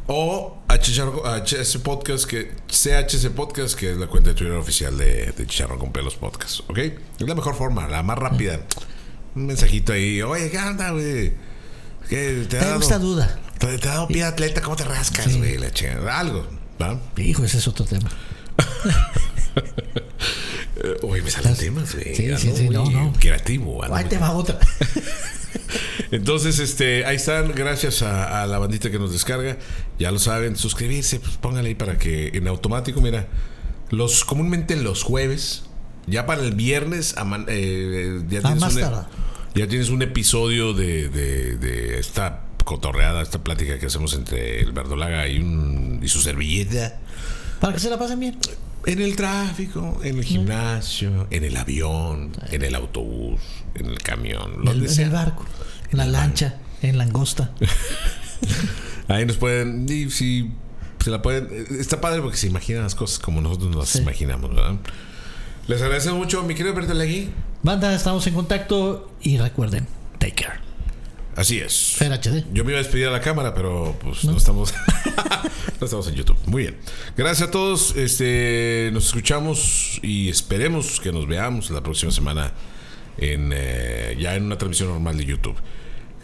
O 0.08 0.58
a 0.68 0.78
Chicharro- 0.78 1.24
a 1.26 1.38
HS 1.44 1.78
Podcast, 1.78 2.26
que 2.26 2.52
CHS 2.68 3.26
Podcast, 3.34 3.76
que 3.76 3.90
es 3.92 3.96
la 3.98 4.06
cuenta 4.06 4.30
de 4.30 4.36
Twitter 4.36 4.56
oficial 4.56 4.96
de, 4.96 5.32
de 5.32 5.46
Chicharrón 5.46 5.78
con 5.78 5.92
Pelos 5.92 6.14
Podcast, 6.14 6.60
¿ok? 6.68 6.78
Es 6.78 6.94
la 7.26 7.34
mejor 7.34 7.56
forma, 7.56 7.88
la 7.88 8.02
más 8.04 8.16
rápida. 8.18 8.60
Un 9.34 9.46
mensajito 9.46 9.92
ahí, 9.92 10.22
oye, 10.22 10.48
¿qué 10.50 10.58
onda, 10.58 10.90
güey? 10.90 11.32
¿Qué 12.08 12.46
te 12.48 12.56
ha 12.56 12.60
Tengo 12.60 12.64
dado, 12.72 12.80
esta 12.82 12.98
duda. 13.00 13.40
te, 13.58 13.78
te 13.78 13.88
ha 13.88 13.92
dado 13.94 14.06
pie 14.08 14.22
atleta? 14.24 14.62
¿Cómo 14.62 14.76
te 14.76 14.84
rascas, 14.84 15.36
güey? 15.36 15.58
La 15.58 15.72
chingada, 15.72 16.20
Algo, 16.20 16.46
¿va? 16.80 17.00
Hijo, 17.16 17.44
ese 17.44 17.58
es 17.58 17.66
otro 17.66 17.84
tema. 17.84 18.08
Eh, 20.82 20.96
Oye, 21.02 21.22
me 21.22 21.30
salen 21.30 21.56
temas, 21.56 21.94
güey. 21.94 22.14
Sí, 22.14 22.28
sí, 22.36 22.52
sí, 22.54 22.68
no, 22.68 22.90
no. 22.90 23.12
Creativo, 23.18 23.82
Ahí 23.94 24.04
te 24.04 24.18
va 24.18 24.32
otra. 24.32 24.58
Entonces, 26.10 26.58
este, 26.58 27.04
ahí 27.04 27.16
están, 27.16 27.52
gracias 27.54 28.02
a, 28.02 28.42
a 28.42 28.46
la 28.46 28.58
bandita 28.58 28.90
que 28.90 28.98
nos 28.98 29.12
descarga. 29.12 29.56
Ya 29.98 30.10
lo 30.10 30.18
saben, 30.18 30.56
suscribirse, 30.56 31.18
pues 31.18 31.36
póngale 31.36 31.68
ahí 31.68 31.74
para 31.74 31.98
que 31.98 32.28
en 32.34 32.46
automático, 32.48 33.00
mira, 33.00 33.26
los 33.90 34.24
comúnmente 34.24 34.76
los 34.76 35.02
jueves, 35.02 35.64
ya 36.06 36.26
para 36.26 36.42
el 36.42 36.52
viernes, 36.54 37.16
aman- 37.16 37.46
eh, 37.48 38.20
ya 38.28 38.40
Ah, 38.44 38.54
tienes 38.54 38.74
tardar. 38.76 39.08
Ya 39.54 39.66
tienes 39.66 39.88
un 39.88 40.02
episodio 40.02 40.74
de, 40.74 41.08
de, 41.08 41.56
de 41.56 41.98
esta 41.98 42.42
cotorreada, 42.64 43.22
esta 43.22 43.42
plática 43.42 43.78
que 43.78 43.86
hacemos 43.86 44.12
entre 44.14 44.60
el 44.60 44.72
Verdolaga 44.72 45.26
y, 45.28 45.38
un, 45.38 46.00
y 46.02 46.08
su 46.08 46.20
servilleta. 46.20 46.98
Para 47.60 47.72
que 47.72 47.80
se 47.80 47.88
la 47.88 47.98
pasen 47.98 48.20
bien. 48.20 48.38
En 48.86 49.00
el 49.00 49.16
tráfico, 49.16 50.00
en 50.02 50.18
el 50.18 50.24
gimnasio, 50.24 51.26
en 51.30 51.44
el 51.44 51.56
avión, 51.56 52.32
en 52.50 52.62
el 52.62 52.74
autobús, 52.74 53.40
en 53.74 53.86
el 53.86 53.98
camión, 53.98 54.52
En 54.58 54.64
donde 54.64 54.72
el, 54.72 54.82
en 54.84 54.88
sea. 54.90 55.04
el 55.06 55.10
barco, 55.12 55.44
en 55.90 55.98
la 55.98 56.06
lancha, 56.06 56.56
en 56.82 56.96
langosta. 56.98 57.50
Ahí 59.08 59.24
nos 59.26 59.36
pueden. 59.36 59.86
Y 59.88 60.10
si 60.10 60.50
se 61.02 61.10
la 61.10 61.20
pueden. 61.22 61.48
Está 61.78 62.00
padre 62.00 62.20
porque 62.22 62.36
se 62.36 62.46
imaginan 62.46 62.82
las 62.84 62.94
cosas 62.94 63.18
como 63.18 63.40
nosotros 63.40 63.70
nos 63.70 63.78
las 63.80 63.88
Sí. 63.90 63.98
imaginamos, 63.98 64.50
¿verdad? 64.54 64.76
Les 65.68 65.82
agradecemos 65.82 66.18
mucho, 66.18 66.42
mi 66.44 66.54
querido 66.54 66.74
Bertolegui. 66.74 67.30
Banda, 67.62 67.92
estamos 67.94 68.24
en 68.28 68.34
contacto 68.34 69.10
y 69.20 69.38
recuerden, 69.38 69.86
take 70.18 70.34
care. 70.44 70.60
Así 71.36 71.58
es. 71.58 71.94
Fer 71.96 72.12
HD. 72.12 72.44
Yo 72.52 72.64
me 72.64 72.70
iba 72.70 72.80
a 72.80 72.82
despedir 72.82 73.06
a 73.06 73.10
la 73.10 73.20
cámara, 73.20 73.54
pero 73.54 73.94
pues 74.02 74.24
no, 74.24 74.36
estamos. 74.36 74.72
no 75.80 75.84
estamos 75.84 76.08
en 76.08 76.14
YouTube. 76.14 76.38
Muy 76.46 76.62
bien. 76.62 76.76
Gracias 77.14 77.48
a 77.48 77.50
todos. 77.50 77.94
Este, 77.94 78.88
nos 78.92 79.06
escuchamos 79.06 80.00
y 80.02 80.30
esperemos 80.30 80.98
que 80.98 81.12
nos 81.12 81.26
veamos 81.26 81.70
la 81.70 81.82
próxima 81.82 82.10
semana 82.10 82.52
en 83.18 83.52
eh, 83.54 84.16
ya 84.18 84.34
en 84.34 84.44
una 84.44 84.56
transmisión 84.56 84.88
normal 84.88 85.18
de 85.18 85.26
YouTube. 85.26 85.56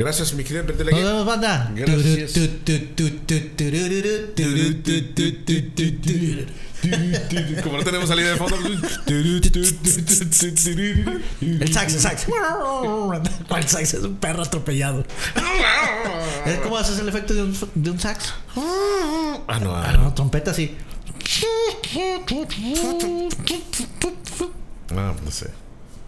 Gracias, 0.03 0.34
mi 0.34 0.42
querido 0.42 0.64
Nos 0.64 0.76
vemos, 0.76 1.24
banda. 1.24 1.70
Gracias. 1.76 2.32
Como 7.62 7.76
no 7.76 7.84
tenemos 7.84 8.09
salida 8.09 8.30
de 8.30 8.36
fondo. 8.36 8.57
El 11.40 11.72
sax, 11.72 11.94
el 11.94 12.00
sax. 12.00 12.26
¿Cuál 13.46 13.68
sax? 13.68 13.94
Es 13.94 14.03
un 14.03 14.16
perro 14.16 14.42
atropellado. 14.42 15.05
¿Eh? 16.46 16.59
¿Cómo 16.64 16.76
haces 16.78 16.98
el 16.98 17.09
efecto 17.09 17.34
de 17.34 17.42
un, 17.44 17.57
de 17.76 17.90
un 17.90 18.00
sax? 18.00 18.34
Ah, 18.57 19.61
no, 19.61 19.72
Ah, 19.76 19.84
ah, 19.86 19.92
no, 19.98 20.14
trompeta 20.14 20.50
así. 20.50 20.76
no, 24.90 25.14
no 25.14 25.30
sé. 25.30 25.48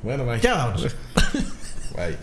Bueno, 0.02 0.26
bye. 0.26 0.40
Ya 0.40 0.54
vámonos. 0.54 0.82
Bye. 1.94 2.18